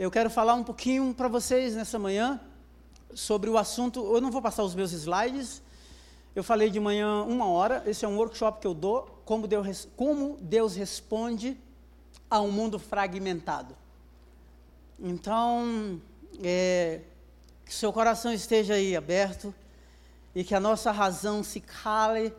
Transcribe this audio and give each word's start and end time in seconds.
Eu 0.00 0.10
quero 0.10 0.30
falar 0.30 0.54
um 0.54 0.64
pouquinho 0.64 1.12
para 1.12 1.28
vocês 1.28 1.74
nessa 1.74 1.98
manhã 1.98 2.40
sobre 3.12 3.50
o 3.50 3.58
assunto. 3.58 4.00
Eu 4.14 4.18
não 4.18 4.30
vou 4.30 4.40
passar 4.40 4.62
os 4.62 4.74
meus 4.74 4.92
slides. 4.92 5.60
Eu 6.34 6.42
falei 6.42 6.70
de 6.70 6.80
manhã 6.80 7.22
uma 7.24 7.46
hora. 7.46 7.82
Esse 7.84 8.06
é 8.06 8.08
um 8.08 8.16
workshop 8.16 8.62
que 8.62 8.66
eu 8.66 8.72
dou. 8.72 9.20
Como 9.26 9.46
Deus, 9.46 9.86
como 9.96 10.38
Deus 10.40 10.74
responde 10.74 11.54
a 12.30 12.40
um 12.40 12.50
mundo 12.50 12.78
fragmentado. 12.78 13.76
Então, 14.98 16.00
é, 16.42 17.02
que 17.66 17.74
seu 17.74 17.92
coração 17.92 18.32
esteja 18.32 18.76
aí 18.76 18.96
aberto 18.96 19.54
e 20.34 20.42
que 20.42 20.54
a 20.54 20.60
nossa 20.60 20.90
razão 20.90 21.44
se 21.44 21.60
cale 21.60 22.32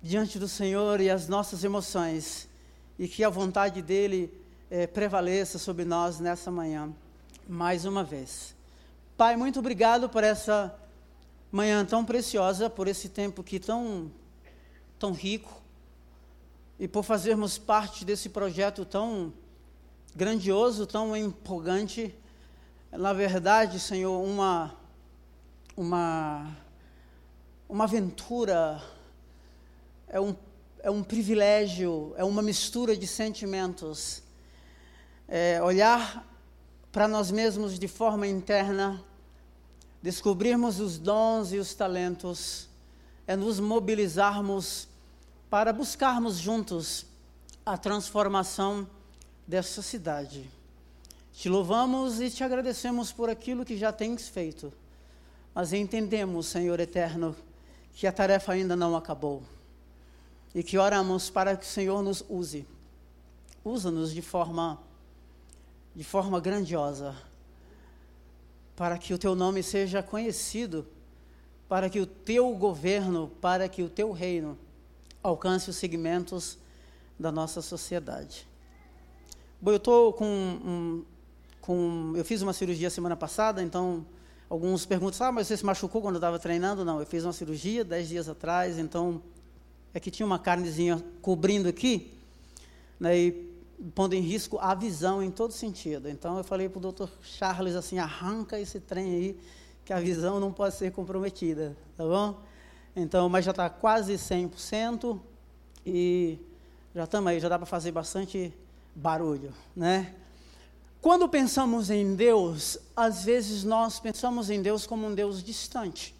diante 0.00 0.38
do 0.38 0.46
Senhor 0.46 1.00
e 1.00 1.10
as 1.10 1.26
nossas 1.26 1.64
emoções 1.64 2.48
e 2.96 3.08
que 3.08 3.24
a 3.24 3.28
vontade 3.28 3.82
dele 3.82 4.45
é, 4.70 4.86
prevaleça 4.86 5.58
sobre 5.58 5.84
nós 5.84 6.18
nessa 6.18 6.50
manhã, 6.50 6.92
mais 7.48 7.84
uma 7.84 8.02
vez. 8.02 8.54
Pai, 9.16 9.36
muito 9.36 9.58
obrigado 9.60 10.08
por 10.08 10.24
essa 10.24 10.74
manhã 11.50 11.84
tão 11.84 12.04
preciosa, 12.04 12.68
por 12.68 12.88
esse 12.88 13.08
tempo 13.08 13.42
que 13.42 13.60
tão, 13.60 14.10
tão 14.98 15.12
rico 15.12 15.62
e 16.78 16.86
por 16.86 17.02
fazermos 17.02 17.56
parte 17.56 18.04
desse 18.04 18.28
projeto 18.28 18.84
tão 18.84 19.32
grandioso, 20.14 20.86
tão 20.86 21.16
empolgante. 21.16 22.14
Na 22.90 23.12
verdade, 23.12 23.78
Senhor, 23.78 24.20
uma, 24.20 24.74
uma, 25.76 26.56
uma 27.68 27.84
aventura, 27.84 28.82
é 30.08 30.20
um, 30.20 30.34
é 30.80 30.90
um 30.90 31.02
privilégio, 31.02 32.12
é 32.16 32.24
uma 32.24 32.42
mistura 32.42 32.96
de 32.96 33.06
sentimentos 33.06 34.25
é, 35.28 35.60
olhar 35.62 36.26
para 36.92 37.06
nós 37.08 37.30
mesmos 37.30 37.78
de 37.78 37.88
forma 37.88 38.26
interna, 38.26 39.04
descobrirmos 40.02 40.80
os 40.80 40.98
dons 40.98 41.52
e 41.52 41.58
os 41.58 41.74
talentos, 41.74 42.68
é 43.26 43.34
nos 43.34 43.58
mobilizarmos 43.58 44.88
para 45.50 45.72
buscarmos 45.72 46.38
juntos 46.38 47.06
a 47.64 47.76
transformação 47.76 48.88
dessa 49.46 49.82
cidade. 49.82 50.48
Te 51.32 51.48
louvamos 51.48 52.20
e 52.20 52.30
te 52.30 52.42
agradecemos 52.42 53.12
por 53.12 53.28
aquilo 53.28 53.64
que 53.64 53.76
já 53.76 53.92
tens 53.92 54.28
feito, 54.28 54.72
mas 55.54 55.72
entendemos, 55.72 56.46
Senhor 56.46 56.80
eterno, 56.80 57.36
que 57.94 58.06
a 58.06 58.12
tarefa 58.12 58.52
ainda 58.52 58.74
não 58.74 58.96
acabou 58.96 59.42
e 60.54 60.62
que 60.62 60.78
oramos 60.78 61.28
para 61.28 61.56
que 61.56 61.66
o 61.66 61.68
Senhor 61.68 62.02
nos 62.02 62.24
use. 62.28 62.66
Usa-nos 63.62 64.12
de 64.14 64.22
forma 64.22 64.80
de 65.96 66.04
forma 66.04 66.38
grandiosa, 66.38 67.16
para 68.76 68.98
que 68.98 69.14
o 69.14 69.18
teu 69.18 69.34
nome 69.34 69.62
seja 69.62 70.02
conhecido, 70.02 70.86
para 71.66 71.88
que 71.88 71.98
o 71.98 72.04
teu 72.04 72.54
governo, 72.54 73.32
para 73.40 73.66
que 73.66 73.82
o 73.82 73.88
teu 73.88 74.12
reino 74.12 74.58
alcance 75.22 75.70
os 75.70 75.76
segmentos 75.76 76.58
da 77.18 77.32
nossa 77.32 77.62
sociedade. 77.62 78.46
Bom, 79.58 79.70
eu 79.70 79.78
estou 79.78 80.12
com, 80.12 80.26
um, 80.26 81.04
com. 81.62 82.12
Eu 82.14 82.26
fiz 82.26 82.42
uma 82.42 82.52
cirurgia 82.52 82.90
semana 82.90 83.16
passada, 83.16 83.62
então 83.62 84.04
alguns 84.50 84.84
perguntam: 84.84 85.26
ah, 85.26 85.32
mas 85.32 85.46
você 85.46 85.56
se 85.56 85.64
machucou 85.64 86.02
quando 86.02 86.16
estava 86.16 86.38
treinando? 86.38 86.84
Não, 86.84 87.00
eu 87.00 87.06
fiz 87.06 87.24
uma 87.24 87.32
cirurgia 87.32 87.82
dez 87.82 88.06
dias 88.06 88.28
atrás, 88.28 88.78
então 88.78 89.22
é 89.94 89.98
que 89.98 90.10
tinha 90.10 90.26
uma 90.26 90.38
carnezinha 90.38 91.02
cobrindo 91.22 91.70
aqui, 91.70 92.12
né, 93.00 93.18
e 93.18 93.55
pondo 93.94 94.14
em 94.14 94.20
risco 94.20 94.58
a 94.60 94.74
visão 94.74 95.22
em 95.22 95.30
todo 95.30 95.52
sentido. 95.52 96.08
Então 96.08 96.36
eu 96.38 96.44
falei 96.44 96.68
para 96.68 96.78
o 96.78 96.80
doutor 96.80 97.10
Charles 97.22 97.74
assim, 97.74 97.98
arranca 97.98 98.58
esse 98.58 98.80
trem 98.80 99.14
aí, 99.14 99.40
que 99.84 99.92
a 99.92 100.00
visão 100.00 100.40
não 100.40 100.52
pode 100.52 100.74
ser 100.74 100.90
comprometida, 100.92 101.76
tá 101.96 102.04
bom? 102.04 102.40
Então, 102.94 103.28
mas 103.28 103.44
já 103.44 103.50
está 103.50 103.68
quase 103.68 104.14
100% 104.14 105.20
e 105.84 106.38
já 106.94 107.04
estamos 107.04 107.30
aí, 107.30 107.38
já 107.38 107.48
dá 107.48 107.58
para 107.58 107.66
fazer 107.66 107.92
bastante 107.92 108.52
barulho, 108.94 109.52
né? 109.74 110.14
Quando 111.00 111.28
pensamos 111.28 111.90
em 111.90 112.16
Deus, 112.16 112.78
às 112.96 113.24
vezes 113.24 113.62
nós 113.62 114.00
pensamos 114.00 114.50
em 114.50 114.60
Deus 114.60 114.86
como 114.86 115.06
um 115.06 115.14
Deus 115.14 115.42
distante. 115.42 116.16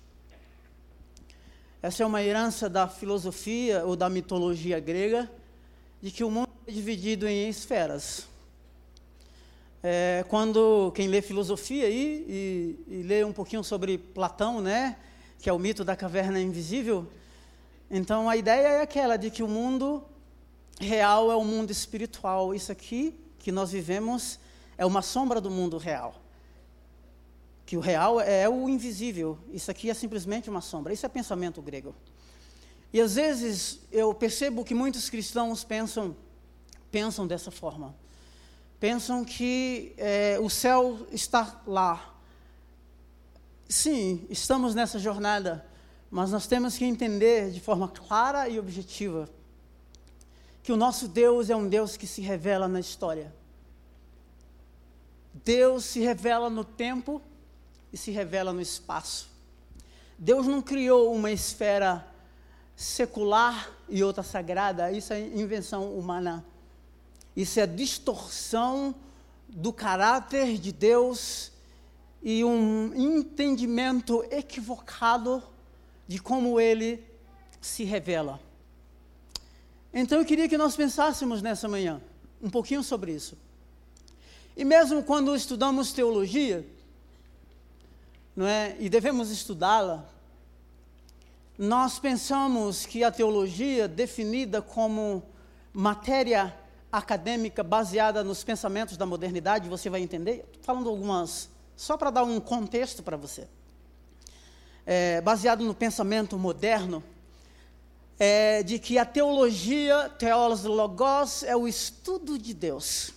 Essa 1.82 2.02
é 2.02 2.06
uma 2.06 2.22
herança 2.22 2.68
da 2.68 2.86
filosofia 2.86 3.84
ou 3.84 3.96
da 3.96 4.08
mitologia 4.08 4.78
grega, 4.78 5.30
de 6.00 6.10
que 6.10 6.22
o 6.22 6.30
mundo 6.30 6.45
dividido 6.66 7.28
em 7.28 7.48
esferas. 7.48 8.26
É, 9.82 10.24
quando 10.28 10.90
quem 10.94 11.06
lê 11.06 11.22
filosofia 11.22 11.86
aí, 11.86 12.24
e, 12.28 12.94
e 12.94 13.02
lê 13.02 13.22
um 13.24 13.32
pouquinho 13.32 13.62
sobre 13.62 13.98
Platão, 13.98 14.60
né, 14.60 14.96
que 15.38 15.48
é 15.48 15.52
o 15.52 15.58
mito 15.58 15.84
da 15.84 15.94
caverna 15.94 16.40
invisível, 16.40 17.06
então 17.88 18.28
a 18.28 18.36
ideia 18.36 18.66
é 18.66 18.80
aquela 18.82 19.16
de 19.16 19.30
que 19.30 19.44
o 19.44 19.48
mundo 19.48 20.02
real 20.80 21.30
é 21.30 21.36
o 21.36 21.44
mundo 21.44 21.70
espiritual. 21.70 22.52
Isso 22.52 22.72
aqui 22.72 23.14
que 23.38 23.52
nós 23.52 23.70
vivemos 23.70 24.40
é 24.76 24.84
uma 24.84 25.02
sombra 25.02 25.40
do 25.40 25.50
mundo 25.50 25.78
real. 25.78 26.20
Que 27.64 27.76
o 27.76 27.80
real 27.80 28.20
é 28.20 28.48
o 28.48 28.68
invisível. 28.68 29.38
Isso 29.52 29.70
aqui 29.70 29.88
é 29.88 29.94
simplesmente 29.94 30.50
uma 30.50 30.60
sombra. 30.60 30.92
Isso 30.92 31.06
é 31.06 31.08
pensamento 31.08 31.62
grego. 31.62 31.94
E 32.92 33.00
às 33.00 33.14
vezes 33.14 33.80
eu 33.92 34.12
percebo 34.12 34.64
que 34.64 34.74
muitos 34.74 35.08
cristãos 35.08 35.62
pensam 35.62 36.16
pensam 36.90 37.26
dessa 37.26 37.50
forma. 37.50 37.94
Pensam 38.78 39.24
que 39.24 39.94
é, 39.96 40.38
o 40.40 40.50
céu 40.50 41.06
está 41.10 41.60
lá. 41.66 42.14
Sim, 43.68 44.26
estamos 44.30 44.74
nessa 44.74 44.98
jornada, 44.98 45.66
mas 46.10 46.30
nós 46.30 46.46
temos 46.46 46.76
que 46.76 46.84
entender 46.84 47.50
de 47.50 47.60
forma 47.60 47.88
clara 47.88 48.48
e 48.48 48.58
objetiva 48.58 49.28
que 50.62 50.72
o 50.72 50.76
nosso 50.76 51.06
Deus 51.06 51.48
é 51.48 51.54
um 51.54 51.68
Deus 51.68 51.96
que 51.96 52.08
se 52.08 52.20
revela 52.20 52.66
na 52.66 52.80
história. 52.80 53.32
Deus 55.44 55.84
se 55.84 56.00
revela 56.00 56.50
no 56.50 56.64
tempo 56.64 57.22
e 57.92 57.96
se 57.96 58.10
revela 58.10 58.52
no 58.52 58.60
espaço. 58.60 59.28
Deus 60.18 60.44
não 60.46 60.60
criou 60.60 61.14
uma 61.14 61.30
esfera 61.30 62.04
secular 62.74 63.70
e 63.88 64.02
outra 64.02 64.22
sagrada, 64.22 64.90
isso 64.90 65.12
é 65.12 65.20
invenção 65.20 65.96
humana. 65.96 66.44
Isso 67.36 67.60
é 67.60 67.66
distorção 67.66 68.94
do 69.48 69.72
caráter 69.72 70.58
de 70.58 70.72
Deus 70.72 71.52
e 72.22 72.42
um 72.42 72.94
entendimento 72.94 74.24
equivocado 74.30 75.42
de 76.08 76.18
como 76.18 76.58
ele 76.58 77.04
se 77.60 77.84
revela. 77.84 78.40
Então 79.92 80.18
eu 80.18 80.24
queria 80.24 80.48
que 80.48 80.56
nós 80.56 80.74
pensássemos 80.74 81.42
nessa 81.42 81.68
manhã 81.68 82.00
um 82.42 82.50
pouquinho 82.50 82.82
sobre 82.82 83.12
isso. 83.12 83.36
E 84.56 84.64
mesmo 84.64 85.02
quando 85.02 85.36
estudamos 85.36 85.92
teologia, 85.92 86.66
não 88.34 88.46
é? 88.46 88.76
E 88.78 88.88
devemos 88.88 89.30
estudá-la, 89.30 90.06
nós 91.58 91.98
pensamos 91.98 92.84
que 92.84 93.02
a 93.02 93.10
teologia 93.10 93.88
definida 93.88 94.60
como 94.60 95.22
matéria 95.72 96.54
acadêmica 96.90 97.62
baseada 97.62 98.22
nos 98.22 98.44
pensamentos 98.44 98.96
da 98.96 99.04
modernidade, 99.04 99.68
você 99.68 99.90
vai 99.90 100.00
entender. 100.00 100.44
Estou 100.46 100.62
falando 100.62 100.88
algumas, 100.88 101.48
só 101.76 101.96
para 101.96 102.10
dar 102.10 102.24
um 102.24 102.40
contexto 102.40 103.02
para 103.02 103.16
você. 103.16 103.48
É, 104.84 105.20
baseado 105.20 105.64
no 105.64 105.74
pensamento 105.74 106.38
moderno, 106.38 107.02
é, 108.18 108.62
de 108.62 108.78
que 108.78 108.98
a 108.98 109.04
teologia, 109.04 110.08
teólogos 110.18 110.64
logos, 110.64 111.42
é 111.42 111.56
o 111.56 111.68
estudo 111.68 112.38
de 112.38 112.54
Deus. 112.54 113.12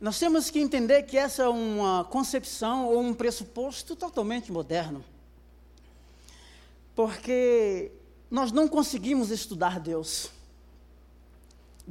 Nós 0.00 0.18
temos 0.18 0.48
que 0.48 0.58
entender 0.58 1.02
que 1.02 1.18
essa 1.18 1.42
é 1.42 1.48
uma 1.48 2.04
concepção 2.04 2.86
ou 2.86 3.00
um 3.00 3.12
pressuposto 3.12 3.94
totalmente 3.94 4.50
moderno. 4.50 5.04
Porque 6.94 7.92
nós 8.30 8.50
não 8.50 8.66
conseguimos 8.66 9.30
estudar 9.30 9.78
Deus. 9.78 10.30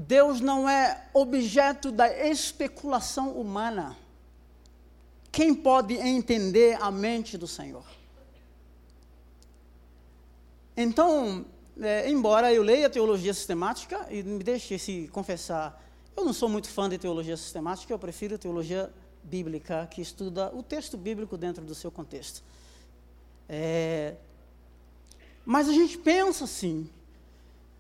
Deus 0.02 0.40
não 0.40 0.70
é 0.70 1.10
objeto 1.14 1.92
da 1.92 2.10
especulação 2.26 3.32
humana. 3.32 3.98
Quem 5.30 5.54
pode 5.54 5.94
entender 5.96 6.82
a 6.82 6.90
mente 6.90 7.38
do 7.38 7.46
Senhor? 7.46 7.84
Então, 10.78 11.46
é, 11.82 12.10
embora 12.10 12.54
eu 12.54 12.64
leia 12.64 12.90
teologia 12.90 13.34
sistemática, 13.34 14.08
e 14.10 14.24
me 14.24 14.42
deixe 14.42 14.80
se 14.80 15.10
confessar, 15.12 15.84
eu 16.16 16.24
não 16.24 16.32
sou 16.32 16.48
muito 16.48 16.70
fã 16.70 16.88
de 16.88 16.98
teologia 16.98 17.36
sistemática, 17.36 17.92
eu 17.92 18.00
prefiro 18.00 18.38
teologia 18.38 18.90
bíblica, 19.22 19.86
que 19.92 20.02
estuda 20.02 20.50
o 20.56 20.64
texto 20.64 20.96
bíblico 20.96 21.38
dentro 21.38 21.66
do 21.66 21.76
seu 21.76 21.92
contexto. 21.92 22.42
É, 23.50 24.16
mas 25.46 25.68
a 25.68 25.74
gente 25.74 25.98
pensa 25.98 26.46
assim, 26.46 26.90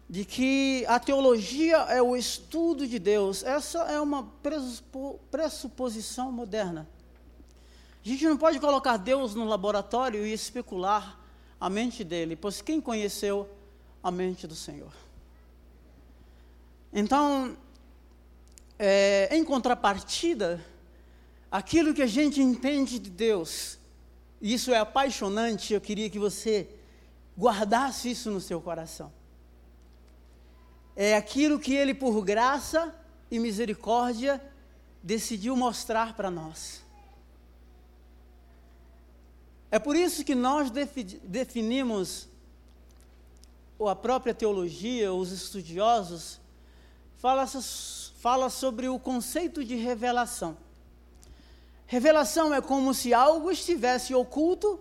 de 0.09 0.25
que 0.25 0.83
a 0.87 0.99
teologia 0.99 1.77
é 1.83 2.01
o 2.01 2.15
estudo 2.15 2.87
de 2.87 2.97
Deus. 2.97 3.43
Essa 3.43 3.79
é 3.83 4.01
uma 4.01 4.23
pressuposição 5.29 6.31
moderna. 6.31 6.89
A 8.03 8.07
gente 8.07 8.25
não 8.25 8.35
pode 8.35 8.59
colocar 8.59 8.97
Deus 8.97 9.35
no 9.35 9.45
laboratório 9.45 10.25
e 10.25 10.33
especular 10.33 11.19
a 11.61 11.69
mente 11.69 12.03
dele, 12.03 12.35
pois 12.35 12.59
quem 12.59 12.81
conheceu 12.81 13.47
a 14.01 14.09
mente 14.09 14.47
do 14.47 14.55
Senhor? 14.55 14.91
Então, 16.91 17.55
é, 18.79 19.29
em 19.31 19.43
contrapartida, 19.43 20.65
aquilo 21.51 21.93
que 21.93 22.01
a 22.01 22.07
gente 22.07 22.41
entende 22.41 22.97
de 22.97 23.11
Deus, 23.11 23.77
isso 24.41 24.73
é 24.73 24.79
apaixonante, 24.79 25.71
eu 25.71 25.81
queria 25.81 26.09
que 26.09 26.17
você 26.17 26.67
guardasse 27.37 28.09
isso 28.09 28.31
no 28.31 28.41
seu 28.41 28.59
coração. 28.59 29.18
É 31.01 31.15
aquilo 31.15 31.57
que 31.57 31.73
Ele, 31.73 31.93
por 31.93 32.21
graça 32.21 32.93
e 33.31 33.39
misericórdia, 33.39 34.43
decidiu 35.01 35.55
mostrar 35.55 36.13
para 36.13 36.29
nós. 36.29 36.83
É 39.71 39.79
por 39.79 39.95
isso 39.95 40.25
que 40.25 40.35
nós 40.35 40.69
definimos, 41.23 42.27
ou 43.77 43.87
a 43.87 43.95
própria 43.95 44.33
teologia, 44.33 45.13
os 45.13 45.31
estudiosos, 45.31 46.37
fala, 47.15 47.47
fala 48.17 48.49
sobre 48.49 48.89
o 48.89 48.99
conceito 48.99 49.63
de 49.63 49.75
revelação. 49.75 50.57
Revelação 51.87 52.53
é 52.53 52.59
como 52.59 52.93
se 52.93 53.13
algo 53.13 53.49
estivesse 53.49 54.13
oculto 54.13 54.77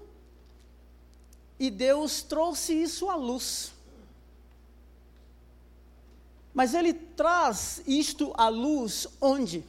e 1.61 1.71
Deus 1.71 2.23
trouxe 2.23 2.73
isso 2.73 3.09
à 3.09 3.15
luz. 3.15 3.78
Mas 6.59 6.75
ele 6.75 6.93
traz 6.93 7.81
isto 7.87 8.35
à 8.37 8.49
luz 8.49 9.07
onde? 9.21 9.63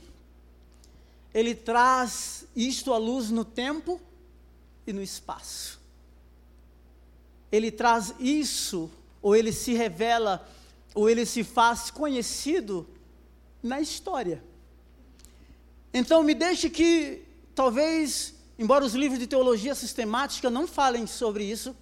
Ele 1.32 1.54
traz 1.54 2.46
isto 2.56 2.92
à 2.92 2.98
luz 2.98 3.30
no 3.30 3.46
tempo 3.46 4.02
e 4.88 4.92
no 4.92 5.04
espaço. 5.04 5.80
Ele 7.52 7.70
traz 7.70 8.16
isso, 8.20 8.90
ou 9.22 9.36
ele 9.36 9.54
se 9.54 9.76
revela, 9.76 10.44
ou 10.96 11.08
ele 11.08 11.28
se 11.28 11.44
faz 11.44 11.92
conhecido 11.92 12.90
na 13.62 13.80
história. 13.80 14.44
Então, 15.94 16.24
me 16.24 16.34
deixe 16.34 16.72
que, 16.72 17.22
talvez, 17.54 18.34
embora 18.58 18.84
os 18.84 18.96
livros 18.96 19.20
de 19.20 19.28
teologia 19.28 19.76
sistemática 19.76 20.50
não 20.50 20.66
falem 20.66 21.06
sobre 21.06 21.44
isso, 21.44 21.76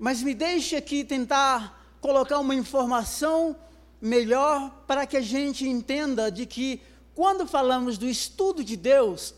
mas 0.00 0.20
me 0.20 0.34
deixe 0.34 0.74
aqui 0.74 1.04
tentar 1.04 1.96
colocar 2.00 2.40
uma 2.40 2.56
informação 2.56 3.56
melhor 4.04 4.70
para 4.86 5.06
que 5.06 5.16
a 5.16 5.22
gente 5.22 5.66
entenda 5.66 6.30
de 6.30 6.44
que, 6.44 6.78
quando 7.14 7.46
falamos 7.46 7.96
do 7.96 8.06
estudo 8.06 8.62
de 8.62 8.76
Deus, 8.76 9.34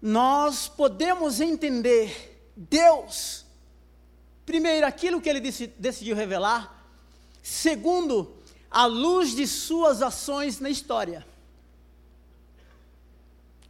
nós 0.00 0.68
podemos 0.68 1.40
entender 1.40 2.52
Deus, 2.54 3.46
primeiro, 4.44 4.86
aquilo 4.86 5.22
que 5.22 5.30
ele 5.30 5.40
decidiu 5.40 6.14
revelar, 6.14 6.86
segundo, 7.42 8.36
a 8.70 8.84
luz 8.84 9.34
de 9.34 9.46
suas 9.46 10.02
ações 10.02 10.60
na 10.60 10.68
história. 10.68 11.26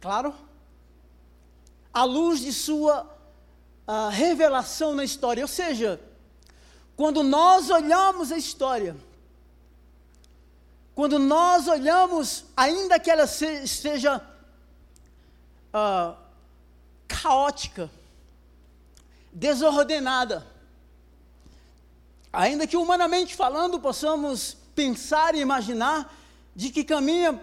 Claro? 0.01 0.35
A 1.93 2.03
luz 2.03 2.41
de 2.41 2.51
sua 2.51 3.03
uh, 3.87 4.09
revelação 4.09 4.93
na 4.93 5.05
história. 5.05 5.45
Ou 5.45 5.47
seja, 5.47 6.01
quando 6.97 7.23
nós 7.23 7.69
olhamos 7.69 8.33
a 8.33 8.37
história, 8.37 8.97
quando 10.95 11.19
nós 11.19 11.67
olhamos, 11.67 12.45
ainda 12.55 12.97
que 12.97 13.11
ela 13.11 13.27
se, 13.27 13.67
seja 13.67 14.25
uh, 15.73 16.15
caótica, 17.05 17.91
desordenada. 19.29 20.47
Ainda 22.31 22.65
que 22.65 22.77
humanamente 22.77 23.35
falando 23.35 23.77
possamos 23.77 24.55
pensar 24.73 25.35
e 25.35 25.39
imaginar 25.39 26.13
de 26.55 26.69
que 26.69 26.83
caminha 26.83 27.41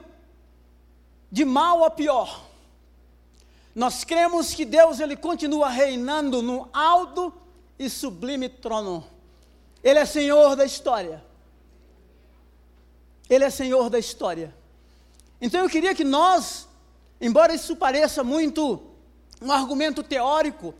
de 1.31 1.45
mal 1.45 1.85
a 1.85 1.91
pior. 1.91 2.45
Nós 3.75 4.03
cremos 4.03 4.55
que 4.55 4.65
Deus 4.65 4.99
ele 4.99 5.17
continua 5.17 5.69
reinando 5.69 6.41
no 6.41 6.71
alto 6.73 7.31
e 7.79 7.91
sublime 7.91 8.49
trono. 8.49 9.07
Ele 9.85 9.99
é 9.99 10.07
Senhor 10.07 10.57
da 10.57 10.65
história. 10.65 11.23
Ele 13.32 13.44
é 13.44 13.50
Senhor 13.50 13.88
da 13.88 13.99
história. 13.99 14.55
Então 15.40 15.62
eu 15.62 15.70
queria 15.70 15.94
que 15.94 16.05
nós, 16.05 16.69
embora 17.19 17.55
isso 17.55 17.75
pareça 17.75 18.23
muito 18.23 18.82
um 19.40 19.50
argumento 19.50 20.02
teórico, 20.02 20.75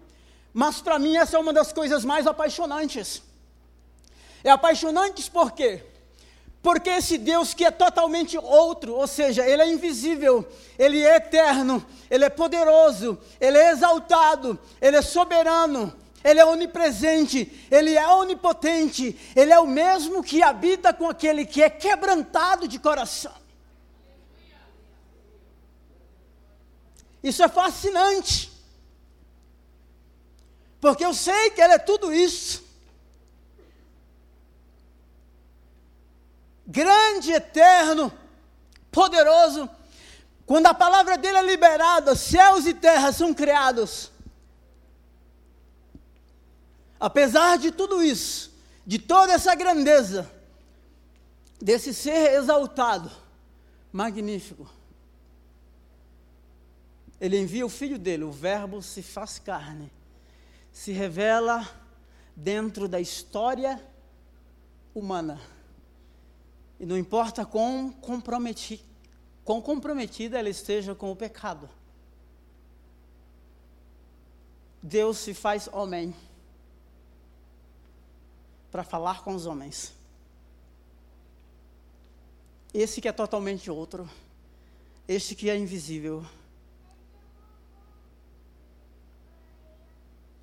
mas 0.53 0.79
para 0.83 0.99
mim 0.99 1.17
essa 1.17 1.39
é 1.39 1.41
uma 1.41 1.53
das 1.53 1.73
coisas 1.73 2.05
mais 2.05 2.27
apaixonantes. 2.27 3.23
É 4.45 4.51
apaixonante 4.51 5.31
por 5.31 5.53
quê? 5.53 5.83
Porque 6.63 6.91
esse 6.91 7.17
Deus 7.17 7.55
que 7.55 7.65
é 7.65 7.71
totalmente 7.71 8.37
outro, 8.37 8.97
ou 8.97 9.07
seja, 9.07 9.49
ele 9.49 9.63
é 9.63 9.73
invisível, 9.73 10.47
ele 10.79 11.03
é 11.03 11.17
eterno, 11.17 11.83
ele 12.11 12.27
é 12.27 12.29
poderoso, 12.29 13.19
ele 13.41 13.57
é 13.57 13.71
exaltado, 13.71 14.59
ele 14.79 14.99
é 14.99 15.03
soberano, 15.03 15.91
ele 16.25 16.41
é 16.41 16.45
onipresente, 16.45 17.67
ele 17.71 17.95
é 17.97 18.07
onipotente, 18.09 19.19
ele 19.35 19.53
é 19.53 19.59
o 19.59 19.67
mesmo 19.67 20.23
que 20.23 20.43
habita 20.43 20.93
com 20.93 21.09
aquele 21.09 21.45
que 21.45 21.63
é 21.63 21.71
quebrantado 21.71 22.69
de 22.69 22.79
coração. 22.79 23.43
Isso 27.23 27.43
é 27.43 27.49
fascinante. 27.49 28.51
Porque 30.81 31.05
eu 31.05 31.15
sei 31.15 31.51
que 31.51 31.61
Ele 31.61 31.75
é 31.75 31.79
tudo 31.79 32.13
isso. 32.13 32.65
Grande, 36.67 37.33
eterno, 37.33 38.13
poderoso. 38.91 39.71
Quando 40.45 40.67
a 40.67 40.75
palavra 40.75 41.17
dele 41.17 41.39
é 41.39 41.43
liberada, 41.43 42.17
céus 42.17 42.67
e 42.67 42.75
terras 42.75 43.15
são 43.15 43.33
criados. 43.33 44.11
Apesar 47.03 47.59
de 47.59 47.73
tudo 47.73 48.01
isso, 48.01 48.55
de 48.87 48.97
toda 48.97 49.33
essa 49.33 49.53
grandeza, 49.57 50.31
desse 51.61 51.93
ser 51.93 52.35
exaltado, 52.35 53.11
magnífico, 53.93 54.71
ele 57.21 57.41
envia 57.41 57.67
o 57.67 57.69
filho 57.69 57.99
dele, 57.99 58.23
o 58.23 58.31
Verbo 58.31 58.81
se 58.81 59.03
faz 59.03 59.41
carne 59.41 59.91
se 60.73 60.93
revela 60.93 61.69
dentro 62.37 62.87
da 62.87 63.01
história 63.01 63.85
humana. 64.95 65.41
E 66.79 66.87
não 66.87 66.97
importa 66.97 67.45
quão, 67.45 67.91
comprometi, 67.91 68.81
quão 69.45 69.61
comprometida 69.61 70.39
ela 70.39 70.49
esteja 70.49 70.95
com 70.95 71.11
o 71.11 71.17
pecado. 71.17 71.69
Deus 74.81 75.19
se 75.19 75.35
faz 75.35 75.69
homem 75.73 76.15
para 78.73 78.83
falar 78.83 79.23
com 79.23 79.35
os 79.35 79.47
homens. 79.47 79.95
Esse 82.75 83.01
que 83.01 83.07
é 83.07 83.13
totalmente 83.13 83.71
outro, 83.71 84.11
este 85.07 85.37
que 85.37 85.49
é 85.49 85.57
invisível. 85.57 86.27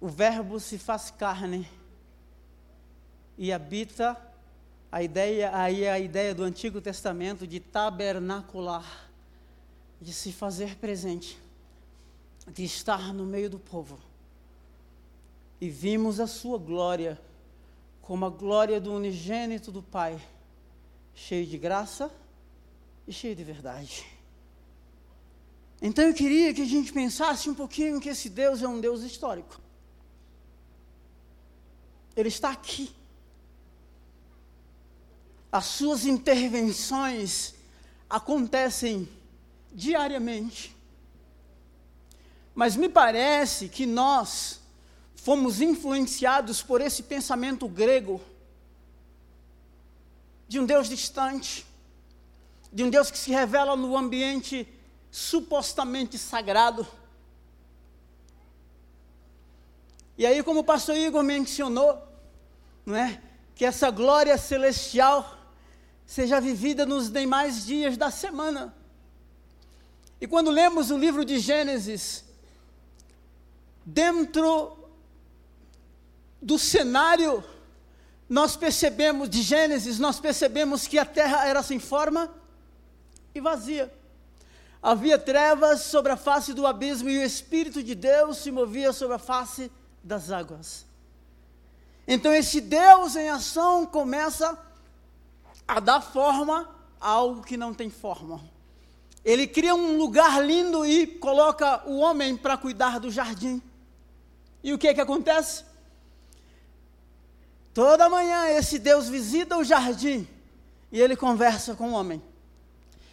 o 0.01 0.07
Verbo 0.07 0.59
se 0.59 0.77
faz 0.77 1.11
carne 1.11 1.67
e 3.37 3.51
habita 3.51 4.17
a 4.91 5.03
ideia 5.03 5.55
aí 5.55 5.83
é 5.83 5.91
a 5.91 5.99
ideia 5.99 6.33
do 6.33 6.43
Antigo 6.43 6.81
Testamento 6.81 7.45
de 7.45 7.59
tabernacular, 7.59 9.09
de 10.01 10.11
se 10.13 10.31
fazer 10.31 10.77
presente, 10.77 11.37
de 12.47 12.63
estar 12.63 13.13
no 13.13 13.25
meio 13.25 13.49
do 13.49 13.59
povo. 13.59 13.99
E 15.61 15.69
vimos 15.69 16.19
a 16.19 16.25
sua 16.25 16.57
glória 16.57 17.19
como 18.09 18.25
a 18.25 18.29
glória 18.31 18.81
do 18.81 18.91
unigênito 18.91 19.71
do 19.71 19.83
Pai, 19.83 20.19
cheio 21.13 21.45
de 21.45 21.59
graça 21.59 22.11
e 23.07 23.13
cheio 23.13 23.35
de 23.35 23.43
verdade. 23.43 24.03
Então 25.79 26.03
eu 26.03 26.13
queria 26.15 26.51
que 26.51 26.63
a 26.63 26.65
gente 26.65 26.91
pensasse 26.91 27.47
um 27.51 27.53
pouquinho 27.53 28.01
que 28.01 28.09
esse 28.09 28.27
Deus 28.27 28.63
é 28.63 28.67
um 28.67 28.81
Deus 28.81 29.03
histórico. 29.03 29.61
Ele 32.15 32.29
está 32.29 32.49
aqui. 32.49 32.91
As 35.51 35.65
suas 35.65 36.03
intervenções 36.03 37.53
acontecem 38.09 39.07
diariamente. 39.71 40.75
Mas 42.55 42.75
me 42.75 42.89
parece 42.89 43.69
que 43.69 43.85
nós 43.85 44.58
fomos 45.19 45.59
influenciados 45.59 46.63
por 46.63 46.79
esse 46.79 47.03
pensamento 47.03 47.67
grego 47.67 48.21
de 50.47 50.59
um 50.59 50.65
Deus 50.65 50.87
distante, 50.87 51.65
de 52.71 52.83
um 52.83 52.89
Deus 52.89 53.11
que 53.11 53.17
se 53.17 53.29
revela 53.29 53.75
no 53.75 53.97
ambiente 53.97 54.67
supostamente 55.11 56.17
sagrado. 56.17 56.87
E 60.17 60.25
aí, 60.25 60.41
como 60.41 60.61
o 60.61 60.63
pastor 60.63 60.95
Igor 60.95 61.21
mencionou, 61.21 62.01
não 62.85 62.95
é? 62.95 63.21
Que 63.53 63.65
essa 63.65 63.91
glória 63.91 64.37
celestial 64.37 65.37
seja 66.05 66.39
vivida 66.39 66.85
nos 66.85 67.09
demais 67.09 67.65
dias 67.65 67.97
da 67.97 68.09
semana. 68.09 68.73
E 70.19 70.27
quando 70.27 70.49
lemos 70.49 70.91
o 70.91 70.97
livro 70.97 71.23
de 71.23 71.39
Gênesis, 71.39 72.23
dentro 73.85 74.78
do 76.41 76.57
cenário, 76.57 77.43
nós 78.27 78.55
percebemos, 78.55 79.29
de 79.29 79.41
Gênesis, 79.41 79.99
nós 79.99 80.19
percebemos 80.19 80.87
que 80.87 80.97
a 80.97 81.05
terra 81.05 81.45
era 81.47 81.63
sem 81.63 81.79
forma 81.79 82.29
e 83.33 83.41
vazia. 83.41 83.93
Havia 84.81 85.17
trevas 85.17 85.81
sobre 85.81 86.11
a 86.11 86.17
face 86.17 86.53
do 86.53 86.65
abismo 86.65 87.09
e 87.09 87.17
o 87.17 87.23
Espírito 87.23 87.83
de 87.83 87.95
Deus 87.95 88.37
se 88.37 88.51
movia 88.51 88.93
sobre 88.93 89.15
a 89.15 89.19
face 89.19 89.71
das 90.03 90.31
águas. 90.31 90.85
Então, 92.07 92.33
esse 92.33 92.61
Deus 92.61 93.15
em 93.15 93.29
ação 93.29 93.85
começa 93.85 94.57
a 95.67 95.79
dar 95.79 96.01
forma 96.01 96.69
a 96.99 97.09
algo 97.09 97.43
que 97.43 97.57
não 97.57 97.73
tem 97.73 97.89
forma. 97.89 98.41
Ele 99.23 99.45
cria 99.45 99.75
um 99.75 99.97
lugar 99.97 100.43
lindo 100.43 100.85
e 100.85 101.05
coloca 101.05 101.83
o 101.87 101.97
homem 101.97 102.37
para 102.37 102.57
cuidar 102.57 102.99
do 102.99 103.11
jardim. 103.11 103.61
E 104.63 104.73
o 104.73 104.77
que 104.77 104.87
é 104.87 104.93
que 104.93 105.01
acontece? 105.01 105.63
Toda 107.73 108.09
manhã 108.09 108.47
esse 108.49 108.79
Deus 108.79 109.07
visita 109.07 109.57
o 109.57 109.63
jardim 109.63 110.27
e 110.91 110.99
ele 110.99 111.15
conversa 111.15 111.75
com 111.75 111.91
o 111.91 111.93
homem. 111.93 112.21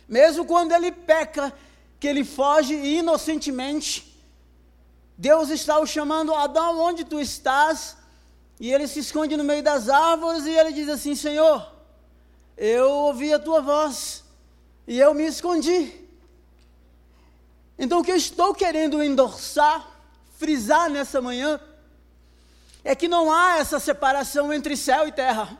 Mesmo 0.09 0.45
quando 0.45 0.73
ele 0.73 0.91
peca, 0.91 1.53
que 1.99 2.07
ele 2.07 2.25
foge 2.25 2.75
inocentemente, 2.75 4.15
Deus 5.19 5.49
está 5.49 5.79
o 5.79 5.87
chamando, 5.87 6.35
Adão, 6.35 6.79
onde 6.79 7.05
tu 7.05 7.21
estás? 7.21 7.97
E 8.61 8.73
ele 8.73 8.87
se 8.87 9.01
esconde 9.01 9.37
no 9.37 9.45
meio 9.45 9.63
das 9.63 9.89
árvores 9.89 10.45
e 10.47 10.51
ele 10.51 10.73
diz 10.73 10.89
assim: 10.89 11.15
Senhor, 11.15 11.73
eu 12.57 12.89
ouvi 12.91 13.33
a 13.33 13.39
tua 13.39 13.61
voz 13.61 14.25
e 14.87 14.99
eu 14.99 15.13
me 15.15 15.27
escondi. 15.27 16.07
Então, 17.79 18.01
o 18.01 18.05
que 18.05 18.13
eu 18.13 18.17
estou 18.17 18.55
querendo 18.55 19.03
endossar, 19.03 19.87
frisar 20.39 20.89
nessa 20.89 21.21
manhã, 21.21 21.61
é 22.87 22.95
que 22.95 23.09
não 23.09 23.33
há 23.33 23.59
essa 23.59 23.81
separação 23.81 24.53
entre 24.53 24.77
céu 24.77 25.09
e 25.09 25.13
terra. 25.13 25.59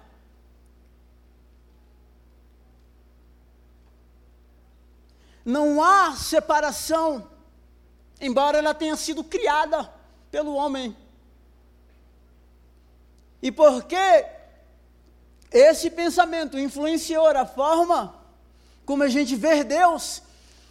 Não 5.45 5.83
há 5.83 6.15
separação, 6.15 7.29
embora 8.21 8.59
ela 8.59 8.73
tenha 8.73 8.95
sido 8.95 9.25
criada 9.25 9.93
pelo 10.31 10.55
homem. 10.55 10.97
E 13.43 13.51
porque 13.51 14.25
esse 15.51 15.91
pensamento 15.91 16.57
influenciou 16.57 17.27
a 17.27 17.45
forma 17.45 18.15
como 18.85 19.03
a 19.03 19.09
gente 19.09 19.35
vê 19.35 19.65
Deus, 19.65 20.23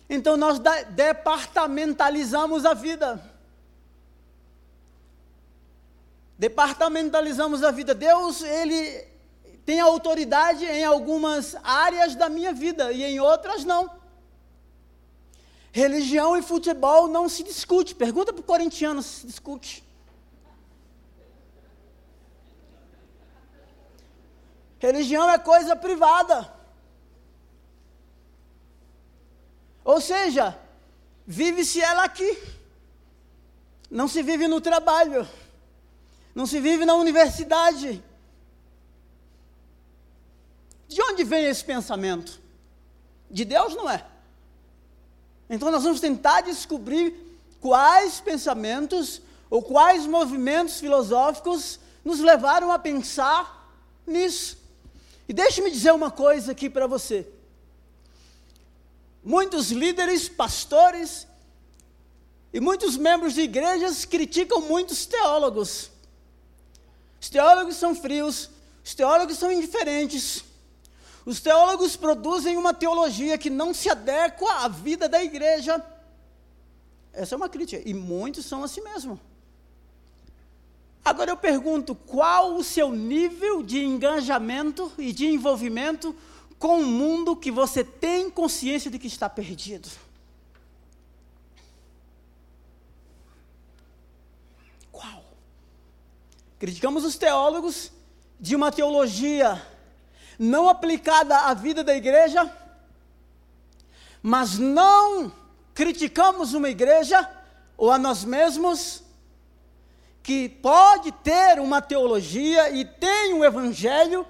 então 0.09 0.37
nós 0.37 0.57
departamentalizamos 0.91 2.65
a 2.65 2.73
vida. 2.73 3.34
Departamentalizamos 6.37 7.63
a 7.63 7.71
vida. 7.71 7.95
Deus, 7.95 8.41
ele 8.43 9.07
tem 9.65 9.79
autoridade 9.79 10.65
em 10.65 10.83
algumas 10.83 11.55
áreas 11.63 12.15
da 12.15 12.29
minha 12.29 12.53
vida 12.53 12.91
e 12.91 13.03
em 13.03 13.19
outras 13.19 13.63
não. 13.63 13.89
Religião 15.71 16.37
e 16.37 16.41
futebol 16.41 17.07
não 17.07 17.27
se 17.27 17.43
discute. 17.43 17.95
Pergunta 17.95 18.31
para 18.31 18.41
o 18.41 18.43
corintiano 18.43 19.01
se 19.01 19.21
se 19.21 19.27
discute. 19.27 19.83
Religião 24.79 25.29
é 25.29 25.37
coisa 25.39 25.75
privada. 25.75 26.53
Ou 29.83 30.01
seja, 30.01 30.57
vive-se 31.25 31.81
ela 31.81 32.03
aqui. 32.03 32.37
Não 33.89 34.07
se 34.07 34.21
vive 34.21 34.47
no 34.47 34.59
trabalho 34.59 35.27
não 36.35 36.45
se 36.45 36.59
vive 36.59 36.85
na 36.85 36.93
universidade. 36.95 38.03
De 40.85 41.01
onde 41.01 41.23
vem 41.23 41.45
esse 41.45 41.63
pensamento? 41.63 42.41
De 43.31 43.45
Deus 43.45 43.73
não 43.73 43.89
é. 43.89 44.05
Então 45.49 45.71
nós 45.71 45.83
vamos 45.83 46.01
tentar 46.01 46.41
descobrir 46.41 47.39
quais 47.61 48.19
pensamentos 48.19 49.21
ou 49.49 49.63
quais 49.63 50.05
movimentos 50.05 50.79
filosóficos 50.79 51.79
nos 52.03 52.19
levaram 52.19 52.71
a 52.71 52.77
pensar 52.77 53.73
nisso. 54.05 54.57
E 55.27 55.33
deixe-me 55.33 55.71
dizer 55.71 55.91
uma 55.91 56.11
coisa 56.11 56.51
aqui 56.51 56.69
para 56.69 56.85
você. 56.85 57.27
Muitos 59.23 59.71
líderes, 59.71 60.29
pastores 60.29 61.25
e 62.53 62.59
muitos 62.59 62.95
membros 62.95 63.33
de 63.33 63.41
igrejas 63.41 64.05
criticam 64.05 64.61
muitos 64.61 65.05
teólogos. 65.05 65.94
Os 67.25 67.29
teólogos 67.31 67.77
são 67.77 67.95
frios, 67.95 68.51
os 68.83 68.93
teólogos 68.93 69.39
são 69.39 69.51
indiferentes. 69.51 70.45
Os 71.25 71.39
teólogos 71.39 71.95
produzem 71.95 72.55
uma 72.55 72.71
teologia 72.71 73.35
que 73.35 73.49
não 73.49 73.73
se 73.73 73.89
adequa 73.89 74.63
à 74.63 74.67
vida 74.67 75.09
da 75.09 75.23
igreja. 75.23 75.83
Essa 77.11 77.33
é 77.33 77.35
uma 77.35 77.49
crítica, 77.49 77.81
e 77.83 77.95
muitos 77.95 78.45
são 78.45 78.63
assim 78.63 78.79
mesmo. 78.81 79.19
Agora 81.03 81.31
eu 81.31 81.35
pergunto: 81.35 81.95
qual 81.95 82.55
o 82.55 82.63
seu 82.63 82.91
nível 82.91 83.63
de 83.63 83.83
engajamento 83.83 84.91
e 84.95 85.11
de 85.11 85.25
envolvimento 85.25 86.15
com 86.59 86.79
o 86.79 86.85
mundo 86.85 87.35
que 87.35 87.49
você 87.49 87.83
tem 87.83 88.29
consciência 88.29 88.91
de 88.91 88.99
que 88.99 89.07
está 89.07 89.27
perdido? 89.27 89.89
Criticamos 96.59 97.03
os 97.03 97.15
teólogos 97.17 97.91
de 98.39 98.55
uma 98.55 98.71
teologia 98.71 99.61
não 100.37 100.67
aplicada 100.67 101.37
à 101.37 101.53
vida 101.53 101.83
da 101.83 101.95
igreja, 101.95 102.49
mas 104.21 104.57
não 104.57 105.31
criticamos 105.73 106.53
uma 106.53 106.69
igreja 106.69 107.29
ou 107.77 107.91
a 107.91 107.97
nós 107.97 108.23
mesmos 108.23 109.03
que 110.23 110.49
pode 110.49 111.11
ter 111.11 111.59
uma 111.59 111.81
teologia 111.81 112.71
e 112.71 112.83
tem 112.83 113.33
um 113.33 113.43
evangelho 113.43 114.25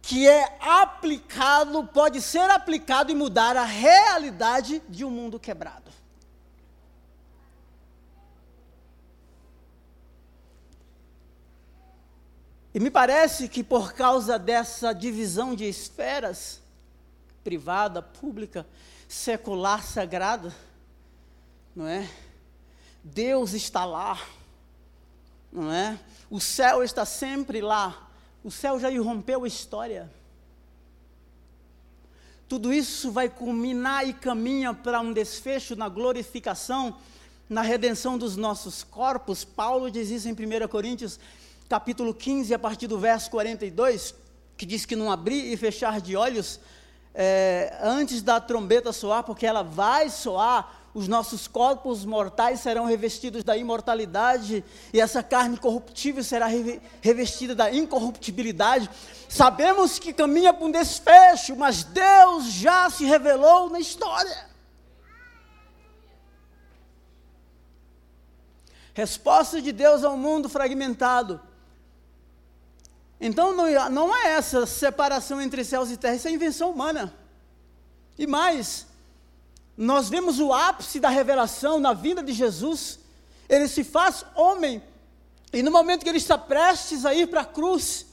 que 0.00 0.26
é 0.26 0.56
aplicado, 0.60 1.84
pode 1.88 2.22
ser 2.22 2.50
aplicado 2.50 3.12
e 3.12 3.14
mudar 3.14 3.56
a 3.56 3.64
realidade 3.64 4.82
de 4.88 5.04
um 5.04 5.10
mundo 5.10 5.38
quebrado. 5.38 5.89
E 12.72 12.78
me 12.78 12.90
parece 12.90 13.48
que 13.48 13.64
por 13.64 13.92
causa 13.92 14.38
dessa 14.38 14.92
divisão 14.92 15.54
de 15.54 15.64
esferas, 15.64 16.60
privada, 17.42 18.00
pública, 18.00 18.66
secular, 19.08 19.84
sagrada, 19.84 20.54
não 21.74 21.86
é? 21.86 22.08
Deus 23.02 23.54
está 23.54 23.84
lá, 23.84 24.20
não 25.52 25.72
é? 25.72 25.98
O 26.30 26.40
céu 26.40 26.84
está 26.84 27.04
sempre 27.04 27.60
lá. 27.60 28.08
O 28.44 28.50
céu 28.50 28.78
já 28.78 28.90
irrompeu 28.90 29.44
a 29.44 29.48
história. 29.48 30.10
Tudo 32.48 32.72
isso 32.72 33.10
vai 33.10 33.28
culminar 33.28 34.06
e 34.08 34.12
caminha 34.12 34.72
para 34.72 35.00
um 35.00 35.12
desfecho 35.12 35.74
na 35.74 35.88
glorificação, 35.88 36.96
na 37.48 37.62
redenção 37.62 38.16
dos 38.16 38.36
nossos 38.36 38.82
corpos. 38.82 39.44
Paulo 39.44 39.90
diz 39.90 40.08
isso 40.10 40.28
em 40.28 40.32
1 40.32 40.68
Coríntios 40.68 41.18
capítulo 41.70 42.12
15, 42.12 42.52
a 42.52 42.58
partir 42.58 42.88
do 42.88 42.98
verso 42.98 43.30
42, 43.30 44.12
que 44.56 44.66
diz 44.66 44.84
que 44.84 44.96
não 44.96 45.08
abrir 45.08 45.52
e 45.52 45.56
fechar 45.56 46.00
de 46.00 46.16
olhos 46.16 46.58
é, 47.14 47.78
antes 47.80 48.22
da 48.22 48.40
trombeta 48.40 48.92
soar, 48.92 49.22
porque 49.22 49.46
ela 49.46 49.62
vai 49.62 50.10
soar, 50.10 50.80
os 50.92 51.06
nossos 51.06 51.46
corpos 51.46 52.04
mortais 52.04 52.58
serão 52.58 52.86
revestidos 52.86 53.44
da 53.44 53.56
imortalidade, 53.56 54.64
e 54.92 55.00
essa 55.00 55.22
carne 55.22 55.56
corruptível 55.56 56.24
será 56.24 56.48
revestida 57.00 57.54
da 57.54 57.72
incorruptibilidade. 57.72 58.90
Sabemos 59.28 60.00
que 60.00 60.12
caminha 60.12 60.52
para 60.52 60.66
um 60.66 60.72
desfecho, 60.72 61.54
mas 61.54 61.84
Deus 61.84 62.46
já 62.46 62.90
se 62.90 63.04
revelou 63.04 63.70
na 63.70 63.78
história. 63.78 64.50
Resposta 68.92 69.62
de 69.62 69.70
Deus 69.70 70.02
ao 70.02 70.16
mundo 70.16 70.48
fragmentado 70.48 71.40
Então 73.20 73.54
não, 73.54 74.16
é 74.16 74.28
essa 74.28 74.64
separação 74.64 75.42
entre 75.42 75.62
céus 75.62 75.90
e 75.90 75.96
terra, 75.96 76.14
isso 76.14 76.26
é 76.26 76.30
invenção 76.30 76.70
humana. 76.70 77.14
E 78.18 78.26
mais, 78.26 78.86
nós 79.76 80.08
vemos 80.08 80.40
o 80.40 80.52
ápice 80.52 80.98
da 80.98 81.10
revelação 81.10 81.78
na 81.78 81.92
vinda 81.92 82.22
de 82.22 82.32
Jesus. 82.32 82.98
Ele 83.48 83.68
se 83.68 83.84
faz 83.84 84.24
homem, 84.34 84.82
e 85.52 85.62
no 85.62 85.70
momento 85.70 86.02
que 86.02 86.08
ele 86.08 86.18
está 86.18 86.38
prestes 86.38 87.04
a 87.04 87.14
ir 87.14 87.26
para 87.26 87.42
a 87.42 87.44
cruz, 87.44 88.06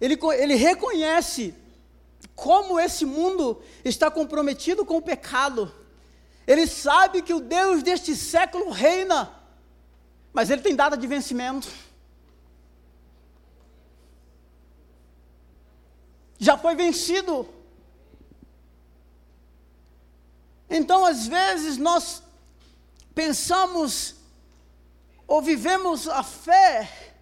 ele, 0.00 0.18
ele 0.38 0.54
reconhece 0.54 1.54
como 2.34 2.78
esse 2.78 3.04
mundo 3.04 3.62
está 3.84 4.10
comprometido 4.10 4.84
com 4.84 4.96
o 4.96 5.02
pecado. 5.02 5.72
Ele 6.46 6.66
sabe 6.66 7.22
que 7.22 7.32
o 7.32 7.40
Deus 7.40 7.82
deste 7.82 8.16
século 8.16 8.70
reina, 8.70 9.30
mas 10.32 10.50
ele 10.50 10.62
tem 10.62 10.74
data 10.74 10.96
de 10.96 11.06
vencimento. 11.06 11.68
Já 16.40 16.56
foi 16.58 16.74
vencido. 16.74 17.46
Então, 20.68 21.04
às 21.04 21.26
vezes, 21.26 21.76
nós 21.76 22.22
pensamos 23.14 24.16
ou 25.26 25.40
vivemos 25.40 26.08
a 26.08 26.22
fé 26.22 27.14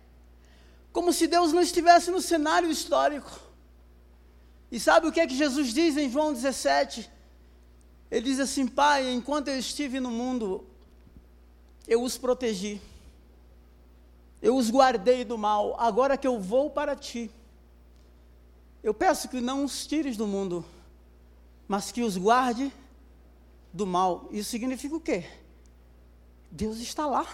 como 0.93 1.13
se 1.13 1.27
Deus 1.27 1.53
não 1.53 1.61
estivesse 1.61 2.11
no 2.11 2.21
cenário 2.21 2.71
histórico. 2.71 3.31
E 4.71 4.79
sabe 4.81 5.07
o 5.07 5.13
que 5.13 5.21
é 5.21 5.27
que 5.27 5.37
Jesus 5.37 5.73
diz 5.73 5.97
em 5.97 6.11
João 6.11 6.33
17? 6.33 7.11
Ele 8.11 8.25
diz 8.25 8.41
assim: 8.41 8.67
Pai, 8.67 9.11
enquanto 9.11 9.49
eu 9.49 9.59
estive 9.59 10.01
no 10.01 10.11
mundo, 10.11 10.67
eu 11.87 12.03
os 12.03 12.17
protegi, 12.17 12.81
eu 14.41 14.57
os 14.57 14.71
guardei 14.71 15.25
do 15.25 15.39
mal, 15.39 15.79
agora 15.79 16.17
que 16.17 16.27
eu 16.27 16.39
vou 16.39 16.71
para 16.71 16.95
ti, 16.95 17.31
eu 18.83 18.95
peço 18.95 19.29
que 19.29 19.41
não 19.41 19.65
os 19.65 19.87
tires 19.87 20.17
do 20.17 20.27
mundo, 20.27 20.65
mas 21.67 21.91
que 21.91 22.03
os 22.03 22.17
guarde 22.17 22.73
do 23.73 23.87
mal. 23.87 24.29
Isso 24.31 24.51
significa 24.51 24.97
o 24.97 25.01
quê? 25.01 25.25
Deus 26.51 26.79
está 26.79 27.07
lá. 27.07 27.27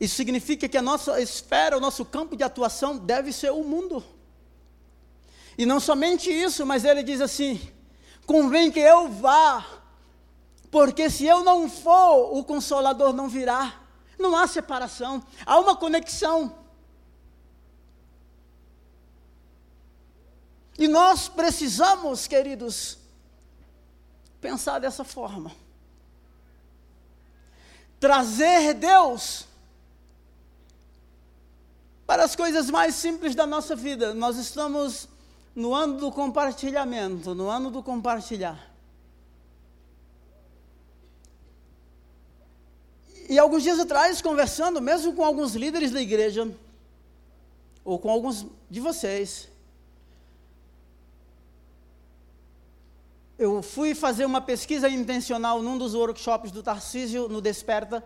Isso 0.00 0.16
significa 0.16 0.68
que 0.68 0.78
a 0.78 0.82
nossa 0.82 1.20
esfera, 1.20 1.76
o 1.76 1.80
nosso 1.80 2.04
campo 2.04 2.34
de 2.34 2.42
atuação 2.42 2.96
deve 2.96 3.32
ser 3.32 3.50
o 3.50 3.62
mundo. 3.62 4.02
E 5.58 5.66
não 5.66 5.78
somente 5.78 6.30
isso, 6.30 6.64
mas 6.64 6.84
ele 6.84 7.02
diz 7.02 7.20
assim: 7.20 7.60
convém 8.26 8.70
que 8.70 8.80
eu 8.80 9.08
vá, 9.08 9.66
porque 10.70 11.10
se 11.10 11.26
eu 11.26 11.44
não 11.44 11.68
for, 11.68 12.34
o 12.34 12.42
consolador 12.42 13.12
não 13.12 13.28
virá. 13.28 13.78
Não 14.18 14.36
há 14.36 14.46
separação, 14.46 15.22
há 15.44 15.58
uma 15.58 15.76
conexão. 15.76 16.59
E 20.80 20.88
nós 20.88 21.28
precisamos, 21.28 22.26
queridos, 22.26 22.96
pensar 24.40 24.78
dessa 24.78 25.04
forma. 25.04 25.52
Trazer 28.00 28.72
Deus 28.72 29.44
para 32.06 32.24
as 32.24 32.34
coisas 32.34 32.70
mais 32.70 32.94
simples 32.94 33.34
da 33.34 33.46
nossa 33.46 33.76
vida. 33.76 34.14
Nós 34.14 34.38
estamos 34.38 35.06
no 35.54 35.74
ano 35.74 35.98
do 35.98 36.10
compartilhamento, 36.10 37.34
no 37.34 37.50
ano 37.50 37.70
do 37.70 37.82
compartilhar. 37.82 38.72
E 43.28 43.38
alguns 43.38 43.62
dias 43.62 43.78
atrás, 43.78 44.22
conversando, 44.22 44.80
mesmo 44.80 45.12
com 45.12 45.22
alguns 45.22 45.54
líderes 45.54 45.90
da 45.90 46.00
igreja, 46.00 46.50
ou 47.84 47.98
com 47.98 48.08
alguns 48.08 48.46
de 48.70 48.80
vocês, 48.80 49.49
eu 53.40 53.62
fui 53.62 53.94
fazer 53.94 54.26
uma 54.26 54.42
pesquisa 54.42 54.86
intencional 54.86 55.62
num 55.62 55.78
dos 55.78 55.94
workshops 55.94 56.50
do 56.50 56.62
Tarcísio, 56.62 57.26
no 57.26 57.40
Desperta, 57.40 58.04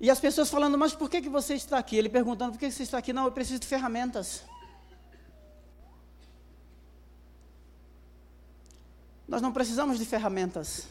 e 0.00 0.08
as 0.08 0.18
pessoas 0.18 0.48
falando, 0.48 0.78
mas 0.78 0.94
por 0.94 1.10
que, 1.10 1.20
que 1.20 1.28
você 1.28 1.52
está 1.52 1.76
aqui? 1.76 1.96
Ele 1.96 2.08
perguntando, 2.08 2.52
por 2.52 2.58
que 2.58 2.70
você 2.70 2.82
está 2.82 2.96
aqui? 2.96 3.12
Não, 3.12 3.26
eu 3.26 3.32
preciso 3.32 3.60
de 3.60 3.66
ferramentas. 3.66 4.42
Nós 9.28 9.42
não 9.42 9.52
precisamos 9.52 9.98
de 9.98 10.06
ferramentas. 10.06 10.88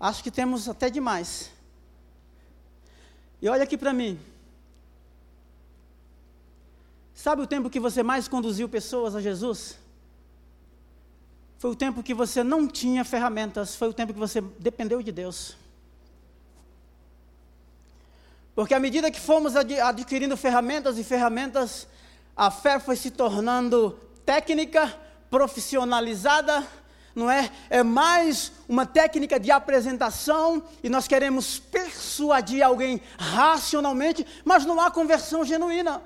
Acho 0.00 0.20
que 0.24 0.32
temos 0.32 0.68
até 0.68 0.90
demais. 0.90 1.52
E 3.40 3.48
olha 3.48 3.62
aqui 3.62 3.78
para 3.78 3.92
mim. 3.92 4.18
Sabe 7.14 7.40
o 7.40 7.46
tempo 7.46 7.70
que 7.70 7.78
você 7.78 8.02
mais 8.02 8.26
conduziu 8.26 8.68
pessoas 8.68 9.14
a 9.14 9.20
Jesus? 9.20 9.78
Foi 11.60 11.70
o 11.70 11.74
tempo 11.74 12.02
que 12.02 12.14
você 12.14 12.42
não 12.42 12.66
tinha 12.66 13.04
ferramentas, 13.04 13.76
foi 13.76 13.88
o 13.88 13.92
tempo 13.92 14.14
que 14.14 14.18
você 14.18 14.40
dependeu 14.40 15.02
de 15.02 15.12
Deus. 15.12 15.58
Porque 18.54 18.72
à 18.72 18.80
medida 18.80 19.10
que 19.10 19.20
fomos 19.20 19.54
adquirindo 19.54 20.38
ferramentas 20.38 20.96
e 20.96 21.04
ferramentas, 21.04 21.86
a 22.34 22.50
fé 22.50 22.80
foi 22.80 22.96
se 22.96 23.10
tornando 23.10 24.00
técnica, 24.24 24.98
profissionalizada, 25.28 26.66
não 27.14 27.30
é? 27.30 27.50
É 27.68 27.82
mais 27.82 28.52
uma 28.66 28.86
técnica 28.86 29.38
de 29.38 29.50
apresentação 29.50 30.62
e 30.82 30.88
nós 30.88 31.06
queremos 31.06 31.58
persuadir 31.58 32.64
alguém 32.64 33.02
racionalmente, 33.18 34.26
mas 34.46 34.64
não 34.64 34.80
há 34.80 34.90
conversão 34.90 35.44
genuína. 35.44 36.00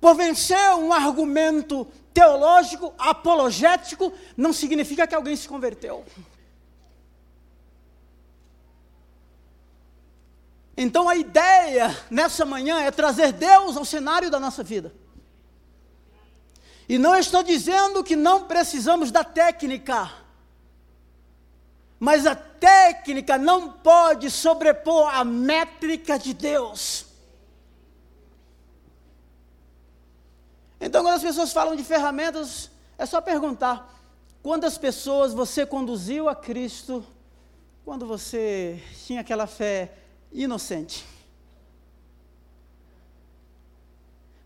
Por 0.00 0.14
vencer 0.14 0.74
um 0.76 0.90
argumento 0.90 1.86
teológico, 2.14 2.94
apologético, 2.96 4.12
não 4.36 4.52
significa 4.52 5.06
que 5.06 5.14
alguém 5.14 5.34
se 5.34 5.48
converteu. 5.48 6.04
Então 10.76 11.08
a 11.08 11.16
ideia 11.16 11.96
nessa 12.10 12.44
manhã 12.44 12.80
é 12.80 12.90
trazer 12.90 13.32
Deus 13.32 13.76
ao 13.76 13.84
cenário 13.84 14.30
da 14.30 14.38
nossa 14.38 14.62
vida. 14.62 14.94
E 16.88 16.98
não 16.98 17.16
estou 17.16 17.42
dizendo 17.42 18.04
que 18.04 18.14
não 18.14 18.44
precisamos 18.44 19.10
da 19.10 19.24
técnica, 19.24 20.10
mas 21.98 22.26
a 22.26 22.34
técnica 22.34 23.38
não 23.38 23.72
pode 23.72 24.30
sobrepor 24.30 25.08
a 25.14 25.24
métrica 25.24 26.18
de 26.18 26.34
Deus. 26.34 27.13
Então, 30.80 31.02
quando 31.02 31.14
as 31.14 31.22
pessoas 31.22 31.52
falam 31.52 31.76
de 31.76 31.84
ferramentas, 31.84 32.70
é 32.98 33.06
só 33.06 33.20
perguntar: 33.20 33.92
quantas 34.42 34.76
pessoas 34.78 35.32
você 35.32 35.64
conduziu 35.64 36.28
a 36.28 36.34
Cristo 36.34 37.04
quando 37.84 38.06
você 38.06 38.82
tinha 39.06 39.20
aquela 39.20 39.46
fé 39.46 39.92
inocente? 40.32 41.04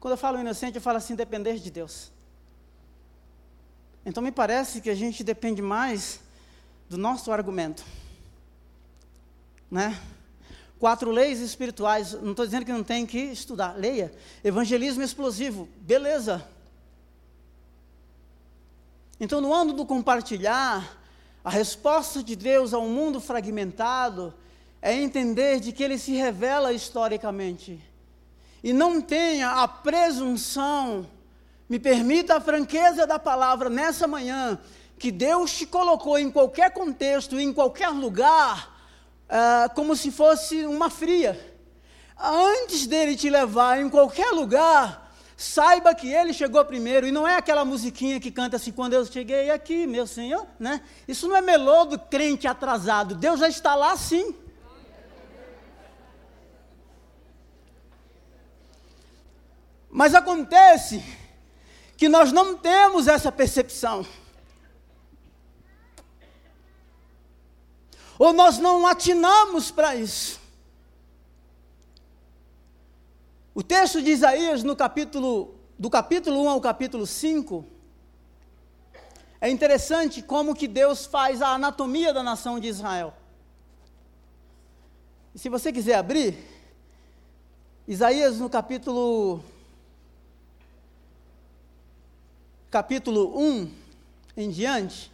Quando 0.00 0.12
eu 0.12 0.18
falo 0.18 0.38
inocente, 0.38 0.76
eu 0.76 0.82
falo 0.82 0.98
assim: 0.98 1.14
depender 1.14 1.58
de 1.58 1.70
Deus. 1.70 2.10
Então 4.04 4.22
me 4.22 4.32
parece 4.32 4.80
que 4.80 4.88
a 4.88 4.94
gente 4.94 5.22
depende 5.22 5.60
mais 5.60 6.20
do 6.88 6.96
nosso 6.96 7.30
argumento. 7.30 7.84
Né? 9.70 10.00
Quatro 10.78 11.10
leis 11.10 11.40
espirituais, 11.40 12.12
não 12.12 12.30
estou 12.30 12.44
dizendo 12.44 12.64
que 12.64 12.72
não 12.72 12.84
tem 12.84 13.04
que 13.04 13.18
estudar, 13.18 13.76
leia. 13.76 14.12
Evangelismo 14.44 15.02
explosivo, 15.02 15.68
beleza. 15.78 16.46
Então, 19.18 19.40
no 19.40 19.52
ano 19.52 19.72
do 19.72 19.84
compartilhar, 19.84 20.96
a 21.42 21.50
resposta 21.50 22.22
de 22.22 22.36
Deus 22.36 22.72
ao 22.72 22.86
mundo 22.88 23.20
fragmentado 23.20 24.32
é 24.80 24.94
entender 24.94 25.58
de 25.58 25.72
que 25.72 25.82
ele 25.82 25.98
se 25.98 26.12
revela 26.12 26.72
historicamente. 26.72 27.82
E 28.62 28.72
não 28.72 29.00
tenha 29.00 29.50
a 29.50 29.66
presunção 29.66 31.06
me 31.68 31.78
permita 31.78 32.36
a 32.36 32.40
franqueza 32.40 33.06
da 33.06 33.18
palavra 33.18 33.68
nessa 33.68 34.06
manhã, 34.06 34.58
que 34.98 35.12
Deus 35.12 35.52
te 35.56 35.66
colocou 35.66 36.18
em 36.18 36.30
qualquer 36.30 36.72
contexto, 36.72 37.38
em 37.38 37.52
qualquer 37.52 37.90
lugar, 37.90 38.74
uh, 39.28 39.72
como 39.74 39.94
se 39.94 40.10
fosse 40.10 40.66
uma 40.66 40.90
fria. 40.90 41.38
Antes 42.18 42.86
dele 42.86 43.16
te 43.16 43.30
levar 43.30 43.80
em 43.80 43.88
qualquer 43.88 44.30
lugar, 44.32 45.14
saiba 45.36 45.94
que 45.94 46.12
ele 46.12 46.32
chegou 46.32 46.64
primeiro, 46.64 47.06
e 47.06 47.12
não 47.12 47.28
é 47.28 47.36
aquela 47.36 47.64
musiquinha 47.64 48.18
que 48.18 48.30
canta 48.30 48.56
assim, 48.56 48.72
quando 48.72 48.94
eu 48.94 49.06
cheguei 49.06 49.50
aqui, 49.50 49.86
meu 49.86 50.06
Senhor, 50.06 50.44
né? 50.58 50.80
Isso 51.06 51.28
não 51.28 51.36
é 51.36 51.40
melô 51.40 51.84
do 51.84 51.98
crente 51.98 52.48
atrasado, 52.48 53.14
Deus 53.14 53.38
já 53.38 53.48
está 53.48 53.74
lá 53.74 53.96
sim. 53.96 54.34
Mas 59.90 60.14
acontece 60.14 61.02
que 61.96 62.08
nós 62.08 62.30
não 62.30 62.56
temos 62.56 63.08
essa 63.08 63.32
percepção. 63.32 64.06
Ou 68.18 68.32
nós 68.32 68.58
não 68.58 68.86
atinamos 68.86 69.70
para 69.70 69.94
isso. 69.94 70.40
O 73.54 73.62
texto 73.62 74.02
de 74.02 74.10
Isaías, 74.10 74.62
no 74.62 74.74
capítulo, 74.74 75.54
do 75.78 75.88
capítulo 75.88 76.42
1 76.42 76.48
ao 76.48 76.60
capítulo 76.60 77.06
5, 77.06 77.64
é 79.40 79.48
interessante 79.48 80.20
como 80.20 80.54
que 80.54 80.66
Deus 80.66 81.06
faz 81.06 81.40
a 81.40 81.54
anatomia 81.54 82.12
da 82.12 82.22
nação 82.22 82.58
de 82.58 82.66
Israel. 82.66 83.14
E 85.34 85.38
se 85.38 85.48
você 85.48 85.72
quiser 85.72 85.94
abrir, 85.94 86.36
Isaías 87.86 88.38
no 88.38 88.50
capítulo 88.50 89.42
capítulo 92.70 93.38
1 93.40 93.70
em 94.36 94.50
diante, 94.50 95.10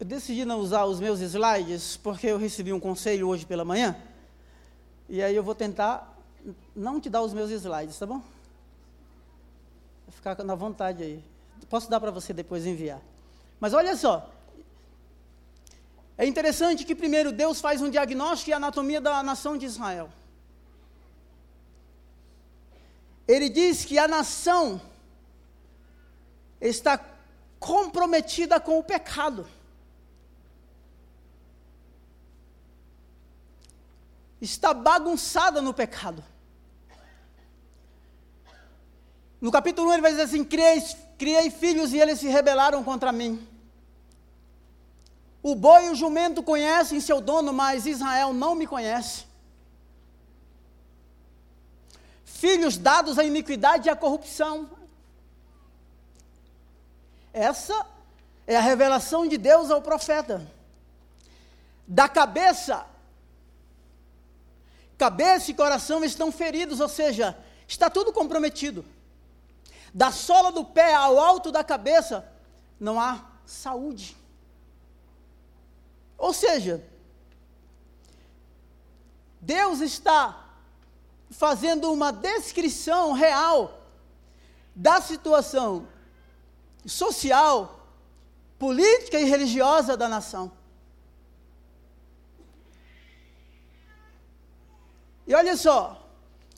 Eu 0.00 0.06
decidi 0.06 0.44
não 0.44 0.60
usar 0.60 0.84
os 0.84 1.00
meus 1.00 1.20
slides 1.20 1.96
porque 1.96 2.28
eu 2.28 2.38
recebi 2.38 2.72
um 2.72 2.78
conselho 2.78 3.28
hoje 3.28 3.44
pela 3.44 3.64
manhã. 3.64 3.96
E 5.08 5.20
aí 5.20 5.34
eu 5.34 5.42
vou 5.42 5.54
tentar 5.54 6.16
não 6.74 7.00
te 7.00 7.10
dar 7.10 7.22
os 7.22 7.32
meus 7.32 7.50
slides, 7.50 7.98
tá 7.98 8.06
bom? 8.06 8.22
Ficar 10.10 10.36
na 10.44 10.54
vontade 10.54 11.02
aí. 11.02 11.24
Posso 11.68 11.90
dar 11.90 11.98
para 11.98 12.12
você 12.12 12.32
depois 12.32 12.64
enviar. 12.64 13.00
Mas 13.58 13.74
olha 13.74 13.96
só. 13.96 14.30
É 16.16 16.26
interessante 16.26 16.84
que 16.84 16.94
primeiro 16.94 17.32
Deus 17.32 17.60
faz 17.60 17.82
um 17.82 17.90
diagnóstico 17.90 18.50
e 18.50 18.52
anatomia 18.52 19.00
da 19.00 19.22
nação 19.22 19.56
de 19.58 19.66
Israel. 19.66 20.10
Ele 23.26 23.48
diz 23.48 23.84
que 23.84 23.98
a 23.98 24.08
nação 24.08 24.80
está 26.60 27.04
comprometida 27.58 28.58
com 28.60 28.78
o 28.78 28.82
pecado. 28.82 29.46
Está 34.40 34.72
bagunçada 34.72 35.60
no 35.60 35.74
pecado. 35.74 36.24
No 39.40 39.52
capítulo 39.52 39.88
1 39.90 39.92
ele 39.94 40.02
vai 40.02 40.10
dizer 40.12 40.22
assim: 40.22 40.44
criei, 40.44 40.82
criei 41.16 41.50
filhos 41.50 41.92
e 41.92 41.98
eles 41.98 42.18
se 42.18 42.28
rebelaram 42.28 42.82
contra 42.82 43.12
mim. 43.12 43.46
O 45.42 45.54
boi 45.54 45.86
e 45.86 45.90
o 45.90 45.94
jumento 45.94 46.42
conhecem 46.42 47.00
seu 47.00 47.20
dono, 47.20 47.52
mas 47.52 47.86
Israel 47.86 48.32
não 48.32 48.54
me 48.54 48.66
conhece. 48.66 49.26
Filhos 52.24 52.76
dados 52.76 53.18
à 53.18 53.24
iniquidade 53.24 53.88
e 53.88 53.90
à 53.90 53.96
corrupção. 53.96 54.68
Essa 57.32 57.86
é 58.46 58.56
a 58.56 58.60
revelação 58.60 59.26
de 59.26 59.38
Deus 59.38 59.70
ao 59.70 59.80
profeta. 59.80 60.46
Da 61.86 62.08
cabeça 62.08 62.84
Cabeça 64.98 65.52
e 65.52 65.54
coração 65.54 66.04
estão 66.04 66.32
feridos, 66.32 66.80
ou 66.80 66.88
seja, 66.88 67.38
está 67.68 67.88
tudo 67.88 68.12
comprometido. 68.12 68.84
Da 69.94 70.10
sola 70.10 70.50
do 70.50 70.64
pé 70.64 70.92
ao 70.92 71.18
alto 71.18 71.52
da 71.52 71.62
cabeça, 71.62 72.28
não 72.80 73.00
há 73.00 73.24
saúde. 73.46 74.16
Ou 76.18 76.34
seja, 76.34 76.84
Deus 79.40 79.80
está 79.80 80.46
fazendo 81.30 81.92
uma 81.92 82.10
descrição 82.10 83.12
real 83.12 83.80
da 84.74 85.00
situação 85.00 85.86
social, 86.84 87.86
política 88.58 89.20
e 89.20 89.24
religiosa 89.24 89.96
da 89.96 90.08
nação. 90.08 90.57
E 95.28 95.34
olha 95.34 95.58
só, 95.58 96.08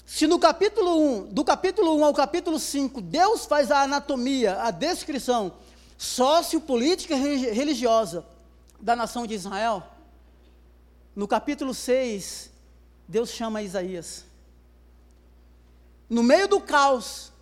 se 0.07 0.29
no 0.29 0.39
capítulo 0.39 1.25
1, 1.25 1.35
do 1.35 1.45
capítulo 1.45 1.97
1 1.97 2.05
ao 2.05 2.15
capítulo 2.15 2.57
5, 2.57 3.01
Deus 3.01 3.45
faz 3.45 3.69
a 3.69 3.83
anatomia, 3.83 4.63
a 4.63 4.71
descrição 4.71 5.53
sociopolítica 5.99 7.17
e 7.17 7.51
religiosa 7.51 8.25
da 8.79 8.95
nação 8.95 9.27
de 9.27 9.35
Israel, 9.35 9.83
no 11.17 11.27
capítulo 11.27 11.75
6, 11.75 12.49
Deus 13.09 13.31
chama 13.31 13.61
Isaías. 13.61 14.25
No 16.09 16.23
meio 16.23 16.47
do 16.47 16.61
caos, 16.61 17.33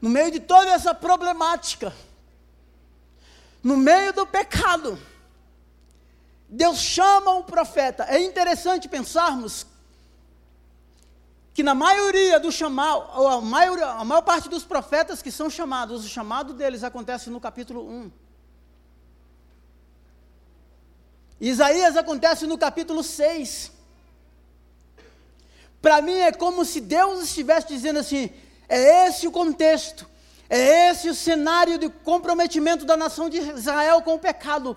no 0.00 0.08
meio 0.08 0.30
de 0.30 0.38
toda 0.38 0.70
essa 0.70 0.94
problemática, 0.94 1.92
no 3.60 3.76
meio 3.76 4.12
do 4.12 4.24
pecado, 4.24 4.96
Deus 6.54 6.78
chama 6.80 7.30
um 7.30 7.42
profeta. 7.42 8.04
É 8.04 8.22
interessante 8.22 8.86
pensarmos 8.86 9.66
que 11.54 11.62
na 11.62 11.74
maioria 11.74 12.38
do 12.38 12.52
chamado, 12.52 13.08
ou 13.14 13.26
a, 13.26 13.40
maioria, 13.40 13.86
a 13.86 14.04
maior 14.04 14.20
parte 14.20 14.50
dos 14.50 14.62
profetas 14.62 15.22
que 15.22 15.32
são 15.32 15.48
chamados, 15.48 16.04
o 16.04 16.08
chamado 16.08 16.52
deles 16.52 16.84
acontece 16.84 17.30
no 17.30 17.40
capítulo 17.40 17.88
1. 17.88 18.12
Isaías 21.40 21.96
acontece 21.96 22.46
no 22.46 22.58
capítulo 22.58 23.02
6. 23.02 23.72
Para 25.80 26.02
mim 26.02 26.18
é 26.18 26.32
como 26.32 26.66
se 26.66 26.82
Deus 26.82 27.22
estivesse 27.22 27.68
dizendo 27.68 27.98
assim: 27.98 28.30
é 28.68 29.08
esse 29.08 29.26
o 29.26 29.32
contexto, 29.32 30.06
é 30.50 30.90
esse 30.90 31.08
o 31.08 31.14
cenário 31.14 31.78
de 31.78 31.88
comprometimento 31.88 32.84
da 32.84 32.94
nação 32.94 33.30
de 33.30 33.38
Israel 33.38 34.02
com 34.02 34.16
o 34.16 34.18
pecado 34.18 34.76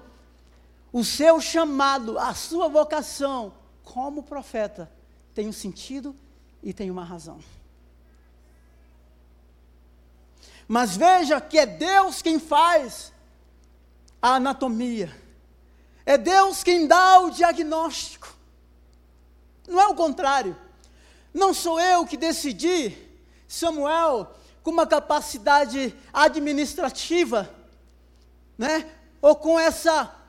o 0.96 1.04
seu 1.04 1.42
chamado, 1.42 2.18
a 2.18 2.34
sua 2.34 2.70
vocação 2.70 3.52
como 3.84 4.24
profeta 4.24 4.90
tem 5.34 5.46
um 5.46 5.52
sentido 5.52 6.16
e 6.64 6.74
tem 6.74 6.90
uma 6.90 7.04
razão. 7.04 7.38
Mas 10.66 10.96
veja 10.96 11.42
que 11.42 11.60
é 11.60 11.66
Deus 11.66 12.22
quem 12.22 12.40
faz 12.40 13.12
a 14.22 14.36
anatomia. 14.36 15.14
É 16.06 16.18
Deus 16.18 16.64
quem 16.64 16.88
dá 16.88 17.20
o 17.20 17.30
diagnóstico. 17.30 18.34
Não 19.68 19.82
é 19.82 19.88
o 19.88 19.96
contrário. 19.96 20.56
Não 21.34 21.54
sou 21.54 21.78
eu 21.78 22.06
que 22.06 22.16
decidi, 22.16 22.98
Samuel, 23.50 24.34
com 24.64 24.72
uma 24.72 24.88
capacidade 24.88 25.94
administrativa, 26.14 27.54
né? 28.58 28.90
Ou 29.22 29.36
com 29.36 29.60
essa 29.60 30.24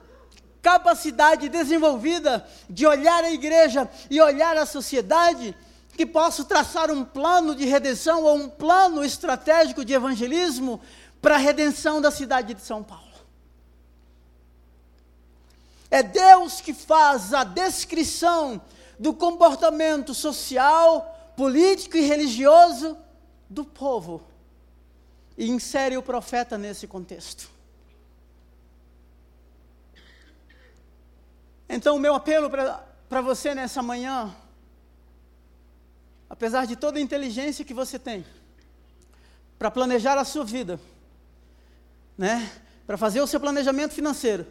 capacidade 0.61 1.49
desenvolvida 1.49 2.45
de 2.69 2.85
olhar 2.85 3.23
a 3.23 3.31
igreja 3.31 3.89
e 4.09 4.21
olhar 4.21 4.57
a 4.57 4.65
sociedade, 4.65 5.55
que 5.95 6.05
posso 6.05 6.45
traçar 6.45 6.91
um 6.91 7.03
plano 7.03 7.55
de 7.55 7.65
redenção 7.65 8.23
ou 8.23 8.35
um 8.35 8.49
plano 8.49 9.03
estratégico 9.03 9.83
de 9.83 9.93
evangelismo 9.93 10.79
para 11.21 11.35
a 11.35 11.39
redenção 11.39 11.99
da 11.99 12.11
cidade 12.11 12.53
de 12.53 12.61
São 12.61 12.83
Paulo. 12.83 13.03
É 15.89 16.03
Deus 16.03 16.61
que 16.61 16.73
faz 16.73 17.33
a 17.33 17.43
descrição 17.43 18.61
do 18.99 19.13
comportamento 19.13 20.13
social, 20.13 21.33
político 21.35 21.97
e 21.97 22.01
religioso 22.01 22.97
do 23.49 23.63
povo 23.63 24.21
e 25.37 25.49
insere 25.49 25.95
o 25.97 26.03
profeta 26.03 26.57
nesse 26.57 26.87
contexto. 26.87 27.56
Então, 31.69 31.95
o 31.95 31.99
meu 31.99 32.15
apelo 32.15 32.49
para 32.49 33.21
você 33.21 33.53
nessa 33.53 33.81
manhã, 33.81 34.35
apesar 36.29 36.65
de 36.65 36.75
toda 36.75 36.97
a 36.97 37.01
inteligência 37.01 37.65
que 37.65 37.73
você 37.73 37.99
tem, 37.99 38.25
para 39.59 39.71
planejar 39.71 40.17
a 40.17 40.23
sua 40.23 40.45
vida, 40.45 40.79
né? 42.17 42.49
para 42.85 42.97
fazer 42.97 43.19
o 43.19 43.27
seu 43.27 43.39
planejamento 43.39 43.93
financeiro, 43.93 44.47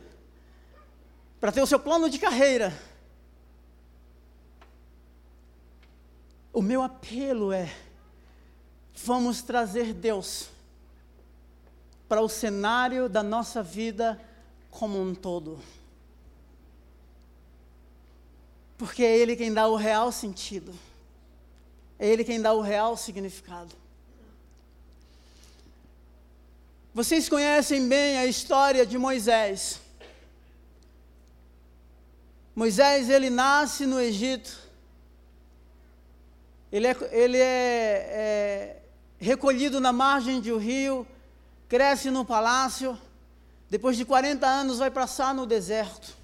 para 1.40 1.50
ter 1.50 1.62
o 1.62 1.66
seu 1.66 1.80
plano 1.80 2.10
de 2.10 2.18
carreira, 2.18 2.72
o 6.52 6.60
meu 6.60 6.82
apelo 6.82 7.52
é: 7.52 7.74
vamos 8.94 9.40
trazer 9.40 9.94
Deus 9.94 10.50
para 12.08 12.20
o 12.20 12.28
cenário 12.28 13.08
da 13.08 13.22
nossa 13.22 13.62
vida 13.62 14.20
como 14.70 15.00
um 15.00 15.14
todo. 15.14 15.58
Porque 18.78 19.02
é 19.02 19.16
Ele 19.16 19.36
quem 19.36 19.52
dá 19.52 19.66
o 19.66 19.76
real 19.76 20.12
sentido. 20.12 20.74
É 21.98 22.06
Ele 22.06 22.24
quem 22.24 22.40
dá 22.40 22.52
o 22.52 22.60
real 22.60 22.96
significado. 22.96 23.74
Vocês 26.92 27.28
conhecem 27.28 27.86
bem 27.88 28.18
a 28.18 28.26
história 28.26 28.86
de 28.86 28.96
Moisés. 28.96 29.80
Moisés, 32.54 33.10
ele 33.10 33.28
nasce 33.28 33.84
no 33.84 34.00
Egito. 34.00 34.58
Ele 36.72 36.86
é, 36.86 36.96
ele 37.12 37.36
é, 37.36 37.44
é 37.44 38.82
recolhido 39.18 39.78
na 39.78 39.92
margem 39.92 40.40
de 40.40 40.50
um 40.52 40.56
rio, 40.56 41.06
cresce 41.68 42.10
no 42.10 42.24
palácio, 42.24 42.98
Depois 43.68 43.96
de 43.96 44.04
40 44.04 44.46
anos, 44.46 44.78
vai 44.78 44.90
passar 44.90 45.34
no 45.34 45.44
deserto. 45.44 46.16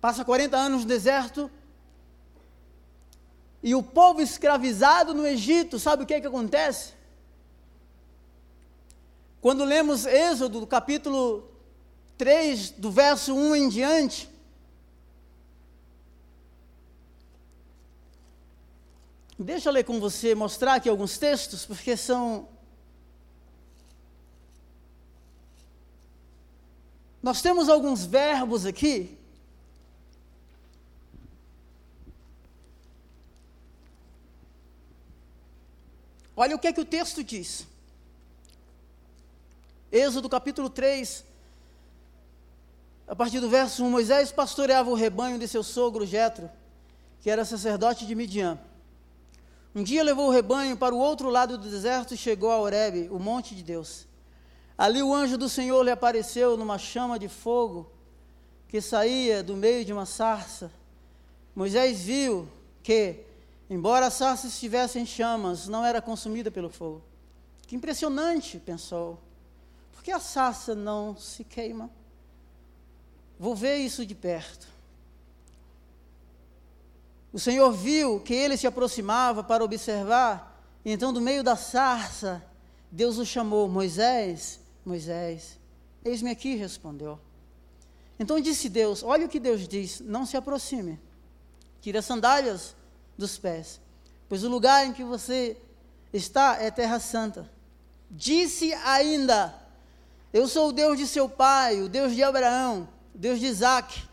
Passa 0.00 0.24
40 0.24 0.56
anos 0.56 0.82
no 0.82 0.88
deserto. 0.88 1.50
E 3.62 3.74
o 3.74 3.82
povo 3.82 4.20
escravizado 4.20 5.14
no 5.14 5.26
Egito, 5.26 5.78
sabe 5.78 6.04
o 6.04 6.06
que, 6.06 6.14
é 6.14 6.20
que 6.20 6.26
acontece? 6.26 6.92
Quando 9.40 9.64
lemos 9.64 10.06
Êxodo, 10.06 10.66
capítulo 10.66 11.50
3, 12.16 12.70
do 12.70 12.90
verso 12.90 13.34
1 13.34 13.56
em 13.56 13.68
diante, 13.68 14.28
Deixa 19.40 19.68
eu 19.68 19.72
ler 19.72 19.84
com 19.84 20.00
você, 20.00 20.34
mostrar 20.34 20.74
aqui 20.74 20.88
alguns 20.88 21.16
textos, 21.16 21.64
porque 21.64 21.96
são. 21.96 22.48
Nós 27.22 27.40
temos 27.40 27.68
alguns 27.68 28.04
verbos 28.04 28.66
aqui. 28.66 29.17
Olha 36.40 36.54
o 36.54 36.58
que 36.60 36.68
é 36.68 36.72
que 36.72 36.80
o 36.80 36.84
texto 36.84 37.24
diz. 37.24 37.66
Êxodo 39.90 40.28
capítulo 40.28 40.70
3, 40.70 41.24
a 43.08 43.16
partir 43.16 43.40
do 43.40 43.48
verso 43.48 43.84
1, 43.84 43.90
Moisés 43.90 44.30
pastoreava 44.30 44.88
o 44.88 44.94
rebanho 44.94 45.36
de 45.36 45.48
seu 45.48 45.64
sogro 45.64 46.06
Jetro, 46.06 46.48
que 47.20 47.28
era 47.28 47.44
sacerdote 47.44 48.06
de 48.06 48.14
Midian. 48.14 48.56
Um 49.74 49.82
dia 49.82 50.04
levou 50.04 50.28
o 50.28 50.30
rebanho 50.30 50.76
para 50.76 50.94
o 50.94 50.98
outro 50.98 51.28
lado 51.28 51.58
do 51.58 51.68
deserto 51.68 52.14
e 52.14 52.16
chegou 52.16 52.52
a 52.52 52.58
Horebe, 52.58 53.08
o 53.10 53.18
monte 53.18 53.52
de 53.52 53.64
Deus. 53.64 54.06
Ali 54.76 55.02
o 55.02 55.12
anjo 55.12 55.36
do 55.36 55.48
Senhor 55.48 55.82
lhe 55.82 55.90
apareceu 55.90 56.56
numa 56.56 56.78
chama 56.78 57.18
de 57.18 57.26
fogo 57.26 57.90
que 58.68 58.80
saía 58.80 59.42
do 59.42 59.56
meio 59.56 59.84
de 59.84 59.92
uma 59.92 60.06
sarça. 60.06 60.70
Moisés 61.52 62.00
viu 62.00 62.48
que, 62.80 63.24
embora 63.68 64.06
a 64.06 64.10
sarça 64.10 64.46
estivesse 64.46 64.98
em 64.98 65.06
chamas, 65.06 65.68
não 65.68 65.84
era 65.84 66.00
consumida 66.00 66.50
pelo 66.50 66.70
fogo. 66.70 67.02
Que 67.66 67.76
impressionante, 67.76 68.58
pensou. 68.58 69.18
Por 69.92 70.02
que 70.02 70.10
a 70.10 70.20
sarça 70.20 70.74
não 70.74 71.16
se 71.16 71.44
queima? 71.44 71.90
Vou 73.38 73.54
ver 73.54 73.76
isso 73.76 74.04
de 74.06 74.14
perto. 74.14 74.66
O 77.32 77.38
Senhor 77.38 77.70
viu 77.72 78.20
que 78.20 78.34
ele 78.34 78.56
se 78.56 78.66
aproximava 78.66 79.44
para 79.44 79.62
observar, 79.62 80.58
e 80.84 80.90
então, 80.90 81.12
do 81.12 81.20
meio 81.20 81.44
da 81.44 81.56
sarça, 81.56 82.42
Deus 82.90 83.18
o 83.18 83.26
chamou: 83.26 83.68
Moisés, 83.68 84.60
Moisés, 84.84 85.58
eis-me 86.04 86.30
aqui, 86.30 86.54
respondeu. 86.54 87.20
Então 88.18 88.40
disse 88.40 88.68
Deus: 88.68 89.02
Olha 89.02 89.26
o 89.26 89.28
que 89.28 89.38
Deus 89.38 89.68
diz: 89.68 90.00
Não 90.00 90.24
se 90.24 90.36
aproxime, 90.36 90.98
tire 91.80 91.98
as 91.98 92.06
sandálias 92.06 92.74
dos 93.18 93.36
pés, 93.36 93.80
pois 94.28 94.44
o 94.44 94.48
lugar 94.48 94.86
em 94.86 94.92
que 94.92 95.02
você 95.02 95.56
está 96.12 96.56
é 96.62 96.70
terra 96.70 97.00
santa. 97.00 97.50
Disse 98.08 98.72
ainda: 98.72 99.54
Eu 100.32 100.46
sou 100.46 100.68
o 100.68 100.72
Deus 100.72 100.96
de 100.96 101.06
seu 101.06 101.28
pai, 101.28 101.82
o 101.82 101.88
Deus 101.88 102.14
de 102.14 102.22
Abraão, 102.22 102.88
o 103.12 103.18
Deus 103.18 103.40
de 103.40 103.46
Isaac, 103.46 104.08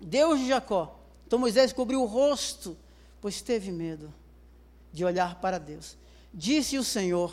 Deus 0.00 0.40
de 0.40 0.48
Jacó. 0.48 0.98
Então 1.26 1.38
Moisés 1.38 1.72
cobriu 1.72 2.02
o 2.02 2.06
rosto, 2.06 2.76
pois 3.20 3.42
teve 3.42 3.70
medo 3.70 4.12
de 4.90 5.04
olhar 5.04 5.40
para 5.40 5.58
Deus. 5.58 5.96
Disse 6.32 6.78
o 6.78 6.82
Senhor, 6.82 7.32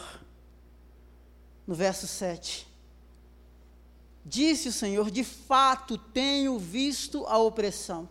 no 1.65 1.73
verso 1.73 2.05
7, 2.05 2.67
Disse 4.23 4.67
o 4.67 4.73
Senhor: 4.73 5.09
De 5.09 5.23
fato 5.23 5.97
tenho 5.97 6.59
visto 6.59 7.25
a 7.27 7.37
opressão 7.37 8.07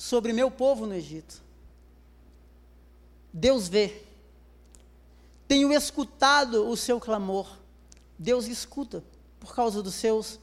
sobre 0.00 0.32
meu 0.32 0.50
povo 0.50 0.86
no 0.86 0.94
Egito. 0.94 1.42
Deus 3.30 3.68
vê. 3.68 4.02
Tenho 5.46 5.70
escutado 5.74 6.66
o 6.66 6.74
seu 6.74 6.98
clamor. 6.98 7.46
Deus 8.18 8.46
escuta 8.46 9.04
por 9.38 9.54
causa 9.54 9.82
dos 9.82 9.94
seus 9.94 10.40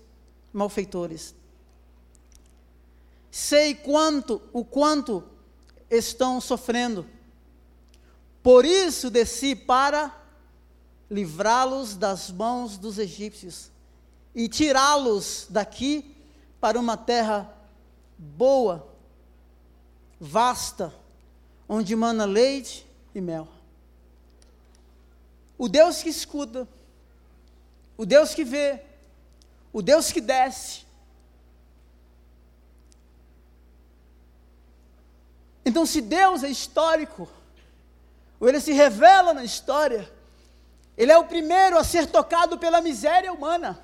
malfeitores. 0.53 1.33
Sei 3.31 3.73
quanto, 3.73 4.39
o 4.53 4.63
quanto 4.63 5.23
estão 5.89 6.39
sofrendo. 6.39 7.03
Por 8.43 8.63
isso 8.63 9.09
desci 9.09 9.55
para 9.55 10.15
livrá-los 11.09 11.95
das 11.95 12.29
mãos 12.29 12.77
dos 12.77 12.99
egípcios 12.99 13.71
e 14.35 14.47
tirá-los 14.47 15.47
daqui 15.49 16.15
para 16.61 16.79
uma 16.79 16.95
terra 16.95 17.51
boa, 18.19 18.96
vasta, 20.19 20.93
onde 21.67 21.95
mana 21.95 22.25
leite 22.25 22.85
e 23.13 23.21
mel. 23.21 23.47
O 25.57 25.67
Deus 25.67 26.01
que 26.03 26.09
escuta, 26.09 26.67
o 27.97 28.05
Deus 28.05 28.33
que 28.33 28.43
vê, 28.43 28.81
o 29.73 29.81
Deus 29.81 30.11
que 30.11 30.21
desce, 30.21 30.87
Então, 35.67 35.85
se 35.85 35.99
Deus 35.99 36.45
é 36.45 36.49
histórico, 36.49 37.27
ou 38.39 38.47
ele 38.47 38.61
se 38.61 38.71
revela 38.71 39.33
na 39.33 39.43
história, 39.43 40.09
ele 40.97 41.11
é 41.11 41.17
o 41.17 41.25
primeiro 41.25 41.77
a 41.77 41.83
ser 41.83 42.07
tocado 42.07 42.57
pela 42.57 42.79
miséria 42.79 43.33
humana. 43.33 43.77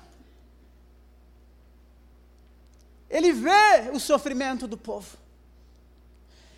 Ele 3.10 3.34
vê 3.34 3.90
o 3.92 4.00
sofrimento 4.00 4.66
do 4.66 4.78
povo. 4.78 5.18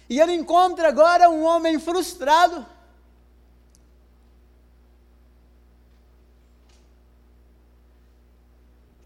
E 0.09 0.21
ele 0.21 0.33
encontra 0.33 0.89
agora 0.89 1.29
um 1.29 1.45
homem 1.45 1.79
frustrado. 1.79 2.65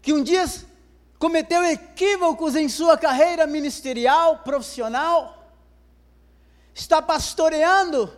Que 0.01 0.13
um 0.13 0.23
dia 0.23 0.45
cometeu 1.19 1.63
equívocos 1.63 2.55
em 2.55 2.67
sua 2.67 2.97
carreira 2.97 3.45
ministerial, 3.45 4.39
profissional 4.39 5.41
está 6.73 7.01
pastoreando, 7.01 8.11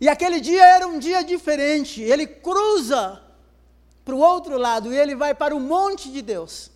e 0.00 0.08
aquele 0.08 0.40
dia 0.40 0.64
era 0.64 0.86
um 0.86 0.98
dia 0.98 1.22
diferente. 1.22 2.02
Ele 2.02 2.26
cruza 2.26 3.22
para 4.04 4.14
o 4.14 4.18
outro 4.18 4.58
lado 4.58 4.92
e 4.92 4.96
ele 4.96 5.14
vai 5.14 5.32
para 5.34 5.54
o 5.54 5.60
monte 5.60 6.10
de 6.10 6.20
Deus. 6.20 6.70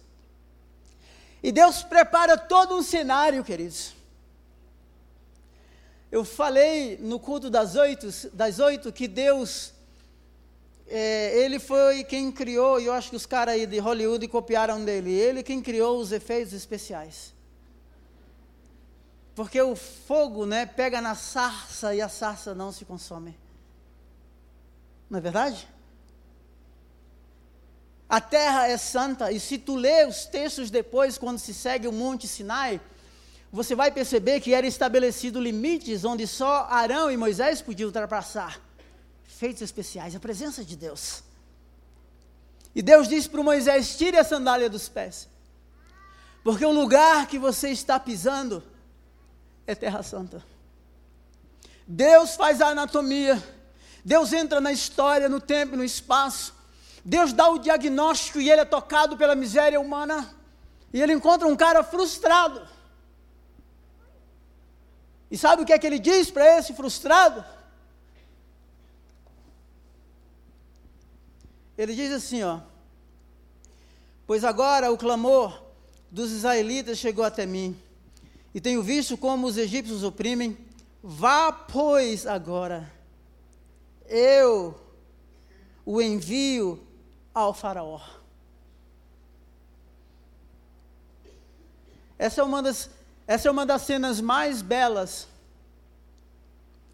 E 1.43 1.51
Deus 1.51 1.83
prepara 1.83 2.39
todo 2.39 2.77
um 2.77 2.83
cenário, 2.83 3.43
queridos. 3.43 3.96
Eu 6.11 6.25
falei 6.25 6.99
no 6.99 7.19
culto 7.19 7.51
das 7.51 7.75
oito, 7.75 8.09
das 8.33 8.59
oito 8.59 8.93
que 8.93 9.09
Deus, 9.09 9.73
é, 10.87 11.37
Ele 11.39 11.59
foi 11.59 12.05
quem 12.05 12.31
criou, 12.31 12.81
e 12.81 12.87
eu 12.87 12.93
acho 12.93 13.11
que 13.11 13.17
os 13.17 13.27
caras 13.27 13.55
aí 13.55 13.67
de 13.67 13.79
Hollywood 13.79 14.27
copiaram 14.29 14.85
dele, 14.85 15.13
Ele 15.13 15.43
quem 15.43 15.61
criou 15.61 15.99
os 15.99 16.13
efeitos 16.13 16.53
especiais. 16.53 17.35
Porque 19.35 19.61
o 19.61 19.77
fogo, 19.77 20.47
né, 20.47 20.65
pega 20.65 21.01
na 21.01 21.15
sarça 21.15 21.95
e 21.95 22.01
a 22.01 22.09
sarça 22.09 22.55
não 22.55 22.73
se 22.73 22.85
consome. 22.85 23.37
Não 25.11 25.19
é 25.19 25.21
verdade? 25.21 25.69
A 28.09 28.21
terra 28.21 28.69
é 28.69 28.77
santa 28.77 29.33
e 29.33 29.41
se 29.41 29.59
tu 29.59 29.75
lê 29.75 30.07
os 30.07 30.25
textos 30.25 30.71
depois, 30.71 31.19
quando 31.19 31.39
se 31.39 31.53
segue 31.53 31.89
o 31.89 31.93
Monte 31.93 32.29
Sinai, 32.29 32.81
você 33.57 33.75
vai 33.75 33.91
perceber 33.91 34.41
que 34.41 34.53
era 34.53 34.67
estabelecido 34.67 35.41
limites 35.41 36.05
onde 36.05 36.27
só 36.27 36.67
Arão 36.69 37.11
e 37.11 37.17
Moisés 37.17 37.63
podiam 37.63 37.87
ultrapassar. 37.87 38.61
Feitos 39.25 39.63
especiais, 39.63 40.15
a 40.15 40.21
presença 40.21 40.63
de 40.63 40.77
Deus. 40.77 41.23
E 42.75 42.83
Deus 42.83 43.09
disse 43.09 43.31
para 43.31 43.43
Moisés: 43.43 43.97
tire 43.97 44.19
a 44.19 44.25
sandália 44.25 44.69
dos 44.69 44.91
pés, 44.91 45.27
porque 46.45 46.67
o 46.67 46.71
lugar 46.71 47.27
que 47.29 47.39
você 47.39 47.71
está 47.71 47.99
pisando 47.99 48.63
é 49.67 49.75
Terra 49.75 50.03
Santa. 50.03 50.45
Deus 51.87 52.37
faz 52.37 52.61
a 52.61 52.69
anatomia, 52.69 53.43
Deus 54.05 54.35
entra 54.35 54.61
na 54.61 54.71
história, 54.71 55.31
no 55.31 55.41
tempo 55.41 55.79
no 55.79 55.85
espaço. 55.85 56.55
Deus 57.03 57.33
dá 57.33 57.49
o 57.49 57.59
diagnóstico 57.59 58.39
e 58.39 58.51
ele 58.51 58.61
é 58.61 58.67
tocado 58.67 59.17
pela 59.17 59.35
miséria 59.35 59.81
humana. 59.81 60.35
E 60.93 61.01
ele 61.01 61.15
encontra 61.15 61.49
um 61.49 61.57
cara 61.57 61.83
frustrado. 61.83 62.76
E 65.31 65.37
sabe 65.37 65.63
o 65.63 65.67
que 65.67 65.73
é 65.73 65.79
que 65.79 65.87
ele 65.87 65.99
diz 65.99 66.31
para 66.31 66.59
esse 66.59 66.73
frustrado? 66.73 67.45
Ele 71.77 71.95
diz 71.95 72.13
assim, 72.13 72.43
ó: 72.43 72.61
Pois 74.27 74.45
agora 74.45 74.91
o 74.91 74.97
clamor 74.97 75.63
dos 76.11 76.31
israelitas 76.31 76.99
chegou 76.99 77.25
até 77.25 77.45
mim 77.45 77.77
e 78.55 78.61
tenho 78.61 78.83
visto 78.83 79.17
como 79.17 79.47
os 79.47 79.59
egípcios 79.59 80.03
oprimem. 80.03 80.57
Vá, 81.03 81.53
pois, 81.53 82.27
agora, 82.27 82.91
eu 84.09 84.81
o 85.85 86.01
envio 86.01 86.85
ao 87.35 87.53
Faraó. 87.53 88.01
Essa 92.19 92.41
é 92.41 92.45
uma 92.45 92.63
das, 92.63 92.89
essa 93.27 93.49
é 93.49 93.51
uma 93.51 93.67
das 93.67 93.83
cenas 93.83 94.21
mais 94.21 94.63
belas, 94.63 95.27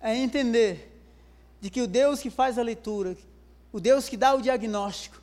é 0.01 0.17
entender 0.17 0.91
de 1.61 1.69
que 1.69 1.83
o 1.83 1.87
Deus 1.87 2.21
que 2.21 2.31
faz 2.31 2.59
a 2.59 2.63
leitura, 2.63 3.17
o 3.73 3.79
Deus 3.79 4.09
que 4.09 4.17
dá 4.17 4.35
o 4.35 4.41
diagnóstico, 4.41 5.21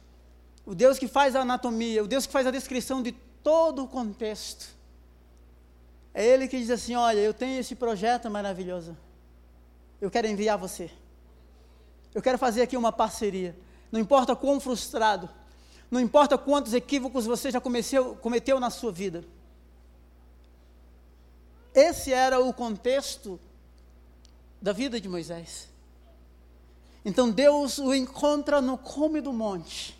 o 0.65 0.76
Deus 0.76 1.00
que 1.00 1.08
faz 1.08 1.36
a 1.36 1.41
anatomia, 1.41 2.04
o 2.04 2.08
Deus 2.08 2.26
que 2.28 2.32
faz 2.32 2.45
a 2.45 2.52
descrição 2.52 3.02
de 3.02 3.12
todo 3.43 3.84
o 3.84 3.88
contexto, 3.88 4.69
é 6.13 6.26
Ele 6.26 6.48
que 6.48 6.58
diz 6.58 6.69
assim: 6.69 6.95
Olha, 6.95 7.19
eu 7.19 7.34
tenho 7.34 7.60
esse 7.60 7.76
projeto 7.76 8.30
maravilhoso, 8.30 8.95
eu 10.00 10.12
quero 10.12 10.28
enviar 10.28 10.58
você, 10.58 10.91
eu 12.13 12.22
quero 12.22 12.38
fazer 12.38 12.62
aqui 12.62 12.78
uma 12.78 12.91
parceria, 12.91 13.58
não 13.91 14.00
importa 14.00 14.36
quão 14.36 14.60
frustrado, 14.60 15.28
não 15.89 16.00
importa 16.00 16.38
quantos 16.38 16.74
equívocos 16.74 17.26
você 17.26 17.50
já 17.50 17.60
comeceu, 17.60 18.15
cometeu 18.15 18.60
na 18.60 18.69
sua 18.69 18.91
vida. 18.91 19.24
Esse 21.73 22.12
era 22.12 22.39
o 22.39 22.53
contexto 22.53 23.39
da 24.62 24.73
vida 24.73 24.99
de 24.99 25.08
Moisés. 25.08 25.69
Então 27.03 27.29
Deus 27.29 27.77
o 27.77 27.93
encontra 27.93 28.62
no 28.62 28.77
cume 28.77 29.21
do 29.21 29.32
monte. 29.32 29.97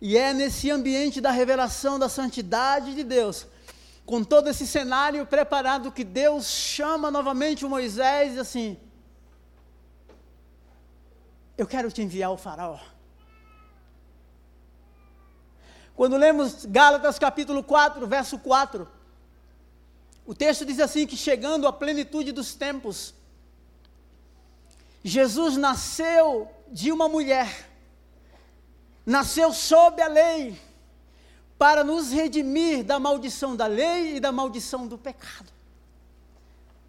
E 0.00 0.16
é 0.18 0.34
nesse 0.34 0.70
ambiente 0.70 1.20
da 1.20 1.30
revelação 1.30 1.98
da 1.98 2.08
santidade 2.08 2.94
de 2.94 3.04
Deus, 3.04 3.46
com 4.04 4.22
todo 4.22 4.48
esse 4.48 4.66
cenário 4.66 5.24
preparado, 5.24 5.92
que 5.92 6.04
Deus 6.04 6.46
chama 6.46 7.10
novamente 7.10 7.64
o 7.64 7.70
Moisés 7.70 8.34
e 8.34 8.38
assim: 8.40 8.76
Eu 11.56 11.66
quero 11.66 11.90
te 11.90 12.02
enviar 12.02 12.28
ao 12.28 12.36
Faraó. 12.36 12.78
Quando 15.94 16.16
lemos 16.16 16.66
Gálatas 16.66 17.18
capítulo 17.18 17.62
4, 17.62 18.06
verso 18.06 18.38
4, 18.38 18.86
o 20.26 20.34
texto 20.34 20.64
diz 20.64 20.80
assim: 20.80 21.06
que 21.06 21.16
chegando 21.16 21.66
à 21.66 21.72
plenitude 21.72 22.32
dos 22.32 22.54
tempos, 22.54 23.14
Jesus 25.02 25.56
nasceu 25.56 26.50
de 26.72 26.90
uma 26.90 27.08
mulher, 27.08 27.68
nasceu 29.04 29.52
sob 29.52 30.00
a 30.00 30.08
lei, 30.08 30.58
para 31.58 31.84
nos 31.84 32.10
redimir 32.10 32.84
da 32.84 32.98
maldição 32.98 33.54
da 33.54 33.66
lei 33.66 34.16
e 34.16 34.20
da 34.20 34.32
maldição 34.32 34.86
do 34.86 34.96
pecado. 34.96 35.52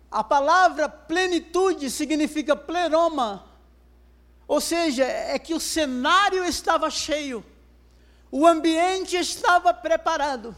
A 0.10 0.24
palavra 0.24 0.88
plenitude 0.88 1.90
significa 1.92 2.56
pleroma, 2.56 3.46
ou 4.48 4.62
seja, 4.62 5.04
é 5.04 5.38
que 5.38 5.54
o 5.54 5.60
cenário 5.60 6.46
estava 6.46 6.90
cheio, 6.90 7.44
o 8.32 8.48
ambiente 8.48 9.18
estava 9.18 9.74
preparado. 9.74 10.56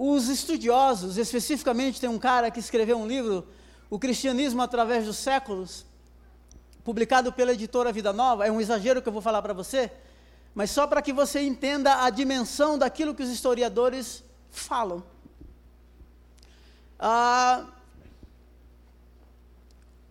Os 0.00 0.28
estudiosos, 0.28 1.18
especificamente, 1.18 2.00
tem 2.00 2.08
um 2.08 2.20
cara 2.20 2.52
que 2.52 2.60
escreveu 2.60 2.96
um 2.96 3.04
livro 3.04 3.44
o 3.90 3.98
Cristianismo 3.98 4.62
através 4.62 5.06
dos 5.06 5.16
séculos, 5.16 5.84
publicado 6.84 7.32
pela 7.32 7.52
editora 7.52 7.90
Vida 7.90 8.12
Nova, 8.12 8.46
é 8.46 8.52
um 8.52 8.60
exagero 8.60 9.02
que 9.02 9.08
eu 9.08 9.12
vou 9.12 9.20
falar 9.20 9.42
para 9.42 9.52
você, 9.52 9.90
mas 10.54 10.70
só 10.70 10.86
para 10.86 11.02
que 11.02 11.12
você 11.12 11.40
entenda 11.40 12.04
a 12.04 12.10
dimensão 12.10 12.78
daquilo 12.78 13.12
que 13.12 13.24
os 13.24 13.28
historiadores 13.28 14.22
falam. 14.52 15.02
Ah, 16.96 17.66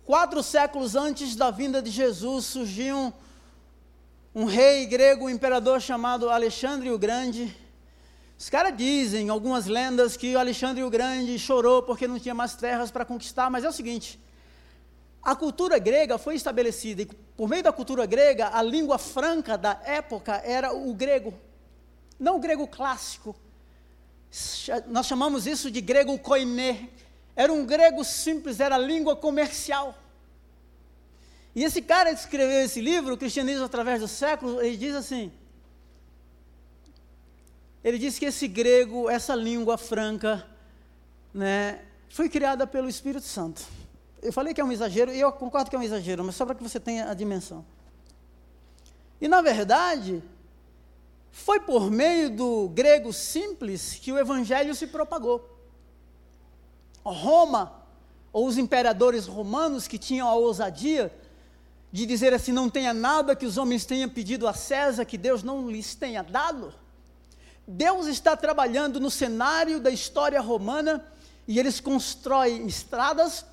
quatro 0.03 0.43
séculos 0.43 0.97
antes 0.97 1.33
da 1.33 1.49
vinda 1.49 1.81
de 1.81 1.91
Jesus, 1.91 2.43
surgiu 2.43 2.97
um, 2.97 3.13
um 4.35 4.43
rei 4.43 4.85
grego, 4.85 5.27
um 5.27 5.29
imperador 5.29 5.79
chamado 5.79 6.29
Alexandre 6.29 6.91
o 6.91 6.99
Grande, 6.99 7.55
os 8.37 8.49
caras 8.49 8.75
dizem, 8.77 9.29
algumas 9.29 9.65
lendas, 9.65 10.15
que 10.15 10.35
o 10.35 10.39
Alexandre 10.39 10.83
o 10.83 10.89
Grande 10.89 11.39
chorou 11.39 11.81
porque 11.81 12.07
não 12.07 12.19
tinha 12.19 12.35
mais 12.35 12.55
terras 12.55 12.91
para 12.91 13.03
conquistar, 13.03 13.49
mas 13.49 13.63
é 13.63 13.69
o 13.69 13.71
seguinte: 13.71 14.19
a 15.23 15.35
cultura 15.35 15.79
grega 15.79 16.17
foi 16.17 16.35
estabelecida, 16.35 17.01
e 17.01 17.05
por 17.05 17.49
meio 17.49 17.63
da 17.63 17.73
cultura 17.73 18.05
grega, 18.05 18.49
a 18.53 18.61
língua 18.61 18.97
franca 18.97 19.57
da 19.57 19.81
época 19.83 20.41
era 20.45 20.71
o 20.71 20.93
grego, 20.93 21.33
não 22.19 22.37
o 22.37 22.39
grego 22.39 22.67
clássico. 22.67 23.35
Nós 24.87 25.07
chamamos 25.07 25.47
isso 25.47 25.71
de 25.71 25.81
grego 25.81 26.17
koiné. 26.19 26.89
Era 27.35 27.51
um 27.53 27.65
grego 27.65 28.03
simples, 28.03 28.59
era 28.59 28.77
língua 28.77 29.15
comercial. 29.15 29.97
E 31.55 31.63
esse 31.63 31.81
cara 31.81 32.13
que 32.13 32.19
escreveu 32.19 32.61
esse 32.61 32.81
livro, 32.81 33.13
O 33.13 33.17
Cristianismo 33.17 33.65
através 33.65 33.99
dos 33.99 34.11
séculos, 34.11 34.61
ele 34.61 34.77
diz 34.77 34.93
assim: 34.93 35.31
ele 37.87 37.97
diz 37.97 38.19
que 38.19 38.25
esse 38.25 38.49
grego, 38.49 39.09
essa 39.09 39.33
língua 39.33 39.77
franca, 39.77 40.45
né, 41.33 41.79
foi 42.09 42.27
criada 42.27 42.67
pelo 42.67 42.89
Espírito 42.89 43.25
Santo. 43.25 43.65
Eu 44.21 44.33
falei 44.33 44.53
que 44.53 44.59
é 44.59 44.63
um 44.63 44.73
exagero, 44.73 45.09
e 45.09 45.21
eu 45.21 45.31
concordo 45.31 45.69
que 45.69 45.75
é 45.75 45.79
um 45.79 45.83
exagero, 45.83 46.21
mas 46.21 46.35
só 46.35 46.45
para 46.45 46.53
que 46.53 46.61
você 46.61 46.81
tenha 46.81 47.09
a 47.09 47.13
dimensão. 47.13 47.65
E 49.21 49.29
na 49.29 49.41
verdade, 49.41 50.21
foi 51.31 51.61
por 51.61 51.89
meio 51.89 52.29
do 52.29 52.67
grego 52.73 53.13
simples 53.13 53.93
que 53.93 54.11
o 54.11 54.19
evangelho 54.19 54.75
se 54.75 54.87
propagou. 54.87 55.49
Roma, 57.05 57.85
ou 58.33 58.47
os 58.47 58.57
imperadores 58.57 59.27
romanos 59.27 59.87
que 59.87 59.97
tinham 59.97 60.27
a 60.27 60.35
ousadia 60.35 61.09
de 61.89 62.05
dizer 62.05 62.33
assim: 62.33 62.51
não 62.51 62.69
tenha 62.69 62.93
nada 62.93 63.33
que 63.33 63.45
os 63.45 63.57
homens 63.57 63.85
tenham 63.85 64.09
pedido 64.09 64.45
a 64.45 64.53
César 64.53 65.05
que 65.05 65.17
Deus 65.17 65.41
não 65.41 65.71
lhes 65.71 65.95
tenha 65.95 66.21
dado 66.21 66.73
Deus 67.67 68.07
está 68.07 68.37
trabalhando 68.37 68.97
no 68.97 69.11
cenário 69.11 69.81
da 69.81 69.91
história 69.91 70.39
romana 70.39 71.05
e 71.45 71.59
eles 71.59 71.81
constroem 71.81 72.65
estradas, 72.65 73.45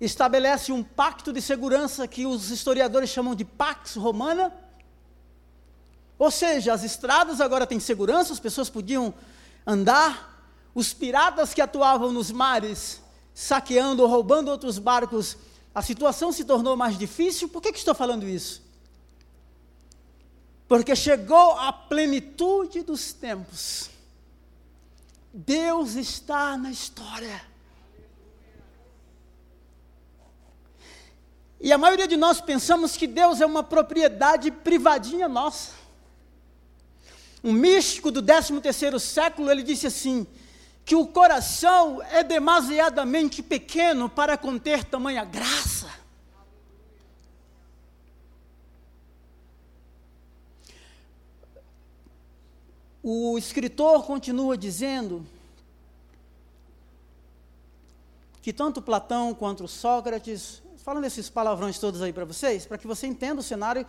estabelece 0.00 0.72
um 0.72 0.82
pacto 0.82 1.32
de 1.32 1.40
segurança 1.40 2.08
que 2.08 2.26
os 2.26 2.50
historiadores 2.50 3.10
chamam 3.10 3.32
de 3.32 3.44
Pax 3.44 3.94
Romana. 3.94 4.52
Ou 6.18 6.32
seja, 6.32 6.72
as 6.72 6.82
estradas 6.82 7.40
agora 7.40 7.64
têm 7.64 7.78
segurança, 7.78 8.32
as 8.32 8.40
pessoas 8.40 8.68
podiam 8.68 9.14
andar, 9.64 10.42
os 10.74 10.92
piratas 10.92 11.54
que 11.54 11.60
atuavam 11.60 12.12
nos 12.12 12.32
mares, 12.32 13.00
saqueando 13.32 14.02
ou 14.02 14.08
roubando 14.08 14.50
outros 14.50 14.80
barcos, 14.80 15.36
a 15.72 15.80
situação 15.80 16.32
se 16.32 16.44
tornou 16.44 16.76
mais 16.76 16.98
difícil. 16.98 17.48
Por 17.48 17.62
que, 17.62 17.72
que 17.72 17.78
estou 17.78 17.94
falando 17.94 18.26
isso? 18.26 18.62
Porque 20.70 20.94
chegou 20.94 21.58
a 21.58 21.72
plenitude 21.72 22.82
dos 22.82 23.12
tempos. 23.12 23.90
Deus 25.34 25.96
está 25.96 26.56
na 26.56 26.70
história. 26.70 27.42
E 31.60 31.72
a 31.72 31.76
maioria 31.76 32.06
de 32.06 32.16
nós 32.16 32.40
pensamos 32.40 32.96
que 32.96 33.08
Deus 33.08 33.40
é 33.40 33.46
uma 33.46 33.64
propriedade 33.64 34.52
privadinha 34.52 35.28
nossa. 35.28 35.72
Um 37.42 37.52
místico 37.52 38.12
do 38.12 38.22
13º 38.22 39.00
século, 39.00 39.50
ele 39.50 39.64
disse 39.64 39.88
assim, 39.88 40.24
que 40.84 40.94
o 40.94 41.04
coração 41.04 42.00
é 42.12 42.22
demasiadamente 42.22 43.42
pequeno 43.42 44.08
para 44.08 44.38
conter 44.38 44.84
tamanha 44.84 45.24
graça. 45.24 45.99
O 53.02 53.38
escritor 53.38 54.04
continua 54.04 54.58
dizendo 54.58 55.26
que 58.42 58.52
tanto 58.52 58.82
Platão 58.82 59.34
quanto 59.34 59.66
Sócrates, 59.66 60.62
falando 60.78 61.04
esses 61.04 61.30
palavrões 61.30 61.78
todos 61.78 62.02
aí 62.02 62.12
para 62.12 62.24
vocês, 62.24 62.66
para 62.66 62.78
que 62.78 62.86
você 62.86 63.06
entenda 63.06 63.40
o 63.40 63.44
cenário, 63.44 63.86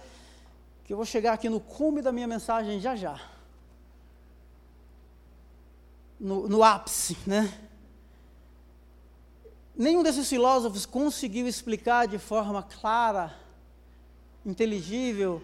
que 0.86 0.94
eu 0.94 0.98
vou 0.98 1.06
chegar 1.06 1.34
aqui 1.34 1.50
no 1.50 1.60
cume 1.60 2.02
da 2.02 2.12
minha 2.12 2.28
mensagem 2.28 2.80
já 2.80 2.96
já. 2.96 3.20
No, 6.20 6.48
no 6.48 6.64
ápice, 6.64 7.18
né? 7.26 7.52
Nenhum 9.76 10.04
desses 10.04 10.30
filósofos 10.30 10.86
conseguiu 10.86 11.48
explicar 11.48 12.08
de 12.08 12.20
forma 12.20 12.62
clara, 12.62 13.36
inteligível, 14.46 15.42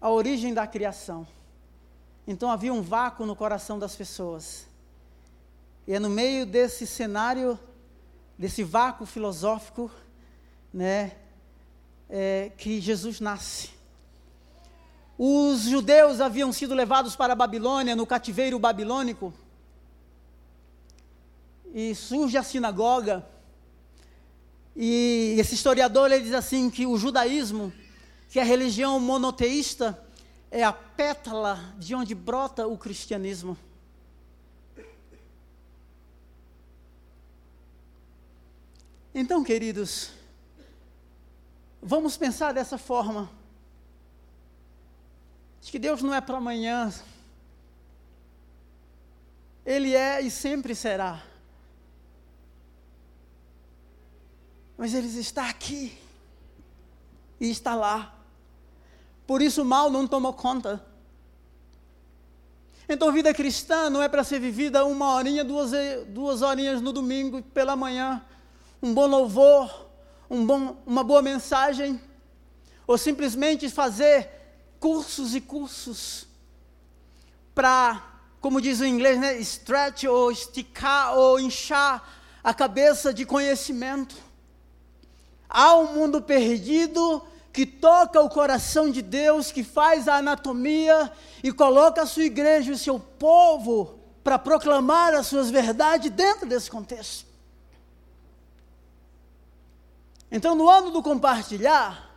a 0.00 0.10
origem 0.10 0.52
da 0.52 0.66
criação. 0.66 1.26
Então 2.30 2.50
havia 2.50 2.74
um 2.74 2.82
vácuo 2.82 3.24
no 3.24 3.34
coração 3.34 3.78
das 3.78 3.96
pessoas. 3.96 4.66
E 5.86 5.94
é 5.94 5.98
no 5.98 6.10
meio 6.10 6.44
desse 6.44 6.86
cenário, 6.86 7.58
desse 8.36 8.62
vácuo 8.62 9.06
filosófico, 9.06 9.90
né, 10.70 11.12
é, 12.06 12.52
que 12.58 12.82
Jesus 12.82 13.18
nasce. 13.18 13.70
Os 15.16 15.62
judeus 15.62 16.20
haviam 16.20 16.52
sido 16.52 16.74
levados 16.74 17.16
para 17.16 17.32
a 17.32 17.36
Babilônia, 17.36 17.96
no 17.96 18.06
cativeiro 18.06 18.58
babilônico, 18.58 19.32
e 21.72 21.94
surge 21.94 22.36
a 22.36 22.42
sinagoga, 22.42 23.26
e 24.76 25.34
esse 25.38 25.54
historiador 25.54 26.12
ele 26.12 26.24
diz 26.24 26.34
assim 26.34 26.68
que 26.68 26.84
o 26.84 26.98
judaísmo, 26.98 27.72
que 28.28 28.38
é 28.38 28.42
a 28.42 28.44
religião 28.44 29.00
monoteísta, 29.00 29.98
é 30.50 30.64
a 30.64 30.72
pétala 30.72 31.56
de 31.78 31.94
onde 31.94 32.14
brota 32.14 32.66
o 32.66 32.78
cristianismo. 32.78 33.56
Então, 39.14 39.42
queridos, 39.42 40.10
vamos 41.82 42.16
pensar 42.16 42.52
dessa 42.52 42.78
forma. 42.78 43.30
De 45.60 45.70
que 45.70 45.78
Deus 45.78 46.02
não 46.02 46.14
é 46.14 46.20
para 46.20 46.38
amanhã. 46.38 46.92
Ele 49.66 49.94
é 49.94 50.20
e 50.20 50.30
sempre 50.30 50.74
será. 50.74 51.22
Mas 54.76 54.94
Ele 54.94 55.08
está 55.08 55.48
aqui 55.48 55.98
e 57.40 57.50
está 57.50 57.74
lá. 57.74 58.17
Por 59.28 59.42
isso 59.42 59.60
o 59.60 59.64
mal 59.64 59.90
não 59.90 60.06
tomou 60.06 60.32
conta. 60.32 60.82
Então, 62.88 63.12
vida 63.12 63.34
cristã 63.34 63.90
não 63.90 64.02
é 64.02 64.08
para 64.08 64.24
ser 64.24 64.40
vivida 64.40 64.86
uma 64.86 65.12
horinha, 65.12 65.44
duas, 65.44 65.72
duas 66.06 66.40
horinhas 66.40 66.80
no 66.80 66.94
domingo 66.94 67.42
pela 67.42 67.76
manhã, 67.76 68.24
um 68.82 68.94
bom 68.94 69.06
louvor, 69.06 69.90
um 70.30 70.46
bom, 70.46 70.78
uma 70.86 71.04
boa 71.04 71.20
mensagem, 71.20 72.00
ou 72.86 72.96
simplesmente 72.96 73.68
fazer 73.68 74.30
cursos 74.80 75.34
e 75.34 75.42
cursos 75.42 76.26
para, 77.54 78.02
como 78.40 78.62
diz 78.62 78.80
o 78.80 78.86
inglês, 78.86 79.20
né, 79.20 79.36
stretch 79.40 80.04
ou 80.04 80.32
esticar 80.32 81.18
ou 81.18 81.38
inchar 81.38 82.02
a 82.42 82.54
cabeça 82.54 83.12
de 83.12 83.26
conhecimento. 83.26 84.16
Há 85.50 85.76
um 85.76 85.92
mundo 85.92 86.22
perdido 86.22 87.22
que 87.58 87.66
toca 87.66 88.20
o 88.20 88.30
coração 88.30 88.88
de 88.88 89.02
Deus, 89.02 89.50
que 89.50 89.64
faz 89.64 90.06
a 90.06 90.18
anatomia 90.18 91.10
e 91.42 91.50
coloca 91.50 92.02
a 92.02 92.06
sua 92.06 92.22
igreja 92.22 92.70
e 92.70 92.74
o 92.74 92.78
seu 92.78 93.00
povo 93.00 93.98
para 94.22 94.38
proclamar 94.38 95.12
as 95.12 95.26
suas 95.26 95.50
verdades 95.50 96.08
dentro 96.12 96.48
desse 96.48 96.70
contexto. 96.70 97.26
Então, 100.30 100.54
no 100.54 100.68
ano 100.68 100.92
do 100.92 101.02
compartilhar, 101.02 102.14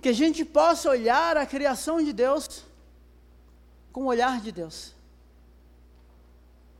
que 0.00 0.08
a 0.08 0.14
gente 0.14 0.42
possa 0.42 0.88
olhar 0.88 1.36
a 1.36 1.44
criação 1.44 2.02
de 2.02 2.14
Deus 2.14 2.64
com 3.92 4.04
o 4.04 4.06
olhar 4.06 4.40
de 4.40 4.52
Deus 4.52 4.94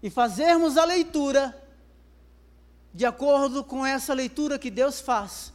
e 0.03 0.09
fazermos 0.09 0.79
a 0.79 0.85
leitura 0.87 1.55
de 2.95 3.05
acordo 3.05 3.63
com 3.63 3.85
essa 3.85 4.15
leitura 4.15 4.59
que 4.59 4.71
Deus 4.71 4.99
faz, 4.99 5.53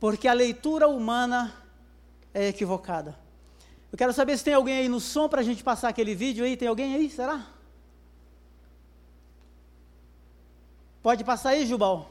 porque 0.00 0.26
a 0.26 0.32
leitura 0.32 0.88
humana 0.88 1.54
é 2.32 2.48
equivocada. 2.48 3.16
Eu 3.92 3.98
quero 3.98 4.12
saber 4.12 4.38
se 4.38 4.44
tem 4.44 4.54
alguém 4.54 4.78
aí 4.78 4.88
no 4.88 4.98
som 4.98 5.28
para 5.28 5.40
a 5.40 5.44
gente 5.44 5.62
passar 5.62 5.90
aquele 5.90 6.14
vídeo 6.14 6.44
aí. 6.44 6.56
Tem 6.56 6.68
alguém 6.68 6.94
aí? 6.94 7.10
Será? 7.10 7.46
Pode 11.02 11.22
passar 11.22 11.50
aí, 11.50 11.66
Jubal. 11.66 12.10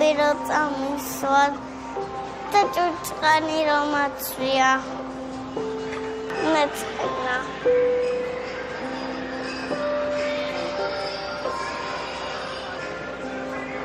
birotamisor, 0.00 1.50
tačučkaniromatria, 2.52 4.72
netzegna. 6.52 7.36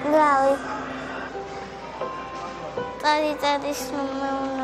Glavy. 0.03 0.55
Tady, 3.01 3.35
tady 3.41 3.73
jsme 3.73 4.03
měli 4.03 4.54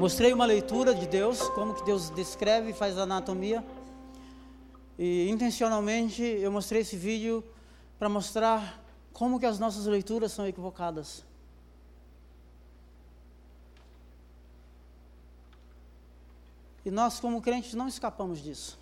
mostrei 0.00 0.32
uma 0.32 0.46
leitura 0.46 0.94
de 0.94 1.06
Deus, 1.06 1.42
como 1.50 1.74
que 1.74 1.84
Deus 1.84 2.08
descreve 2.08 2.70
e 2.70 2.72
faz 2.72 2.96
a 2.96 3.02
anatomia. 3.02 3.62
E 4.98 5.28
intencionalmente 5.28 6.22
eu 6.22 6.50
mostrei 6.50 6.80
esse 6.80 6.96
vídeo 6.96 7.44
para 7.98 8.08
mostrar 8.08 8.82
como 9.12 9.38
que 9.38 9.44
as 9.44 9.58
nossas 9.58 9.84
leituras 9.84 10.32
são 10.32 10.46
equivocadas. 10.48 11.22
E 16.82 16.90
nós 16.90 17.20
como 17.20 17.42
crentes 17.42 17.74
não 17.74 17.86
escapamos 17.86 18.42
disso. 18.42 18.78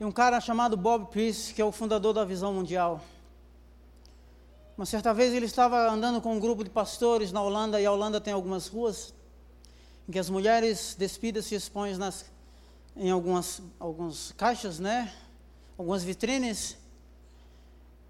Tem 0.00 0.06
um 0.06 0.12
cara 0.12 0.40
chamado 0.40 0.78
Bob 0.78 1.12
Peace, 1.12 1.52
que 1.52 1.60
é 1.60 1.64
o 1.64 1.70
fundador 1.70 2.14
da 2.14 2.24
Visão 2.24 2.54
Mundial. 2.54 3.02
Uma 4.74 4.86
certa 4.86 5.12
vez 5.12 5.34
ele 5.34 5.44
estava 5.44 5.90
andando 5.90 6.22
com 6.22 6.34
um 6.34 6.40
grupo 6.40 6.64
de 6.64 6.70
pastores 6.70 7.32
na 7.32 7.42
Holanda, 7.42 7.78
e 7.78 7.84
a 7.84 7.92
Holanda 7.92 8.18
tem 8.18 8.32
algumas 8.32 8.66
ruas 8.66 9.12
em 10.08 10.12
que 10.12 10.18
as 10.18 10.30
mulheres 10.30 10.96
despidas 10.98 11.44
se 11.44 11.54
expõem 11.54 11.98
nas, 11.98 12.24
em 12.96 13.10
algumas, 13.10 13.60
algumas 13.78 14.32
caixas, 14.38 14.78
né? 14.78 15.12
algumas 15.76 16.02
vitrines, 16.02 16.78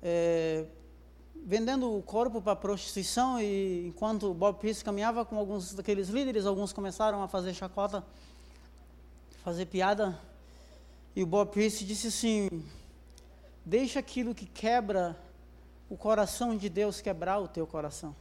é, 0.00 0.66
vendendo 1.44 1.92
o 1.92 2.00
corpo 2.02 2.40
para 2.40 2.54
prostituição. 2.54 3.40
E 3.40 3.88
enquanto 3.88 4.32
Bob 4.32 4.60
Peace 4.60 4.84
caminhava 4.84 5.24
com 5.24 5.36
alguns 5.36 5.74
daqueles 5.74 6.08
líderes, 6.08 6.46
alguns 6.46 6.72
começaram 6.72 7.20
a 7.20 7.26
fazer 7.26 7.52
chacota, 7.52 8.04
fazer 9.42 9.66
piada 9.66 10.29
e 11.14 11.22
o 11.22 11.26
Bob 11.26 11.50
Pierce 11.50 11.84
disse 11.84 12.08
assim: 12.08 12.48
Deixa 13.64 13.98
aquilo 13.98 14.34
que 14.34 14.46
quebra 14.46 15.16
o 15.88 15.96
coração 15.96 16.56
de 16.56 16.68
Deus 16.68 17.00
quebrar 17.00 17.38
o 17.38 17.48
teu 17.48 17.66
coração. 17.66 18.14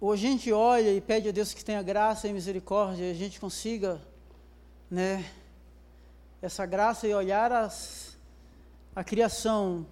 Ou 0.00 0.12
a 0.12 0.16
gente 0.16 0.52
olha 0.52 0.92
e 0.92 1.00
pede 1.00 1.28
a 1.28 1.32
Deus 1.32 1.54
que 1.54 1.64
tenha 1.64 1.82
graça 1.82 2.26
e 2.26 2.32
misericórdia, 2.32 3.04
e 3.04 3.10
a 3.10 3.14
gente 3.14 3.38
consiga, 3.38 4.00
né, 4.90 5.24
essa 6.40 6.66
graça 6.66 7.06
e 7.06 7.14
olhar 7.14 7.52
as, 7.52 8.16
a 8.96 9.04
criação 9.04 9.86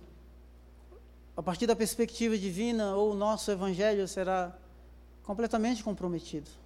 a 1.36 1.42
partir 1.42 1.66
da 1.66 1.76
perspectiva 1.76 2.36
divina, 2.36 2.96
ou 2.96 3.12
o 3.12 3.14
nosso 3.14 3.50
evangelho 3.52 4.06
será 4.08 4.52
completamente 5.22 5.82
comprometido. 5.84 6.59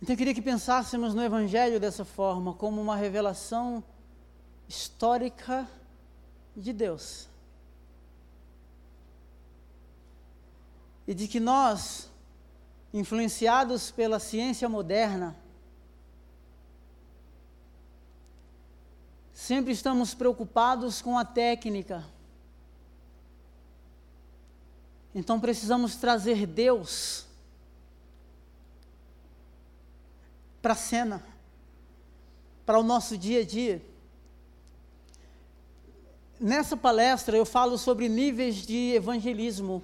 Então 0.00 0.12
eu 0.12 0.16
queria 0.16 0.34
que 0.34 0.42
pensássemos 0.42 1.14
no 1.14 1.22
Evangelho 1.22 1.80
dessa 1.80 2.04
forma, 2.04 2.52
como 2.52 2.80
uma 2.80 2.96
revelação 2.96 3.82
histórica 4.68 5.66
de 6.54 6.72
Deus. 6.72 7.28
E 11.06 11.14
de 11.14 11.26
que 11.26 11.40
nós, 11.40 12.10
influenciados 12.92 13.90
pela 13.90 14.18
ciência 14.18 14.68
moderna, 14.68 15.34
sempre 19.32 19.72
estamos 19.72 20.12
preocupados 20.12 21.00
com 21.00 21.16
a 21.16 21.24
técnica. 21.24 22.04
Então 25.14 25.40
precisamos 25.40 25.96
trazer 25.96 26.46
Deus 26.46 27.25
para 30.66 30.72
a 30.72 30.76
cena, 30.76 31.24
para 32.64 32.76
o 32.76 32.82
nosso 32.82 33.16
dia 33.16 33.42
a 33.42 33.44
dia. 33.44 33.80
Nessa 36.40 36.76
palestra 36.76 37.36
eu 37.36 37.46
falo 37.46 37.78
sobre 37.78 38.08
níveis 38.08 38.56
de 38.66 38.92
evangelismo. 38.92 39.80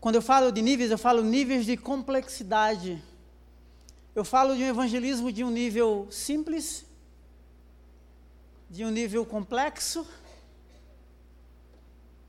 Quando 0.00 0.14
eu 0.14 0.22
falo 0.22 0.50
de 0.50 0.62
níveis, 0.62 0.90
eu 0.90 0.96
falo 0.96 1.22
níveis 1.22 1.66
de 1.66 1.76
complexidade. 1.76 3.02
Eu 4.14 4.24
falo 4.24 4.56
de 4.56 4.62
um 4.62 4.66
evangelismo 4.66 5.30
de 5.30 5.44
um 5.44 5.50
nível 5.50 6.08
simples, 6.10 6.86
de 8.70 8.82
um 8.82 8.90
nível 8.90 9.26
complexo, 9.26 10.06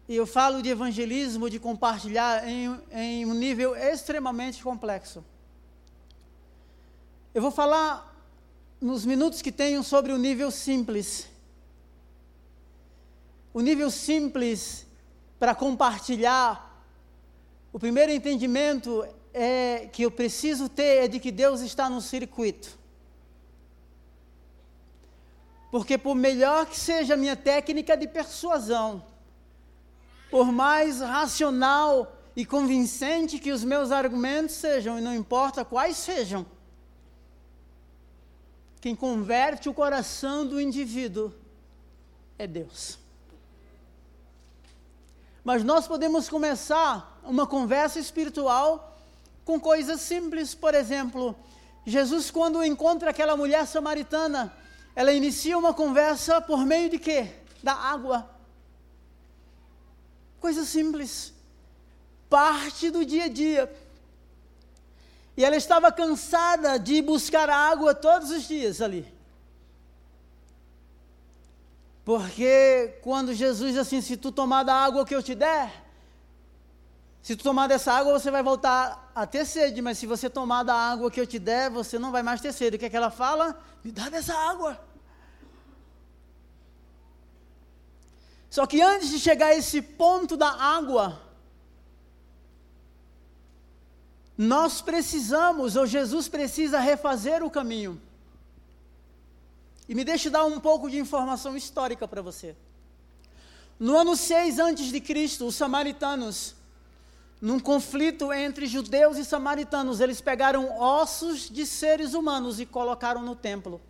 e 0.06 0.18
eu 0.18 0.28
falo 0.28 0.62
de 0.62 0.68
evangelismo, 0.68 1.50
de 1.50 1.62
compartilhar 1.62 2.46
em, 2.46 2.78
em 2.92 3.26
um 3.26 3.34
nível 3.34 3.74
extremamente 3.74 4.62
complexo. 4.62 5.24
Eu 7.34 7.42
vou 7.42 7.52
falar 7.52 8.16
nos 8.80 9.06
minutos 9.06 9.42
que 9.42 9.52
tenho 9.52 9.84
sobre 9.84 10.12
o 10.12 10.18
nível 10.18 10.52
simples. 10.52 11.28
O 13.54 13.62
nível 13.62 13.90
simples 13.90 14.86
para 15.40 15.54
compartilhar. 15.54 16.66
O 17.72 17.80
primeiro 17.80 18.12
entendimento 18.12 19.06
é 19.34 19.88
que 19.92 20.04
eu 20.04 20.12
preciso 20.12 20.68
ter 20.68 21.04
é 21.04 21.08
de 21.08 21.20
que 21.20 21.32
Deus 21.32 21.62
está 21.62 21.90
no 21.90 22.02
circuito. 22.02 22.78
Porque 25.70 25.98
por 25.98 26.16
melhor 26.16 26.66
que 26.66 26.80
seja 26.80 27.14
a 27.14 27.18
minha 27.18 27.36
técnica 27.36 27.96
de 27.98 28.08
persuasão, 28.08 29.04
por 30.32 30.52
mais 30.52 31.02
racional 31.02 32.16
e 32.36 32.46
convincente 32.46 33.38
que 33.38 33.52
os 33.52 33.64
meus 33.64 33.92
argumentos 33.92 34.56
sejam, 34.56 34.98
e 34.98 35.02
não 35.02 35.14
importa 35.14 35.66
quais 35.66 35.98
sejam, 35.98 36.46
quem 38.80 38.96
converte 38.96 39.68
o 39.68 39.74
coração 39.74 40.46
do 40.46 40.62
indivíduo 40.62 41.34
é 42.38 42.46
Deus. 42.46 43.00
Mas 45.44 45.64
nós 45.64 45.88
podemos 45.88 46.30
começar 46.30 47.20
uma 47.24 47.48
conversa 47.48 48.00
espiritual 48.00 49.00
com 49.46 49.60
coisas 49.60 50.02
simples, 50.02 50.54
por 50.54 50.76
exemplo, 50.76 51.36
Jesus 51.86 52.30
quando 52.30 52.62
encontra 52.64 53.12
aquela 53.12 53.38
mulher 53.38 53.66
samaritana, 53.66 54.54
ela 54.94 55.14
inicia 55.14 55.58
uma 55.58 55.74
conversa 55.74 56.42
por 56.42 56.66
meio 56.66 56.90
de 56.90 57.00
quê? 57.00 57.32
Da 57.64 57.74
água. 57.74 58.30
Coisa 60.42 60.66
simples. 60.66 61.34
Parte 62.30 62.90
do 62.90 63.06
dia 63.06 63.24
a 63.24 63.28
dia. 63.30 63.74
E 65.38 65.46
ela 65.46 65.56
estava 65.56 65.92
cansada 65.92 66.80
de 66.80 67.00
buscar 67.00 67.48
água 67.48 67.94
todos 67.94 68.32
os 68.32 68.48
dias 68.48 68.82
ali. 68.82 69.16
Porque 72.04 73.00
quando 73.04 73.36
Jesus 73.36 73.74
diz 73.74 73.80
assim, 73.80 74.02
se 74.02 74.18
tu 74.18 74.32
tomar 74.32 74.64
da 74.64 74.74
água 74.74 75.06
que 75.06 75.14
eu 75.14 75.22
te 75.22 75.36
der, 75.36 75.86
se 77.22 77.36
tu 77.36 77.44
tomar 77.44 77.68
dessa 77.68 77.94
água, 77.94 78.18
você 78.18 78.32
vai 78.32 78.42
voltar 78.42 79.12
a 79.14 79.28
ter 79.28 79.46
sede, 79.46 79.82
mas 79.82 79.98
se 79.98 80.08
você 80.08 80.30
tomar 80.30 80.64
da 80.64 80.74
água 80.74 81.12
que 81.12 81.20
eu 81.20 81.28
te 81.28 81.38
der, 81.38 81.70
você 81.70 82.00
não 82.00 82.12
vai 82.12 82.24
mais 82.24 82.42
ter 82.42 82.54
sede. 82.54 82.78
O 82.78 82.80
que 82.80 82.86
é 82.86 82.90
que 82.90 82.98
ela 82.98 83.12
fala? 83.12 83.62
Me 83.84 83.92
dá 83.92 84.10
dessa 84.10 84.34
água. 84.34 84.80
Só 88.50 88.66
que 88.66 88.82
antes 88.82 89.10
de 89.10 89.20
chegar 89.20 89.48
a 89.48 89.56
esse 89.56 89.82
ponto 89.82 90.38
da 90.38 90.50
água, 90.50 91.22
Nós 94.38 94.82
precisamos, 94.82 95.76
ou 95.76 95.88
Jesus 95.88 96.28
precisa 96.28 96.80
refazer 96.80 97.44
o 97.44 97.50
caminho. 97.50 98.00
E 99.90 99.96
me 99.96 100.04
deixe 100.04 100.30
dar 100.30 100.46
um 100.46 100.60
pouco 100.60 100.90
de 100.90 101.00
informação 101.00 101.58
histórica 101.58 102.08
para 102.08 102.22
você. 102.22 102.56
No 103.80 103.98
ano 103.98 104.16
6 104.16 104.60
antes 104.60 104.92
de 104.92 105.00
Cristo, 105.00 105.48
os 105.48 105.56
samaritanos, 105.56 106.56
num 107.42 107.60
conflito 107.60 108.32
entre 108.34 108.68
judeus 108.68 109.18
e 109.18 109.26
samaritanos, 109.26 110.00
eles 110.00 110.22
pegaram 110.22 110.80
ossos 110.80 111.50
de 111.50 111.66
seres 111.66 112.14
humanos 112.14 112.60
e 112.60 112.66
colocaram 112.66 113.22
no 113.22 113.36
templo. 113.36 113.82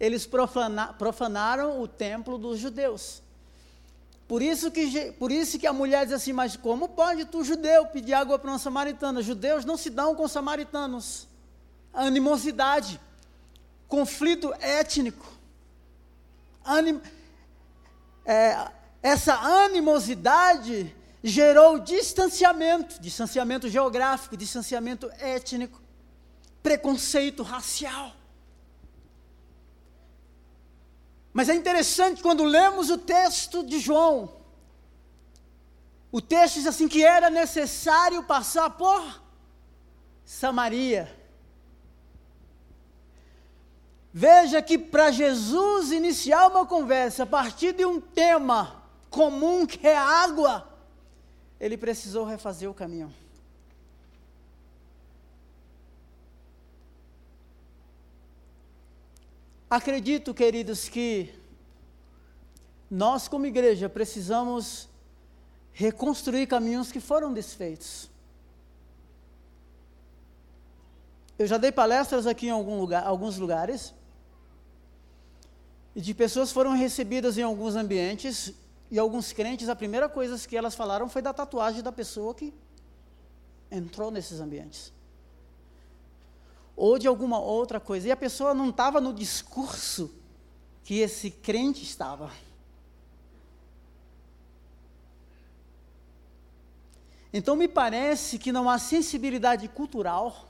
Eles 0.00 0.26
profana, 0.26 0.92
profanaram 0.92 1.80
o 1.80 1.86
templo 1.86 2.36
dos 2.36 2.58
judeus. 2.58 3.22
Por 4.26 4.40
isso, 4.40 4.70
que, 4.70 5.12
por 5.18 5.30
isso 5.30 5.58
que 5.58 5.66
a 5.66 5.72
mulher 5.72 6.04
diz 6.06 6.14
assim, 6.14 6.32
mas 6.32 6.56
como 6.56 6.88
pode 6.88 7.24
tu, 7.26 7.44
judeu, 7.44 7.86
pedir 7.86 8.14
água 8.14 8.38
para 8.38 8.50
uma 8.50 8.58
samaritana? 8.58 9.20
Judeus 9.22 9.64
não 9.64 9.76
se 9.76 9.90
dão 9.90 10.14
com 10.14 10.26
samaritanos. 10.26 11.28
Animosidade, 11.92 12.98
conflito 13.86 14.54
étnico. 14.60 15.26
Anim, 16.64 17.00
é, 18.24 18.70
essa 19.02 19.34
animosidade 19.34 20.94
gerou 21.22 21.78
distanciamento, 21.78 23.00
distanciamento 23.00 23.68
geográfico, 23.68 24.36
distanciamento 24.36 25.10
étnico, 25.18 25.80
preconceito 26.62 27.42
racial. 27.42 28.14
Mas 31.32 31.48
é 31.48 31.54
interessante 31.54 32.22
quando 32.22 32.44
lemos 32.44 32.90
o 32.90 32.98
texto 32.98 33.64
de 33.64 33.78
João. 33.78 34.30
O 36.10 36.20
texto 36.20 36.56
diz 36.56 36.66
assim 36.66 36.88
que 36.88 37.02
era 37.02 37.30
necessário 37.30 38.22
passar 38.24 38.70
por 38.70 39.22
Samaria. 40.24 41.10
Veja 44.12 44.60
que 44.60 44.76
para 44.76 45.10
Jesus 45.10 45.90
iniciar 45.90 46.48
uma 46.48 46.66
conversa 46.66 47.22
a 47.22 47.26
partir 47.26 47.72
de 47.72 47.86
um 47.86 47.98
tema 47.98 48.82
comum 49.08 49.66
que 49.66 49.86
é 49.86 49.96
água, 49.96 50.68
ele 51.58 51.78
precisou 51.78 52.26
refazer 52.26 52.68
o 52.70 52.74
caminho. 52.74 53.21
Acredito, 59.74 60.34
queridos, 60.34 60.86
que 60.86 61.32
nós, 62.90 63.26
como 63.26 63.46
igreja, 63.46 63.88
precisamos 63.88 64.86
reconstruir 65.72 66.46
caminhos 66.46 66.92
que 66.92 67.00
foram 67.00 67.32
desfeitos. 67.32 68.10
Eu 71.38 71.46
já 71.46 71.56
dei 71.56 71.72
palestras 71.72 72.26
aqui 72.26 72.48
em 72.48 72.52
lugar, 72.52 73.02
alguns 73.06 73.38
lugares, 73.38 73.94
e 75.96 76.02
de 76.02 76.12
pessoas 76.12 76.52
foram 76.52 76.72
recebidas 76.72 77.38
em 77.38 77.42
alguns 77.42 77.74
ambientes, 77.74 78.52
e 78.90 78.98
alguns 78.98 79.32
crentes, 79.32 79.70
a 79.70 79.74
primeira 79.74 80.06
coisa 80.06 80.46
que 80.46 80.54
elas 80.54 80.74
falaram 80.74 81.08
foi 81.08 81.22
da 81.22 81.32
tatuagem 81.32 81.82
da 81.82 81.90
pessoa 81.90 82.34
que 82.34 82.52
entrou 83.70 84.10
nesses 84.10 84.38
ambientes. 84.38 84.92
Ou 86.76 86.98
de 86.98 87.06
alguma 87.06 87.38
outra 87.38 87.78
coisa. 87.78 88.08
E 88.08 88.10
a 88.10 88.16
pessoa 88.16 88.54
não 88.54 88.70
estava 88.70 89.00
no 89.00 89.12
discurso 89.12 90.14
que 90.84 90.98
esse 90.98 91.30
crente 91.30 91.82
estava. 91.82 92.30
Então 97.32 97.56
me 97.56 97.66
parece 97.66 98.38
que 98.38 98.52
não 98.52 98.68
há 98.68 98.78
sensibilidade 98.78 99.66
cultural. 99.68 100.48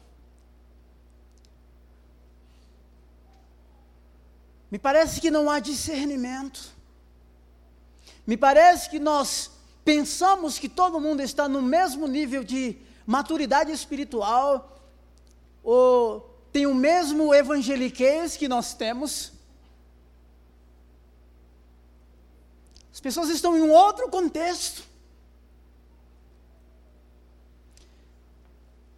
Me 4.71 4.79
parece 4.79 5.21
que 5.21 5.31
não 5.31 5.51
há 5.51 5.61
discernimento. 5.61 6.73
Me 8.27 8.37
parece 8.37 8.89
que 8.89 8.99
nós 8.99 9.51
pensamos 9.85 10.59
que 10.59 10.69
todo 10.69 11.01
mundo 11.01 11.21
está 11.21 11.49
no 11.49 11.61
mesmo 11.61 12.07
nível 12.09 12.43
de 12.43 12.79
maturidade 13.07 13.71
espiritual, 13.71 14.82
ou 15.63 16.21
tem 16.53 16.67
o 16.67 16.75
mesmo 16.75 17.35
evangeliquez 17.35 18.37
que 18.37 18.49
nós 18.49 18.75
temos. 18.75 19.33
As 22.93 23.01
pessoas 23.01 23.31
estão 23.31 23.57
em 23.57 23.63
um 23.63 23.71
outro 23.71 24.09
contexto. 24.11 24.85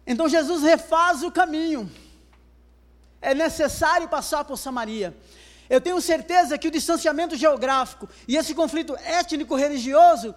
Então 0.05 0.27
Jesus 0.27 0.61
refaz 0.63 1.23
o 1.23 1.31
caminho. 1.31 1.89
É 3.21 3.33
necessário 3.33 4.07
passar 4.07 4.43
por 4.43 4.57
Samaria. 4.57 5.15
Eu 5.69 5.81
tenho 5.81 5.99
certeza 5.99 6.57
que 6.57 6.67
o 6.67 6.71
distanciamento 6.71 7.35
geográfico 7.35 8.07
e 8.27 8.35
esse 8.35 8.53
conflito 8.53 8.95
étnico-religioso, 8.97 10.35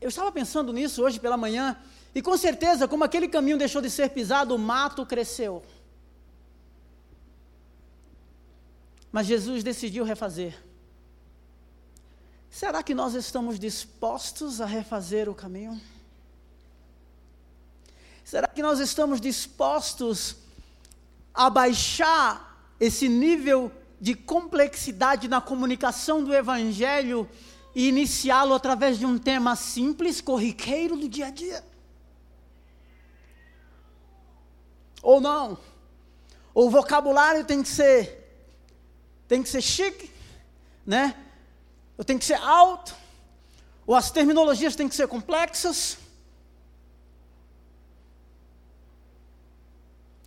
eu 0.00 0.08
estava 0.08 0.32
pensando 0.32 0.72
nisso 0.72 1.04
hoje 1.04 1.20
pela 1.20 1.36
manhã, 1.36 1.76
e 2.14 2.20
com 2.20 2.36
certeza, 2.36 2.86
como 2.86 3.04
aquele 3.04 3.26
caminho 3.26 3.56
deixou 3.56 3.80
de 3.80 3.88
ser 3.88 4.10
pisado, 4.10 4.54
o 4.54 4.58
mato 4.58 5.06
cresceu. 5.06 5.62
Mas 9.10 9.26
Jesus 9.26 9.62
decidiu 9.62 10.04
refazer. 10.04 10.58
Será 12.50 12.82
que 12.82 12.94
nós 12.94 13.14
estamos 13.14 13.58
dispostos 13.58 14.60
a 14.60 14.66
refazer 14.66 15.28
o 15.28 15.34
caminho? 15.34 15.80
Será 18.22 18.46
que 18.46 18.62
nós 18.62 18.78
estamos 18.78 19.20
dispostos 19.20 20.36
a 21.32 21.48
baixar 21.48 22.66
esse 22.78 23.08
nível 23.08 23.72
de 23.98 24.14
complexidade 24.14 25.28
na 25.28 25.40
comunicação 25.40 26.22
do 26.22 26.34
Evangelho 26.34 27.28
e 27.74 27.88
iniciá-lo 27.88 28.52
através 28.52 28.98
de 28.98 29.06
um 29.06 29.18
tema 29.18 29.56
simples, 29.56 30.20
corriqueiro 30.20 30.96
do 30.96 31.08
dia 31.08 31.26
a 31.26 31.30
dia? 31.30 31.71
Ou 35.02 35.20
não? 35.20 35.58
O 36.54 36.70
vocabulário 36.70 37.44
tem 37.44 37.62
que 37.62 37.68
ser 37.68 38.20
tem 39.26 39.42
que 39.42 39.48
ser 39.48 39.62
chique, 39.62 40.10
né? 40.86 41.16
Ou 41.96 42.04
tem 42.04 42.18
que 42.18 42.24
ser 42.24 42.34
alto, 42.34 42.94
ou 43.86 43.94
as 43.94 44.10
terminologias 44.10 44.76
têm 44.76 44.88
que 44.88 44.94
ser 44.94 45.08
complexas. 45.08 45.96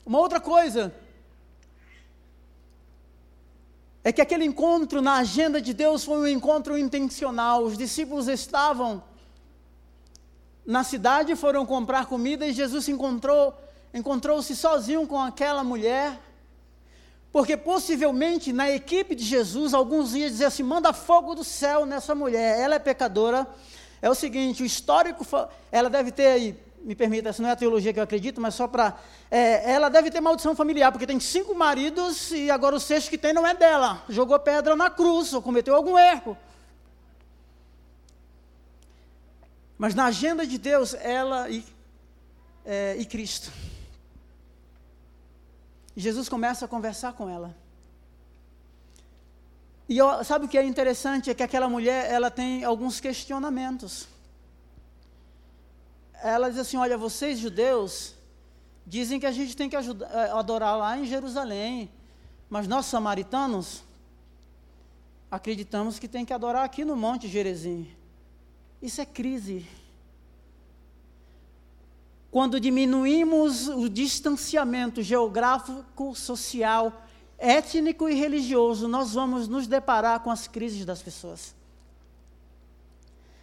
Uma 0.05 0.19
outra 0.19 0.39
coisa 0.39 0.93
é 4.03 4.11
que 4.11 4.21
aquele 4.21 4.45
encontro 4.45 5.01
na 5.01 5.15
agenda 5.15 5.59
de 5.59 5.73
Deus 5.73 6.03
foi 6.03 6.17
um 6.17 6.27
encontro 6.27 6.77
intencional. 6.77 7.63
Os 7.63 7.75
discípulos 7.75 8.27
estavam 8.27 9.03
na 10.65 10.83
cidade, 10.83 11.35
foram 11.35 11.65
comprar 11.65 12.05
comida 12.05 12.45
e 12.45 12.53
Jesus 12.53 12.85
se 12.85 12.91
encontrou, 12.91 13.53
encontrou-se 13.95 14.55
sozinho 14.55 15.07
com 15.07 15.19
aquela 15.19 15.63
mulher. 15.63 16.19
Porque 17.31 17.57
possivelmente 17.57 18.53
na 18.53 18.69
equipe 18.69 19.15
de 19.15 19.23
Jesus, 19.23 19.73
alguns 19.73 20.13
iam 20.13 20.29
dizer 20.29 20.45
assim: 20.45 20.63
manda 20.63 20.93
fogo 20.93 21.33
do 21.33 21.43
céu 21.43 21.85
nessa 21.85 22.13
mulher, 22.13 22.59
ela 22.59 22.75
é 22.75 22.79
pecadora. 22.79 23.47
É 24.01 24.09
o 24.09 24.15
seguinte: 24.15 24.61
o 24.61 24.65
histórico, 24.65 25.25
ela 25.71 25.89
deve 25.89 26.11
ter 26.11 26.27
aí 26.27 26.65
me 26.85 26.93
permita, 26.93 27.29
essa 27.29 27.41
não 27.41 27.49
é 27.49 27.53
a 27.53 27.55
teologia 27.55 27.91
que 27.91 27.99
eu 27.99 28.03
acredito, 28.03 28.39
mas 28.39 28.53
só 28.53 28.67
para. 28.67 28.95
É, 29.31 29.71
ela 29.71 29.89
deve 29.89 30.11
ter 30.11 30.21
maldição 30.21 30.55
familiar, 30.55 30.91
porque 30.91 31.07
tem 31.07 31.19
cinco 31.19 31.55
maridos 31.55 32.31
e 32.31 32.51
agora 32.51 32.75
o 32.75 32.79
sexto 32.79 33.09
que 33.09 33.17
tem 33.17 33.33
não 33.33 33.45
é 33.45 33.55
dela. 33.55 34.03
Jogou 34.07 34.37
pedra 34.37 34.75
na 34.75 34.87
cruz 34.87 35.33
ou 35.33 35.41
cometeu 35.41 35.75
algum 35.75 35.97
erro. 35.97 36.37
Mas 39.79 39.95
na 39.95 40.05
agenda 40.05 40.45
de 40.45 40.59
Deus, 40.59 40.93
ela 40.93 41.49
e, 41.49 41.65
é, 42.63 42.95
e 42.99 43.05
Cristo. 43.05 43.51
Jesus 45.95 46.27
começa 46.27 46.65
a 46.65 46.67
conversar 46.67 47.13
com 47.13 47.29
ela. 47.29 47.55
E 49.87 49.97
eu, 49.97 50.23
sabe 50.23 50.45
o 50.45 50.47
que 50.47 50.57
é 50.57 50.65
interessante? 50.65 51.29
É 51.29 51.33
que 51.33 51.43
aquela 51.43 51.69
mulher, 51.69 52.11
ela 52.11 52.31
tem 52.31 52.63
alguns 52.63 52.99
questionamentos 52.99 54.07
ela 56.25 56.49
diz 56.49 56.57
assim: 56.59 56.77
Olha, 56.77 56.97
vocês 56.97 57.37
judeus 57.37 58.15
dizem 58.85 59.19
que 59.19 59.27
a 59.27 59.31
gente 59.31 59.55
tem 59.55 59.69
que 59.69 59.75
ajudar, 59.75 60.09
eh, 60.11 60.31
adorar 60.31 60.75
lá 60.75 60.97
em 60.97 61.05
Jerusalém, 61.05 61.91
mas 62.49 62.67
nós 62.67 62.87
samaritanos 62.87 63.83
acreditamos 65.29 65.99
que 65.99 66.07
tem 66.07 66.25
que 66.25 66.33
adorar 66.33 66.65
aqui 66.65 66.83
no 66.83 66.95
Monte 66.95 67.27
Gerezim. 67.27 67.87
Isso 68.81 69.01
é 69.01 69.05
crise. 69.05 69.67
Quando 72.35 72.59
diminuímos 72.59 73.69
o 73.69 73.87
distanciamento 73.87 75.01
geográfico, 75.01 76.13
social, 76.13 77.01
étnico 77.37 78.09
e 78.09 78.13
religioso, 78.13 78.89
nós 78.89 79.13
vamos 79.13 79.47
nos 79.47 79.67
deparar 79.67 80.19
com 80.19 80.29
as 80.29 80.45
crises 80.45 80.83
das 80.83 81.01
pessoas. 81.01 81.55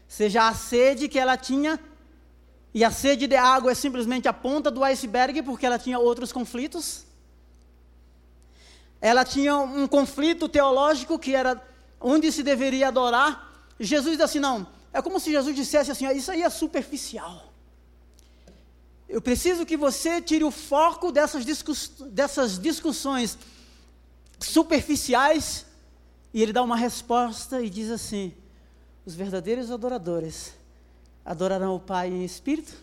Seja 0.07 0.47
a 0.47 0.53
sede 0.53 1.09
que 1.09 1.18
ela 1.18 1.38
tinha 1.38 1.80
e 2.74 2.84
a 2.84 2.90
sede 2.90 3.26
de 3.26 3.34
água 3.34 3.72
é 3.72 3.74
simplesmente 3.74 4.28
a 4.28 4.32
ponta 4.34 4.70
do 4.70 4.84
iceberg, 4.84 5.40
porque 5.40 5.64
ela 5.64 5.78
tinha 5.78 5.99
outros 5.99 6.30
conflitos. 6.30 7.07
Ela 9.01 9.24
tinha 9.24 9.57
um 9.57 9.88
conflito 9.88 10.51
teológico 10.51 11.18
que 11.18 11.34
era 11.34 11.59
onde 11.99 12.30
se 12.30 12.43
deveria 12.43 12.88
adorar. 12.88 13.72
Jesus 13.80 14.18
disse 14.18 14.22
assim: 14.22 14.38
não, 14.38 14.66
é 14.93 15.01
como 15.01 15.18
se 15.18 15.32
Jesus 15.32 15.57
dissesse 15.57 15.90
assim: 15.90 16.07
isso 16.14 16.30
aí 16.30 16.43
é 16.43 16.51
superficial. 16.51 17.51
Eu 19.12 19.20
preciso 19.20 19.66
que 19.66 19.76
você 19.76 20.22
tire 20.22 20.42
o 20.42 20.50
foco 20.50 21.12
dessas, 21.12 21.44
discuss 21.44 21.92
dessas 22.10 22.58
discussões 22.58 23.36
superficiais. 24.40 25.66
E 26.32 26.40
ele 26.40 26.50
dá 26.50 26.62
uma 26.62 26.76
resposta 26.76 27.60
e 27.60 27.68
diz 27.68 27.90
assim: 27.90 28.32
os 29.04 29.14
verdadeiros 29.14 29.70
adoradores 29.70 30.54
adorarão 31.22 31.76
o 31.76 31.78
Pai 31.78 32.08
em 32.08 32.24
espírito? 32.24 32.74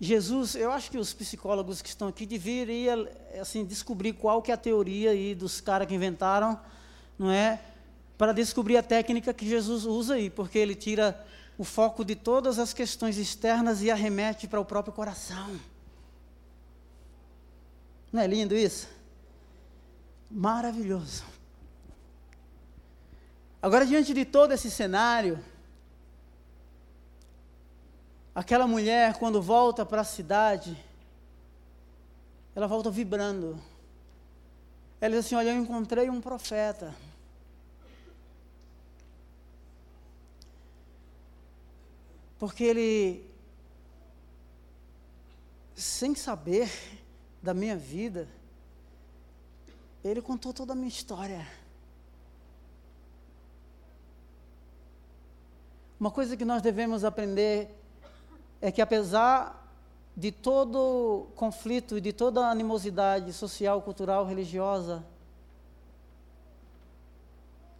Jesus, 0.00 0.54
eu 0.54 0.72
acho 0.72 0.90
que 0.90 0.96
os 0.96 1.12
psicólogos 1.12 1.82
que 1.82 1.90
estão 1.90 2.08
aqui 2.08 2.24
deveriam 2.24 3.06
assim 3.38 3.66
descobrir 3.66 4.14
qual 4.14 4.40
que 4.40 4.50
é 4.50 4.54
a 4.54 4.56
teoria 4.56 5.10
aí 5.10 5.34
dos 5.34 5.60
caras 5.60 5.86
que 5.86 5.94
inventaram, 5.94 6.58
não 7.18 7.30
é? 7.30 7.60
Para 8.16 8.32
descobrir 8.32 8.78
a 8.78 8.82
técnica 8.82 9.34
que 9.34 9.46
Jesus 9.46 9.84
usa 9.84 10.14
aí, 10.14 10.30
porque 10.30 10.58
ele 10.58 10.74
tira 10.74 11.22
o 11.58 11.64
foco 11.64 12.04
de 12.04 12.14
todas 12.14 12.58
as 12.58 12.72
questões 12.72 13.18
externas 13.18 13.82
e 13.82 13.90
arremete 13.90 14.48
para 14.48 14.60
o 14.60 14.64
próprio 14.64 14.94
coração. 14.94 15.60
Não 18.10 18.22
é 18.22 18.26
lindo 18.26 18.54
isso? 18.54 18.88
Maravilhoso. 20.30 21.24
Agora, 23.60 23.84
diante 23.84 24.14
de 24.14 24.24
todo 24.24 24.52
esse 24.52 24.70
cenário, 24.70 25.42
Aquela 28.38 28.68
mulher, 28.68 29.18
quando 29.18 29.42
volta 29.42 29.84
para 29.84 30.02
a 30.02 30.04
cidade, 30.04 30.78
ela 32.54 32.68
volta 32.68 32.88
vibrando. 32.88 33.60
Ela 35.00 35.16
diz 35.16 35.26
assim: 35.26 35.34
Olha, 35.34 35.50
eu 35.50 35.60
encontrei 35.60 36.08
um 36.08 36.20
profeta. 36.20 36.94
Porque 42.38 42.62
ele, 42.62 43.28
sem 45.74 46.14
saber 46.14 46.70
da 47.42 47.52
minha 47.52 47.76
vida, 47.76 48.28
Ele 50.04 50.22
contou 50.22 50.52
toda 50.52 50.72
a 50.72 50.76
minha 50.76 50.88
história. 50.88 51.46
Uma 55.98 56.10
coisa 56.12 56.36
que 56.36 56.44
nós 56.44 56.62
devemos 56.62 57.02
aprender 57.02 57.74
é 58.60 58.70
que, 58.70 58.80
apesar 58.80 59.68
de 60.16 60.30
todo 60.30 61.28
conflito 61.34 61.98
e 61.98 62.00
de 62.00 62.12
toda 62.12 62.48
animosidade 62.48 63.32
social, 63.32 63.82
cultural, 63.82 64.24
religiosa, 64.24 65.04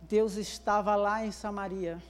Deus 0.02 0.36
estava 0.36 0.96
lá 0.96 1.24
em 1.24 1.30
Samaria. 1.30 2.02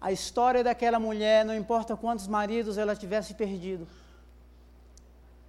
A 0.00 0.12
história 0.12 0.62
daquela 0.62 0.98
mulher, 1.00 1.44
não 1.44 1.54
importa 1.54 1.96
quantos 1.96 2.26
maridos 2.26 2.78
ela 2.78 2.94
tivesse 2.94 3.34
perdido, 3.34 3.86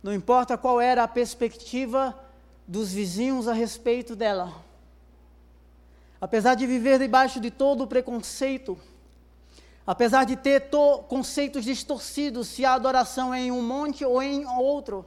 não 0.01 0.13
importa 0.13 0.57
qual 0.57 0.79
era 0.79 1.03
a 1.03 1.07
perspectiva 1.07 2.17
dos 2.67 2.91
vizinhos 2.91 3.47
a 3.47 3.53
respeito 3.53 4.15
dela, 4.15 4.53
apesar 6.19 6.55
de 6.55 6.65
viver 6.65 6.99
debaixo 6.99 7.39
de 7.39 7.51
todo 7.51 7.83
o 7.83 7.87
preconceito, 7.87 8.77
apesar 9.85 10.23
de 10.23 10.35
ter 10.35 10.69
conceitos 11.07 11.63
distorcidos 11.65 12.47
se 12.47 12.63
a 12.65 12.73
adoração 12.73 13.33
é 13.33 13.41
em 13.41 13.51
um 13.51 13.61
monte 13.61 14.05
ou 14.05 14.21
em 14.21 14.45
outro, 14.45 15.05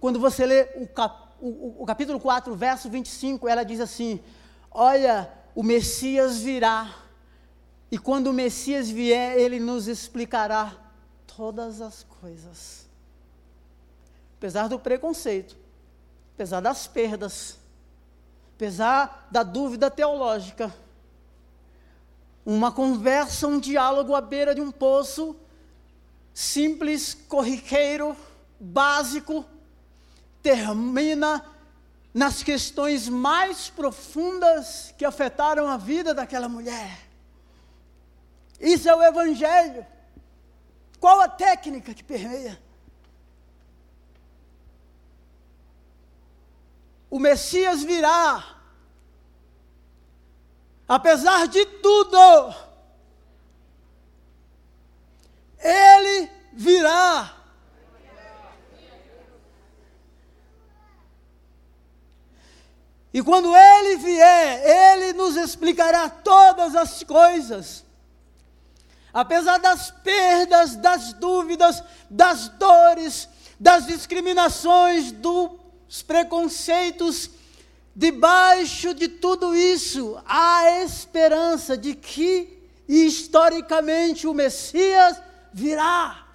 quando 0.00 0.20
você 0.20 0.46
lê 0.46 0.68
o, 0.76 0.86
cap, 0.86 1.28
o, 1.40 1.82
o 1.82 1.86
capítulo 1.86 2.20
4, 2.20 2.54
verso 2.54 2.88
25, 2.88 3.48
ela 3.48 3.64
diz 3.64 3.80
assim: 3.80 4.20
Olha, 4.70 5.32
o 5.54 5.62
Messias 5.62 6.38
virá, 6.38 6.94
e 7.90 7.98
quando 7.98 8.28
o 8.28 8.32
Messias 8.32 8.90
vier, 8.90 9.38
ele 9.38 9.60
nos 9.60 9.86
explicará 9.86 10.76
todas 11.36 11.80
as 11.80 12.02
coisas. 12.02 12.86
Apesar 14.36 14.68
do 14.68 14.78
preconceito, 14.78 15.56
apesar 16.34 16.60
das 16.60 16.86
perdas, 16.86 17.58
apesar 18.54 19.28
da 19.30 19.42
dúvida 19.42 19.90
teológica, 19.90 20.74
uma 22.44 22.70
conversa, 22.72 23.46
um 23.46 23.58
diálogo 23.58 24.14
à 24.14 24.20
beira 24.20 24.54
de 24.54 24.60
um 24.60 24.70
poço, 24.70 25.36
simples, 26.34 27.14
corriqueiro, 27.28 28.16
básico, 28.58 29.44
termina 30.42 31.44
nas 32.12 32.42
questões 32.42 33.08
mais 33.08 33.68
profundas 33.68 34.94
que 34.96 35.04
afetaram 35.04 35.68
a 35.68 35.76
vida 35.76 36.14
daquela 36.14 36.48
mulher. 36.48 37.05
Isso 38.60 38.88
é 38.88 38.94
o 38.94 39.02
Evangelho. 39.02 39.86
Qual 40.98 41.20
a 41.20 41.28
técnica 41.28 41.94
que 41.94 42.02
permeia? 42.02 42.58
o 47.16 47.18
Messias 47.18 47.82
virá. 47.82 48.56
Apesar 50.86 51.48
de 51.48 51.64
tudo, 51.64 52.54
ele 55.58 56.30
virá. 56.52 57.32
E 63.14 63.22
quando 63.22 63.56
ele 63.56 63.96
vier, 63.96 64.62
ele 64.62 65.12
nos 65.14 65.36
explicará 65.36 66.10
todas 66.10 66.76
as 66.76 67.02
coisas. 67.02 67.85
Apesar 69.16 69.56
das 69.58 69.90
perdas, 69.90 70.76
das 70.76 71.14
dúvidas, 71.14 71.82
das 72.10 72.50
dores, 72.50 73.26
das 73.58 73.86
discriminações, 73.86 75.10
do 75.10 75.58
os 75.88 76.02
preconceitos, 76.02 77.30
debaixo 77.94 78.92
de 78.92 79.08
tudo 79.08 79.56
isso, 79.56 80.22
há 80.26 80.82
esperança 80.82 81.78
de 81.78 81.94
que 81.94 82.62
historicamente 82.86 84.26
o 84.26 84.34
Messias 84.34 85.16
virá. 85.50 86.26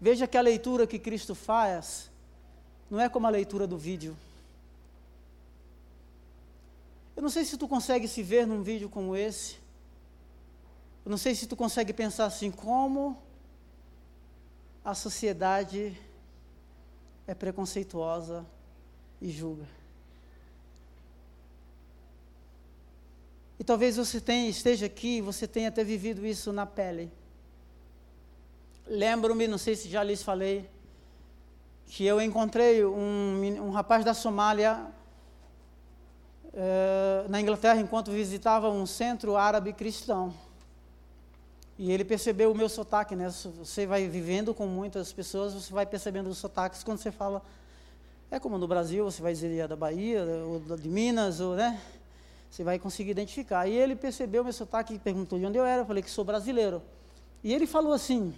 Veja 0.00 0.26
que 0.26 0.36
a 0.36 0.40
leitura 0.40 0.84
que 0.84 0.98
Cristo 0.98 1.36
faz 1.36 2.10
não 2.90 3.00
é 3.00 3.08
como 3.08 3.28
a 3.28 3.30
leitura 3.30 3.68
do 3.68 3.78
vídeo. 3.78 4.16
Eu 7.16 7.22
não 7.22 7.30
sei 7.30 7.46
se 7.46 7.56
tu 7.56 7.66
consegue 7.66 8.06
se 8.06 8.22
ver 8.22 8.46
num 8.46 8.62
vídeo 8.62 8.90
como 8.90 9.16
esse. 9.16 9.56
Eu 11.02 11.10
não 11.10 11.16
sei 11.16 11.34
se 11.34 11.46
tu 11.46 11.56
consegue 11.56 11.92
pensar 11.92 12.26
assim, 12.26 12.50
como 12.50 13.16
a 14.84 14.94
sociedade 14.94 15.98
é 17.26 17.34
preconceituosa 17.34 18.44
e 19.20 19.30
julga. 19.30 19.66
E 23.58 23.64
talvez 23.64 23.96
você 23.96 24.20
tenha, 24.20 24.50
esteja 24.50 24.84
aqui, 24.84 25.22
você 25.22 25.48
tenha 25.48 25.68
até 25.68 25.82
vivido 25.82 26.26
isso 26.26 26.52
na 26.52 26.66
pele. 26.66 27.10
Lembro-me, 28.86 29.48
não 29.48 29.58
sei 29.58 29.74
se 29.74 29.88
já 29.88 30.02
lhes 30.02 30.22
falei, 30.22 30.68
que 31.86 32.04
eu 32.04 32.20
encontrei 32.20 32.84
um, 32.84 33.62
um 33.62 33.70
rapaz 33.70 34.04
da 34.04 34.12
Somália 34.12 34.86
eh, 36.58 37.26
na 37.28 37.38
Inglaterra 37.38 37.78
enquanto 37.78 38.10
visitava 38.10 38.70
um 38.70 38.86
centro 38.86 39.36
árabe 39.36 39.74
cristão. 39.74 40.32
E 41.78 41.92
ele 41.92 42.02
percebeu 42.02 42.50
o 42.50 42.54
meu 42.54 42.70
sotaque, 42.70 43.14
né? 43.14 43.28
Você 43.28 43.84
vai 43.84 44.08
vivendo 44.08 44.54
com 44.54 44.66
muitas 44.66 45.12
pessoas, 45.12 45.52
você 45.52 45.70
vai 45.70 45.84
percebendo 45.84 46.30
os 46.30 46.38
sotaques 46.38 46.82
quando 46.82 46.96
você 46.96 47.12
fala. 47.12 47.42
É 48.30 48.40
como 48.40 48.56
no 48.56 48.66
Brasil, 48.66 49.04
você 49.04 49.20
vai 49.20 49.34
dizer 49.34 49.54
é 49.58 49.68
da 49.68 49.76
Bahia, 49.76 50.24
ou 50.46 50.58
de 50.78 50.88
Minas, 50.88 51.40
ou, 51.40 51.54
né? 51.54 51.78
Você 52.50 52.64
vai 52.64 52.78
conseguir 52.78 53.10
identificar. 53.10 53.68
E 53.68 53.76
ele 53.76 53.94
percebeu 53.94 54.40
o 54.40 54.44
meu 54.44 54.52
sotaque 54.54 54.94
e 54.94 54.98
perguntou 54.98 55.38
de 55.38 55.44
onde 55.44 55.58
eu 55.58 55.64
era. 55.66 55.82
Eu 55.82 55.86
falei 55.86 56.02
que 56.02 56.10
sou 56.10 56.24
brasileiro. 56.24 56.82
E 57.44 57.52
ele 57.52 57.66
falou 57.66 57.92
assim: 57.92 58.34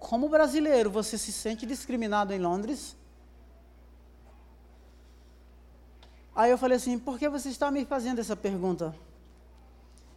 Como 0.00 0.28
brasileiro, 0.28 0.90
você 0.90 1.16
se 1.16 1.30
sente 1.30 1.64
discriminado 1.64 2.32
em 2.32 2.40
Londres? 2.40 2.96
Aí 6.34 6.50
eu 6.50 6.58
falei 6.58 6.76
assim: 6.76 6.98
Por 6.98 7.18
que 7.18 7.28
você 7.28 7.48
está 7.48 7.70
me 7.70 7.84
fazendo 7.84 8.18
essa 8.18 8.34
pergunta? 8.34 8.94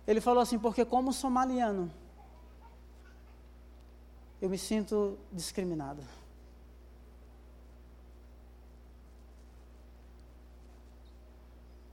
Ele 0.07 0.20
falou 0.20 0.41
assim: 0.41 0.57
Porque, 0.57 0.84
como 0.84 1.13
somaliano, 1.13 1.91
eu 4.41 4.49
me 4.49 4.57
sinto 4.57 5.18
discriminado. 5.32 6.01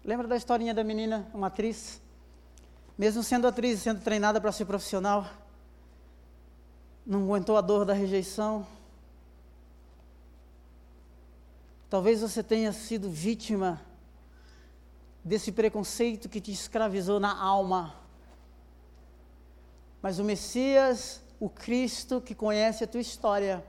Lembra 0.02 0.28
da 0.28 0.36
historinha 0.36 0.74
da 0.74 0.84
menina, 0.84 1.26
uma 1.32 1.46
atriz? 1.46 2.00
Mesmo 2.96 3.22
sendo 3.22 3.48
atriz, 3.48 3.80
sendo 3.80 4.02
treinada 4.02 4.40
para 4.40 4.52
ser 4.52 4.66
profissional, 4.66 5.26
não 7.06 7.24
aguentou 7.24 7.56
a 7.56 7.60
dor 7.60 7.84
da 7.84 7.92
rejeição. 7.92 8.66
Talvez 11.88 12.20
você 12.20 12.42
tenha 12.42 12.72
sido 12.72 13.10
vítima 13.10 13.80
desse 15.24 15.50
preconceito 15.50 16.28
que 16.28 16.40
te 16.40 16.52
escravizou 16.52 17.18
na 17.18 17.36
alma. 17.36 17.94
Mas 20.02 20.18
o 20.18 20.24
Messias 20.24 21.24
o 21.40 21.48
Cristo 21.48 22.20
que 22.20 22.34
conhece 22.34 22.84
a 22.84 22.86
tua 22.86 23.00
história. 23.00 23.64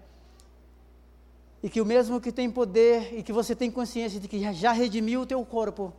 E 1.63 1.69
que 1.69 1.81
o 1.81 1.85
mesmo 1.85 2.21
que 2.21 2.31
tem 2.31 2.49
poder 2.49 3.17
e 3.17 3.23
que 3.23 3.33
você 3.33 3.55
tem 3.55 3.71
consciência 3.71 4.19
de 4.19 4.27
que 4.27 4.39
já 4.53 4.71
redimiu 4.71 5.21
o 5.21 5.25
teu 5.25 5.43
corpo, 5.43 5.91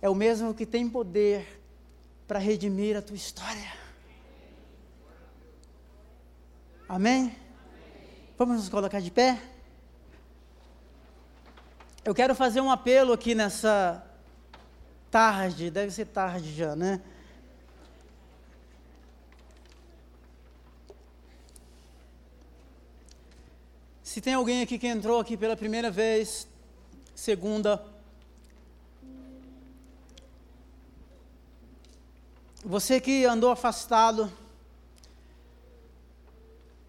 é 0.00 0.08
o 0.08 0.14
mesmo 0.14 0.54
que 0.54 0.66
tem 0.66 0.88
poder 0.88 1.60
para 2.28 2.38
redimir 2.38 2.96
a 2.96 3.02
tua 3.02 3.16
história. 3.16 3.72
Amém? 6.88 7.34
Vamos 8.36 8.56
nos 8.56 8.68
colocar 8.68 9.00
de 9.00 9.10
pé? 9.10 9.40
Eu 12.04 12.14
quero 12.14 12.34
fazer 12.34 12.60
um 12.60 12.70
apelo 12.70 13.12
aqui 13.12 13.34
nessa 13.34 14.04
tarde, 15.12 15.70
deve 15.70 15.92
ser 15.92 16.06
tarde 16.06 16.54
já, 16.54 16.74
né? 16.74 16.98
Se 24.02 24.22
tem 24.22 24.32
alguém 24.32 24.62
aqui 24.62 24.78
que 24.78 24.86
entrou 24.86 25.20
aqui 25.20 25.36
pela 25.36 25.54
primeira 25.54 25.90
vez, 25.90 26.48
segunda, 27.14 27.84
você 32.64 32.98
que 32.98 33.26
andou 33.26 33.50
afastado 33.50 34.32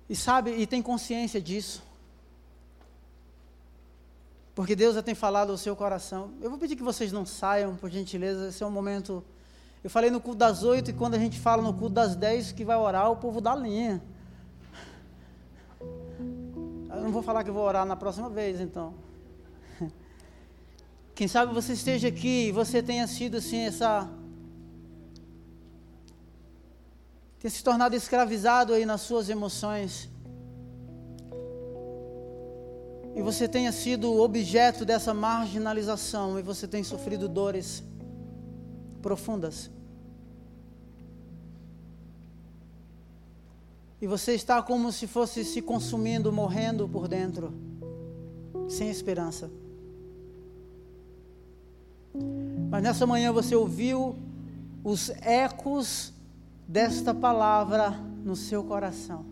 e 0.09 0.15
sabe 0.15 0.51
e 0.51 0.65
tem 0.65 0.81
consciência 0.81 1.41
disso, 1.41 1.83
porque 4.55 4.75
Deus 4.75 4.93
já 4.93 5.01
tem 5.01 5.15
falado 5.15 5.51
ao 5.51 5.57
seu 5.57 5.75
coração. 5.75 6.31
Eu 6.39 6.49
vou 6.49 6.59
pedir 6.59 6.75
que 6.75 6.83
vocês 6.83 7.11
não 7.11 7.25
saiam, 7.25 7.75
por 7.75 7.89
gentileza, 7.89 8.49
esse 8.49 8.61
é 8.61 8.65
um 8.65 8.71
momento. 8.71 9.23
Eu 9.83 9.89
falei 9.89 10.11
no 10.11 10.21
culto 10.21 10.39
das 10.39 10.63
oito, 10.63 10.91
e 10.91 10.93
quando 10.93 11.15
a 11.15 11.19
gente 11.19 11.39
fala 11.39 11.61
no 11.61 11.73
culto 11.73 11.95
das 11.95 12.15
dez 12.15 12.51
que 12.51 12.63
vai 12.63 12.77
orar, 12.77 13.11
o 13.11 13.15
povo 13.15 13.41
dá 13.41 13.55
linha. 13.55 14.01
Eu 15.81 17.01
não 17.01 17.11
vou 17.11 17.23
falar 17.23 17.43
que 17.43 17.49
eu 17.49 17.53
vou 17.53 17.63
orar 17.63 17.85
na 17.85 17.95
próxima 17.95 18.29
vez, 18.29 18.61
então. 18.61 18.93
Quem 21.15 21.27
sabe 21.27 21.51
você 21.51 21.73
esteja 21.73 22.07
aqui 22.07 22.49
e 22.49 22.51
você 22.51 22.83
tenha 22.83 23.07
sido 23.07 23.37
assim, 23.37 23.61
essa. 23.61 24.07
tenha 27.39 27.49
se 27.49 27.63
tornado 27.63 27.95
escravizado 27.95 28.73
aí 28.73 28.85
nas 28.85 29.01
suas 29.01 29.29
emoções 29.29 30.12
e 33.15 33.21
você 33.21 33.47
tenha 33.47 33.71
sido 33.71 34.11
objeto 34.21 34.83
dessa 34.83 35.13
marginalização 35.13 36.39
e 36.39 36.41
você 36.41 36.67
tem 36.67 36.83
sofrido 36.83 37.27
dores 37.27 37.83
profundas. 39.01 39.69
E 44.01 44.07
você 44.07 44.33
está 44.33 44.61
como 44.61 44.91
se 44.91 45.07
fosse 45.07 45.45
se 45.45 45.61
consumindo, 45.61 46.31
morrendo 46.31 46.89
por 46.89 47.07
dentro, 47.07 47.53
sem 48.67 48.89
esperança. 48.89 49.49
Mas 52.69 52.83
nessa 52.83 53.05
manhã 53.05 53.31
você 53.31 53.55
ouviu 53.55 54.15
os 54.83 55.09
ecos 55.21 56.11
desta 56.67 57.13
palavra 57.13 57.91
no 58.23 58.35
seu 58.35 58.63
coração. 58.63 59.25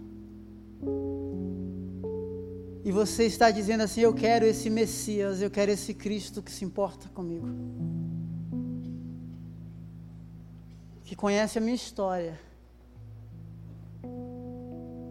E 2.84 2.92
você 2.92 3.26
está 3.26 3.52
dizendo 3.52 3.82
assim: 3.82 4.02
Eu 4.02 4.14
quero 4.14 4.46
esse 4.46 4.70
Messias, 4.70 5.42
eu 5.42 5.52
quero 5.52 5.72
esse 5.72 5.94
Cristo 5.94 6.42
que 6.42 6.52
se 6.52 6.66
importa 6.66 7.10
comigo. 7.10 7.48
Que 11.04 11.16
conhece 11.16 11.58
a 11.58 11.62
minha 11.62 11.76
história 11.76 12.40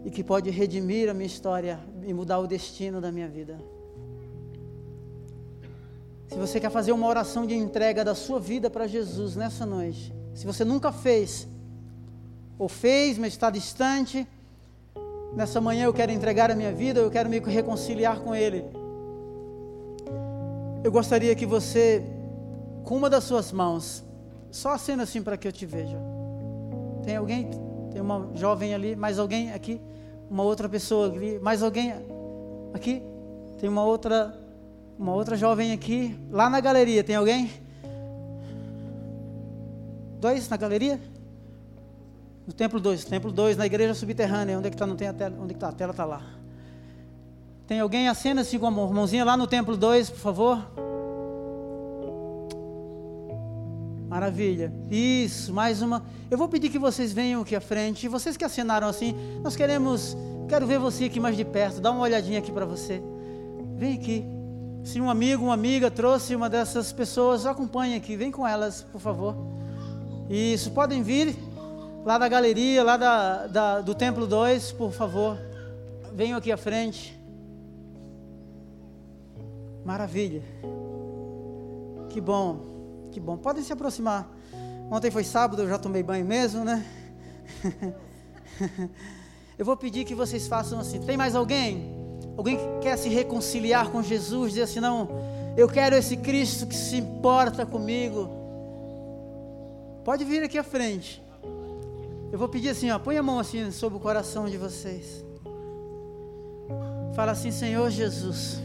e 0.03 0.09
que 0.09 0.23
pode 0.23 0.49
redimir 0.49 1.09
a 1.09 1.13
minha 1.13 1.27
história 1.27 1.79
e 2.03 2.13
mudar 2.13 2.39
o 2.39 2.47
destino 2.47 2.99
da 2.99 3.11
minha 3.11 3.27
vida. 3.27 3.59
Se 6.27 6.37
você 6.37 6.59
quer 6.59 6.71
fazer 6.71 6.91
uma 6.91 7.07
oração 7.07 7.45
de 7.45 7.53
entrega 7.53 8.03
da 8.03 8.15
sua 8.15 8.39
vida 8.39 8.69
para 8.69 8.87
Jesus 8.87 9.35
nessa 9.35 9.65
noite, 9.65 10.13
se 10.33 10.45
você 10.45 10.63
nunca 10.63 10.91
fez, 10.91 11.47
ou 12.57 12.69
fez, 12.69 13.17
mas 13.17 13.33
está 13.33 13.49
distante, 13.49 14.27
nessa 15.33 15.61
manhã 15.61 15.85
eu 15.85 15.93
quero 15.93 16.11
entregar 16.11 16.51
a 16.51 16.55
minha 16.55 16.71
vida, 16.71 16.99
eu 16.99 17.09
quero 17.09 17.29
me 17.29 17.39
reconciliar 17.39 18.19
com 18.19 18.35
Ele. 18.35 18.65
Eu 20.83 20.91
gostaria 20.91 21.35
que 21.35 21.45
você, 21.45 22.03
com 22.83 22.97
uma 22.97 23.09
das 23.09 23.23
suas 23.23 23.51
mãos, 23.51 24.03
só 24.49 24.73
acenda 24.73 25.03
assim 25.03 25.21
para 25.21 25.37
que 25.37 25.47
eu 25.47 25.51
te 25.51 25.65
veja. 25.65 25.97
Tem 27.03 27.15
alguém? 27.15 27.49
Tem 27.91 28.01
uma 28.01 28.29
jovem 28.35 28.73
ali, 28.73 28.95
mais 28.95 29.19
alguém 29.19 29.53
aqui? 29.53 29.79
Uma 30.29 30.43
outra 30.43 30.67
pessoa 30.67 31.07
ali, 31.07 31.39
mais 31.39 31.61
alguém 31.61 31.93
aqui? 32.73 33.03
Tem 33.59 33.69
uma 33.69 33.83
outra, 33.83 34.35
uma 34.97 35.13
outra 35.13 35.35
jovem 35.35 35.71
aqui, 35.71 36.17
lá 36.29 36.49
na 36.49 36.59
galeria, 36.59 37.03
tem 37.03 37.15
alguém? 37.15 37.51
Dois 40.19 40.47
na 40.49 40.57
galeria? 40.57 40.99
No 42.45 42.53
templo 42.53 42.79
2, 42.79 43.05
templo 43.05 43.31
2, 43.31 43.55
na 43.55 43.65
igreja 43.65 43.93
subterrânea, 43.93 44.57
onde 44.57 44.67
é 44.67 44.69
que 44.69 44.75
está? 44.75 44.87
Não 44.87 44.95
tem 44.95 45.07
a 45.07 45.13
tela, 45.13 45.35
onde 45.39 45.51
é 45.51 45.53
que 45.53 45.57
está? 45.57 45.69
A 45.69 45.71
tela 45.71 45.91
está 45.91 46.05
lá. 46.05 46.21
Tem 47.67 47.79
alguém? 47.79 48.07
Acenda-se 48.07 48.57
com 48.57 48.65
a 48.65 48.71
mãozinha 48.71 49.23
lá 49.23 49.37
no 49.37 49.47
templo 49.47 49.77
2, 49.77 50.09
por 50.09 50.19
favor. 50.19 50.59
Maravilha. 54.09 54.73
Isso, 54.89 55.53
mais 55.53 55.81
uma. 55.81 56.03
Eu 56.29 56.37
vou 56.37 56.49
pedir 56.49 56.69
que 56.69 56.77
vocês 56.77 57.13
venham 57.13 57.41
aqui 57.41 57.55
à 57.55 57.61
frente. 57.61 58.09
Vocês 58.09 58.35
que 58.35 58.43
assinaram 58.43 58.87
assim, 58.87 59.15
nós 59.41 59.55
queremos. 59.55 60.17
Quero 60.49 60.67
ver 60.67 60.79
você 60.79 61.05
aqui 61.05 61.17
mais 61.17 61.37
de 61.37 61.45
perto. 61.45 61.79
Dá 61.79 61.91
uma 61.91 62.01
olhadinha 62.01 62.39
aqui 62.39 62.51
para 62.51 62.65
você. 62.65 63.01
Vem 63.77 63.93
aqui. 63.93 64.25
Se 64.83 64.99
um 64.99 65.09
amigo, 65.09 65.45
uma 65.45 65.53
amiga 65.53 65.89
trouxe 65.89 66.35
uma 66.35 66.49
dessas 66.49 66.91
pessoas, 66.91 67.45
acompanhe 67.45 67.95
aqui. 67.95 68.17
Vem 68.17 68.31
com 68.31 68.45
elas, 68.45 68.81
por 68.91 68.99
favor. 68.99 69.33
Isso, 70.29 70.71
podem 70.71 71.01
vir 71.01 71.37
lá 72.03 72.17
da 72.17 72.27
galeria, 72.27 72.83
lá 72.83 72.97
da, 72.97 73.47
da 73.47 73.81
do 73.81 73.93
Templo 73.93 74.25
2, 74.25 74.71
por 74.73 74.91
favor. 74.91 75.37
Venham 76.13 76.37
aqui 76.37 76.51
à 76.51 76.57
frente. 76.57 77.17
Maravilha. 79.85 80.43
Que 82.09 82.19
bom. 82.19 83.09
Que 83.11 83.19
bom. 83.19 83.37
Podem 83.37 83.63
se 83.63 83.73
aproximar. 83.73 84.29
Ontem 84.89 85.09
foi 85.09 85.23
sábado, 85.23 85.61
eu 85.61 85.69
já 85.69 85.77
tomei 85.77 86.03
banho 86.03 86.25
mesmo, 86.25 86.65
né? 86.65 86.85
eu 89.57 89.65
vou 89.65 89.77
pedir 89.77 90.03
que 90.03 90.13
vocês 90.13 90.47
façam 90.47 90.79
assim. 90.79 90.99
Tem 90.99 91.15
mais 91.15 91.35
alguém? 91.35 91.95
Alguém 92.37 92.57
que 92.57 92.79
quer 92.81 92.97
se 92.97 93.07
reconciliar 93.07 93.89
com 93.89 94.03
Jesus, 94.03 94.51
dizer 94.51 94.63
assim: 94.63 94.79
não, 94.79 95.07
eu 95.55 95.67
quero 95.67 95.95
esse 95.95 96.17
Cristo 96.17 96.67
que 96.67 96.75
se 96.75 96.97
importa 96.97 97.65
comigo. 97.65 98.29
Pode 100.03 100.25
vir 100.25 100.43
aqui 100.43 100.57
à 100.57 100.63
frente. 100.63 101.23
Eu 102.31 102.39
vou 102.39 102.47
pedir 102.47 102.69
assim, 102.69 102.89
ó, 102.89 102.97
põe 102.97 103.17
a 103.17 103.23
mão 103.23 103.39
assim 103.39 103.69
sobre 103.71 103.97
o 103.97 104.01
coração 104.01 104.49
de 104.49 104.57
vocês. 104.57 105.23
Fala 107.13 107.33
assim, 107.33 107.51
Senhor 107.51 107.89
Jesus. 107.89 108.61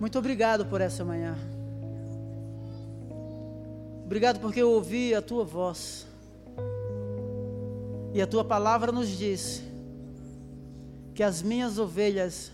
Muito 0.00 0.18
obrigado 0.18 0.66
por 0.66 0.80
essa 0.80 1.04
manhã. 1.04 1.36
Obrigado 4.04 4.40
porque 4.40 4.60
eu 4.60 4.72
ouvi 4.72 5.14
a 5.14 5.22
tua 5.22 5.44
voz. 5.44 6.06
E 8.12 8.20
a 8.20 8.26
tua 8.26 8.44
palavra 8.44 8.90
nos 8.90 9.08
diz 9.08 9.62
que 11.14 11.22
as 11.22 11.40
minhas 11.40 11.78
ovelhas 11.78 12.50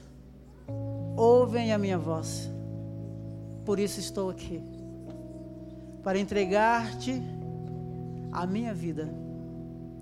ouvem 1.16 1.72
a 1.72 1.78
minha 1.78 1.97
voz. 1.97 2.51
Por 3.64 3.78
isso 3.78 3.99
estou 3.99 4.28
aqui 4.28 4.61
para 6.03 6.18
entregar-te 6.18 7.22
a 8.35 8.47
minha 8.47 8.74
vida 8.74 9.09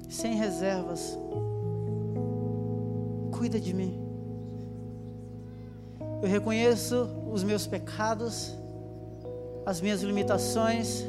sem 0.09 0.35
reservas. 0.35 1.17
Cuida 3.31 3.61
de 3.61 3.73
mim. 3.73 4.01
Eu 6.21 6.29
reconheço 6.29 7.09
os 7.31 7.45
meus 7.45 7.67
pecados, 7.67 8.57
as 9.65 9.81
minhas 9.81 10.03
limitações 10.03 11.05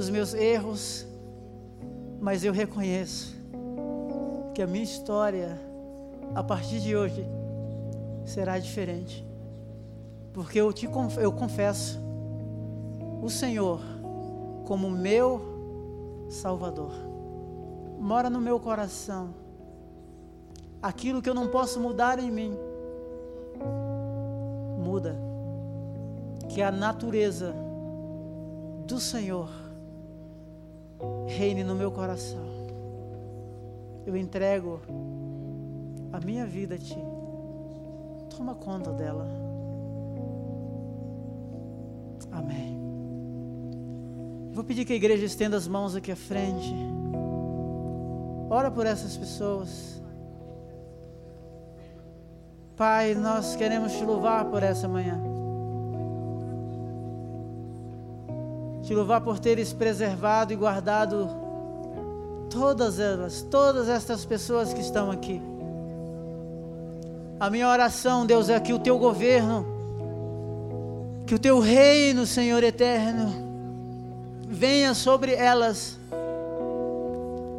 os 0.00 0.08
meus 0.08 0.32
erros, 0.32 1.06
mas 2.18 2.42
eu 2.42 2.54
reconheço 2.54 3.36
que 4.54 4.62
a 4.62 4.66
minha 4.66 4.82
história, 4.82 5.60
a 6.34 6.42
partir 6.42 6.80
de 6.80 6.96
hoje, 6.96 7.22
será 8.24 8.58
diferente. 8.58 9.22
Porque 10.32 10.58
eu, 10.58 10.72
te, 10.72 10.88
eu 11.18 11.30
confesso 11.32 12.00
o 13.22 13.28
Senhor 13.28 13.82
como 14.64 14.88
meu 14.88 15.49
Salvador. 16.30 16.92
Mora 17.98 18.30
no 18.30 18.40
meu 18.40 18.58
coração. 18.58 19.34
Aquilo 20.80 21.20
que 21.20 21.28
eu 21.28 21.34
não 21.34 21.48
posso 21.48 21.78
mudar 21.78 22.18
em 22.18 22.30
mim, 22.30 22.56
muda. 24.78 25.14
Que 26.48 26.62
a 26.62 26.70
natureza 26.70 27.54
do 28.86 28.98
Senhor 28.98 29.50
reine 31.26 31.62
no 31.62 31.74
meu 31.74 31.90
coração. 31.90 32.48
Eu 34.06 34.16
entrego 34.16 34.80
a 36.12 36.20
minha 36.20 36.46
vida 36.46 36.76
a 36.76 36.78
Ti. 36.78 36.98
Toma 38.30 38.54
conta 38.54 38.90
dela. 38.92 39.28
Amém. 42.32 42.79
Vou 44.52 44.64
pedir 44.64 44.84
que 44.84 44.92
a 44.92 44.96
igreja 44.96 45.24
estenda 45.24 45.56
as 45.56 45.68
mãos 45.68 45.94
aqui 45.94 46.10
à 46.10 46.16
frente. 46.16 46.74
Ora 48.48 48.70
por 48.70 48.84
essas 48.84 49.16
pessoas. 49.16 50.02
Pai, 52.76 53.14
nós 53.14 53.54
queremos 53.54 53.92
te 53.92 54.04
louvar 54.04 54.46
por 54.46 54.62
essa 54.62 54.88
manhã. 54.88 55.20
Te 58.82 58.94
louvar 58.94 59.20
por 59.20 59.38
teres 59.38 59.72
preservado 59.72 60.52
e 60.52 60.56
guardado 60.56 61.28
todas 62.50 62.98
elas, 62.98 63.42
todas 63.42 63.88
estas 63.88 64.24
pessoas 64.24 64.74
que 64.74 64.80
estão 64.80 65.10
aqui. 65.10 65.40
A 67.38 67.48
minha 67.48 67.68
oração, 67.68 68.26
Deus, 68.26 68.48
é 68.48 68.58
que 68.58 68.72
o 68.72 68.78
teu 68.80 68.98
governo, 68.98 69.64
que 71.24 71.34
o 71.34 71.38
teu 71.38 71.60
reino, 71.60 72.26
Senhor 72.26 72.64
eterno, 72.64 73.49
venha 74.50 74.92
sobre 74.92 75.32
elas. 75.32 75.98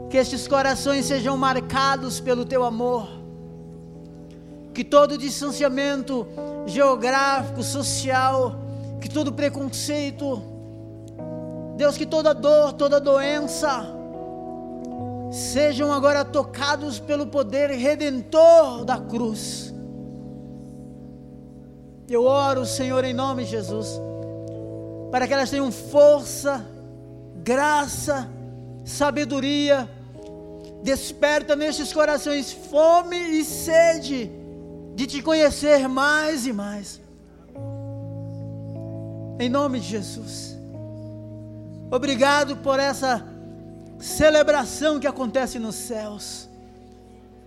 Que 0.09 0.17
estes 0.17 0.47
corações 0.47 1.05
sejam 1.05 1.37
marcados 1.37 2.19
pelo 2.19 2.43
teu 2.43 2.65
amor. 2.65 3.07
Que 4.73 4.83
todo 4.83 5.17
distanciamento 5.17 6.27
geográfico, 6.65 7.63
social, 7.63 8.55
que 8.99 9.09
todo 9.09 9.33
preconceito, 9.33 10.41
Deus, 11.77 11.97
que 11.97 12.05
toda 12.05 12.33
dor, 12.33 12.73
toda 12.73 12.99
doença, 12.99 13.85
sejam 15.31 15.91
agora 15.91 16.23
tocados 16.23 16.99
pelo 16.99 17.25
poder 17.27 17.71
redentor 17.71 18.85
da 18.85 18.99
cruz. 18.99 19.73
Eu 22.07 22.23
oro, 22.23 22.65
Senhor, 22.65 23.03
em 23.05 23.13
nome 23.13 23.45
de 23.45 23.51
Jesus, 23.51 23.99
para 25.09 25.25
que 25.25 25.33
elas 25.33 25.49
tenham 25.49 25.71
força, 25.71 26.65
graça, 27.43 28.29
sabedoria, 28.85 29.89
desperta 30.83 31.55
nestes 31.55 31.91
corações 31.93 32.51
fome 32.51 33.17
e 33.17 33.43
sede 33.43 34.31
de 34.95 35.07
te 35.07 35.21
conhecer 35.21 35.87
mais 35.87 36.45
e 36.45 36.53
mais. 36.53 37.01
Em 39.39 39.49
nome 39.49 39.79
de 39.79 39.87
Jesus. 39.87 40.57
Obrigado 41.89 42.57
por 42.57 42.79
essa 42.79 43.25
celebração 43.99 44.99
que 44.99 45.07
acontece 45.07 45.57
nos 45.59 45.75
céus. 45.75 46.47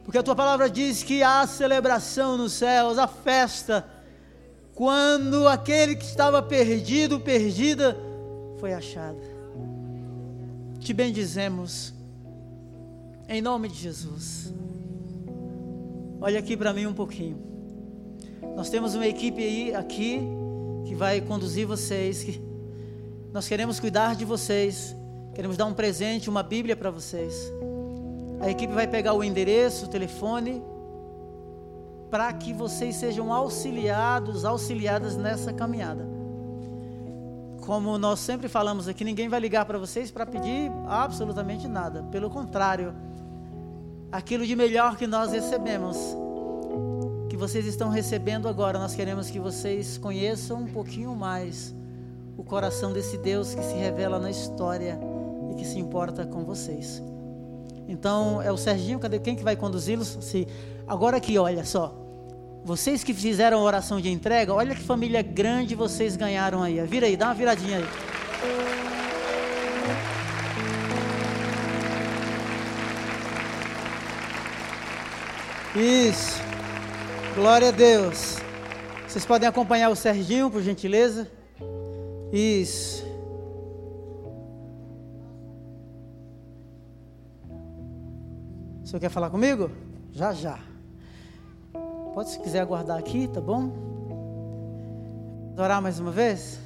Porque 0.04 0.18
a 0.18 0.22
tua 0.22 0.34
palavra 0.34 0.68
diz 0.68 1.02
que 1.02 1.22
há 1.22 1.46
celebração 1.46 2.36
nos 2.36 2.52
céus, 2.52 2.98
a 2.98 3.06
festa, 3.06 3.86
quando 4.74 5.48
aquele 5.48 5.96
que 5.96 6.04
estava 6.04 6.42
perdido, 6.42 7.20
perdida, 7.20 7.96
foi 8.58 8.74
achado. 8.74 9.33
Te 10.84 10.92
bendizemos, 10.92 11.94
em 13.26 13.40
nome 13.40 13.70
de 13.70 13.74
Jesus. 13.74 14.52
Olha 16.20 16.38
aqui 16.38 16.58
para 16.58 16.74
mim 16.74 16.84
um 16.84 16.92
pouquinho. 16.92 17.38
Nós 18.54 18.68
temos 18.68 18.94
uma 18.94 19.06
equipe 19.06 19.42
aí, 19.42 19.74
aqui, 19.74 20.20
que 20.84 20.94
vai 20.94 21.22
conduzir 21.22 21.66
vocês. 21.66 22.22
Que 22.22 22.38
nós 23.32 23.48
queremos 23.48 23.80
cuidar 23.80 24.14
de 24.14 24.26
vocês. 24.26 24.94
Queremos 25.34 25.56
dar 25.56 25.64
um 25.64 25.72
presente, 25.72 26.28
uma 26.28 26.42
Bíblia 26.42 26.76
para 26.76 26.90
vocês. 26.90 27.34
A 28.42 28.50
equipe 28.50 28.74
vai 28.74 28.86
pegar 28.86 29.14
o 29.14 29.24
endereço, 29.24 29.86
o 29.86 29.88
telefone, 29.88 30.62
para 32.10 32.30
que 32.34 32.52
vocês 32.52 32.96
sejam 32.96 33.32
auxiliados, 33.32 34.44
auxiliadas 34.44 35.16
nessa 35.16 35.50
caminhada. 35.50 36.13
Como 37.66 37.96
nós 37.96 38.20
sempre 38.20 38.46
falamos 38.46 38.88
aqui, 38.88 39.04
ninguém 39.04 39.28
vai 39.28 39.40
ligar 39.40 39.64
para 39.64 39.78
vocês 39.78 40.10
para 40.10 40.26
pedir 40.26 40.70
absolutamente 40.86 41.66
nada. 41.66 42.02
Pelo 42.10 42.28
contrário, 42.28 42.94
aquilo 44.12 44.46
de 44.46 44.54
melhor 44.54 44.96
que 44.96 45.06
nós 45.06 45.32
recebemos, 45.32 45.96
que 47.30 47.36
vocês 47.38 47.64
estão 47.64 47.88
recebendo 47.88 48.48
agora, 48.48 48.78
nós 48.78 48.94
queremos 48.94 49.30
que 49.30 49.40
vocês 49.40 49.96
conheçam 49.96 50.58
um 50.58 50.66
pouquinho 50.66 51.16
mais 51.16 51.74
o 52.36 52.44
coração 52.44 52.92
desse 52.92 53.16
Deus 53.16 53.54
que 53.54 53.62
se 53.62 53.74
revela 53.74 54.18
na 54.18 54.30
história 54.30 54.98
e 55.50 55.54
que 55.54 55.64
se 55.64 55.78
importa 55.78 56.26
com 56.26 56.44
vocês. 56.44 57.02
Então, 57.88 58.42
é 58.42 58.52
o 58.52 58.58
Serginho, 58.58 58.98
cadê 58.98 59.18
quem 59.18 59.34
que 59.34 59.42
vai 59.42 59.56
conduzi-los? 59.56 60.18
Se 60.20 60.46
agora 60.86 61.16
aqui, 61.16 61.38
olha 61.38 61.64
só. 61.64 62.03
Vocês 62.64 63.04
que 63.04 63.12
fizeram 63.12 63.60
oração 63.60 64.00
de 64.00 64.08
entrega, 64.10 64.54
olha 64.54 64.74
que 64.74 64.80
família 64.80 65.20
grande 65.20 65.74
vocês 65.74 66.16
ganharam 66.16 66.62
aí. 66.62 66.80
Vira 66.86 67.06
aí, 67.06 67.14
dá 67.14 67.26
uma 67.26 67.34
viradinha 67.34 67.76
aí. 67.76 67.84
Isso. 75.76 76.40
Glória 77.34 77.68
a 77.68 77.70
Deus. 77.70 78.38
Vocês 79.06 79.26
podem 79.26 79.46
acompanhar 79.46 79.90
o 79.90 79.96
Serginho, 79.96 80.50
por 80.50 80.62
gentileza. 80.62 81.30
Isso. 82.32 83.04
O 88.82 88.86
senhor 88.86 89.00
quer 89.00 89.10
falar 89.10 89.28
comigo? 89.28 89.70
Já, 90.12 90.32
já. 90.32 90.73
Pode, 92.14 92.30
se 92.30 92.38
quiser, 92.38 92.60
aguardar 92.60 92.96
aqui, 92.96 93.26
tá 93.26 93.40
bom? 93.40 93.72
Orar 95.58 95.82
mais 95.82 95.98
uma 95.98 96.12
vez? 96.12 96.60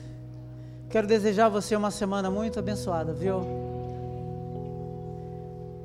Quero 0.91 1.07
desejar 1.07 1.47
a 1.47 1.49
você 1.49 1.75
uma 1.75 1.91
semana 1.91 2.31
muito 2.31 2.59
abençoada, 2.59 3.15
viu? 3.15 3.41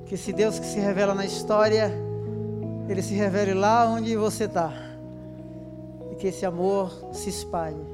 Que 0.05 0.16
esse 0.16 0.34
Deus 0.34 0.59
que 0.59 0.66
se 0.66 0.80
revela 0.80 1.16
na 1.16 1.26
história, 1.26 1.89
Ele 2.89 3.01
se 3.01 3.14
revele 3.14 3.53
lá 3.53 3.88
onde 3.88 4.18
você 4.18 4.43
está. 4.43 4.74
E 6.11 6.16
que 6.16 6.28
esse 6.28 6.45
amor 6.45 6.91
se 7.14 7.30
espalhe. 7.30 7.86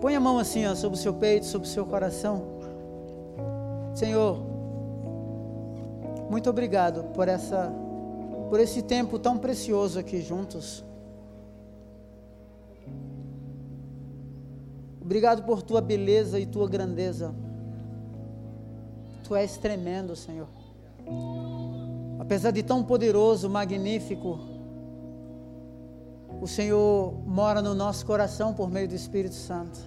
Põe 0.00 0.14
a 0.14 0.20
mão 0.20 0.38
assim 0.38 0.66
ó, 0.66 0.74
sobre 0.76 0.96
o 0.96 1.02
seu 1.02 1.14
peito, 1.14 1.46
sobre 1.46 1.66
o 1.66 1.70
seu 1.70 1.84
coração. 1.84 2.44
Senhor, 3.96 4.38
muito 6.30 6.48
obrigado 6.48 7.02
por 7.12 7.26
essa 7.26 7.72
por 8.50 8.58
esse 8.58 8.82
tempo 8.82 9.16
tão 9.16 9.38
precioso 9.38 9.96
aqui 9.96 10.20
juntos. 10.20 10.84
Obrigado 15.00 15.44
por 15.44 15.62
tua 15.62 15.80
beleza 15.80 16.38
e 16.40 16.44
tua 16.44 16.68
grandeza. 16.68 17.32
Tu 19.22 19.36
és 19.36 19.56
tremendo, 19.56 20.16
Senhor. 20.16 20.48
Apesar 22.18 22.50
de 22.50 22.64
tão 22.64 22.82
poderoso, 22.82 23.48
magnífico, 23.48 24.40
o 26.40 26.46
Senhor 26.48 27.14
mora 27.24 27.62
no 27.62 27.72
nosso 27.72 28.04
coração 28.04 28.52
por 28.52 28.68
meio 28.68 28.88
do 28.88 28.96
Espírito 28.96 29.36
Santo. 29.36 29.78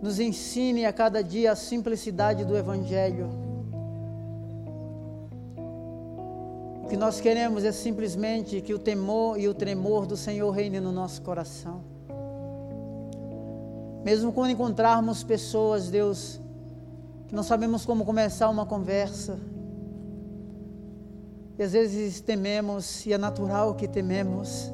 Nos 0.00 0.18
ensine 0.18 0.86
a 0.86 0.92
cada 0.92 1.22
dia 1.22 1.52
a 1.52 1.56
simplicidade 1.56 2.46
do 2.46 2.56
Evangelho. 2.56 3.51
Que 6.92 6.96
nós 6.98 7.22
queremos 7.22 7.64
é 7.64 7.72
simplesmente 7.72 8.60
que 8.60 8.74
o 8.74 8.78
temor 8.78 9.40
e 9.40 9.48
o 9.48 9.54
tremor 9.54 10.04
do 10.04 10.14
Senhor 10.14 10.50
reine 10.50 10.78
no 10.78 10.92
nosso 10.92 11.22
coração. 11.22 11.80
Mesmo 14.04 14.30
quando 14.30 14.50
encontrarmos 14.50 15.24
pessoas, 15.24 15.88
Deus, 15.88 16.38
que 17.28 17.34
não 17.34 17.42
sabemos 17.42 17.86
como 17.86 18.04
começar 18.04 18.50
uma 18.50 18.66
conversa, 18.66 19.38
e 21.58 21.62
às 21.62 21.72
vezes 21.72 22.20
tememos, 22.20 23.06
e 23.06 23.14
é 23.14 23.16
natural 23.16 23.74
que 23.74 23.88
tememos, 23.88 24.70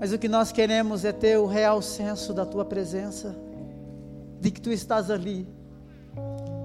mas 0.00 0.14
o 0.14 0.18
que 0.18 0.28
nós 0.28 0.50
queremos 0.50 1.04
é 1.04 1.12
ter 1.12 1.36
o 1.36 1.44
real 1.44 1.82
senso 1.82 2.32
da 2.32 2.46
tua 2.46 2.64
presença, 2.64 3.36
de 4.40 4.50
que 4.50 4.62
tu 4.62 4.72
estás 4.72 5.10
ali, 5.10 5.46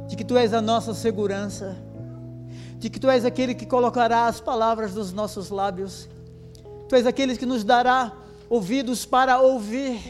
de 0.07 0.15
que 0.15 0.23
tu 0.23 0.37
és 0.37 0.53
a 0.53 0.61
nossa 0.61 0.93
segurança, 0.93 1.75
de 2.83 2.89
que 2.89 2.99
tu 2.99 3.09
és 3.09 3.23
aquele 3.23 3.55
que 3.55 3.65
colocará 3.65 4.27
as 4.27 4.41
palavras 4.41 4.93
dos 4.93 5.13
nossos 5.13 5.49
lábios, 5.49 6.09
tu 6.89 6.97
és 6.97 7.07
aquele 7.07 7.37
que 7.37 7.45
nos 7.45 7.63
dará 7.63 8.11
ouvidos 8.49 9.05
para 9.05 9.39
ouvir. 9.39 10.01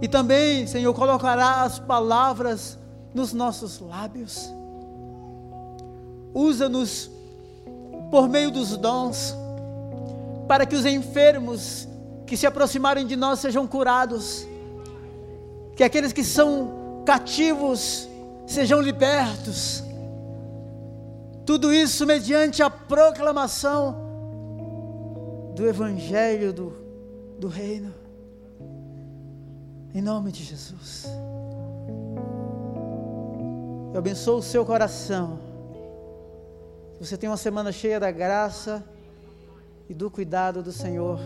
E 0.00 0.06
também, 0.06 0.64
Senhor, 0.68 0.94
colocará 0.94 1.62
as 1.62 1.80
palavras 1.80 2.78
nos 3.12 3.32
nossos 3.32 3.80
lábios. 3.80 4.48
Usa-nos 6.32 7.10
por 8.08 8.28
meio 8.28 8.52
dos 8.52 8.76
dons 8.76 9.34
para 10.46 10.64
que 10.64 10.76
os 10.76 10.86
enfermos 10.86 11.88
que 12.24 12.36
se 12.36 12.46
aproximarem 12.46 13.04
de 13.04 13.16
nós 13.16 13.40
sejam 13.40 13.66
curados, 13.66 14.46
que 15.74 15.82
aqueles 15.82 16.12
que 16.12 16.22
são 16.22 17.02
cativos 17.04 18.08
sejam 18.46 18.80
libertos. 18.80 19.90
Tudo 21.44 21.72
isso 21.72 22.06
mediante 22.06 22.62
a 22.62 22.70
proclamação 22.70 23.96
do 25.54 25.66
Evangelho 25.66 26.52
do, 26.52 26.72
do 27.38 27.48
Reino. 27.48 27.92
Em 29.94 30.00
nome 30.00 30.32
de 30.32 30.44
Jesus. 30.44 31.06
Eu 33.92 33.98
abençoo 33.98 34.38
o 34.38 34.42
seu 34.42 34.64
coração. 34.64 35.38
Você 36.98 37.16
tem 37.16 37.28
uma 37.28 37.36
semana 37.36 37.72
cheia 37.72 37.98
da 37.98 38.10
graça 38.10 38.82
e 39.88 39.92
do 39.92 40.10
cuidado 40.10 40.62
do 40.62 40.72
Senhor, 40.72 41.18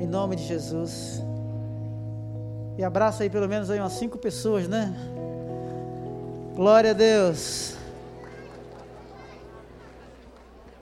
em 0.00 0.06
nome 0.06 0.36
de 0.36 0.44
Jesus. 0.44 1.20
E 2.78 2.84
abraça 2.84 3.24
aí 3.24 3.30
pelo 3.30 3.48
menos 3.48 3.68
aí 3.68 3.80
umas 3.80 3.94
cinco 3.94 4.16
pessoas, 4.16 4.68
né? 4.68 4.94
Glória 6.54 6.92
a 6.92 6.94
Deus. 6.94 7.76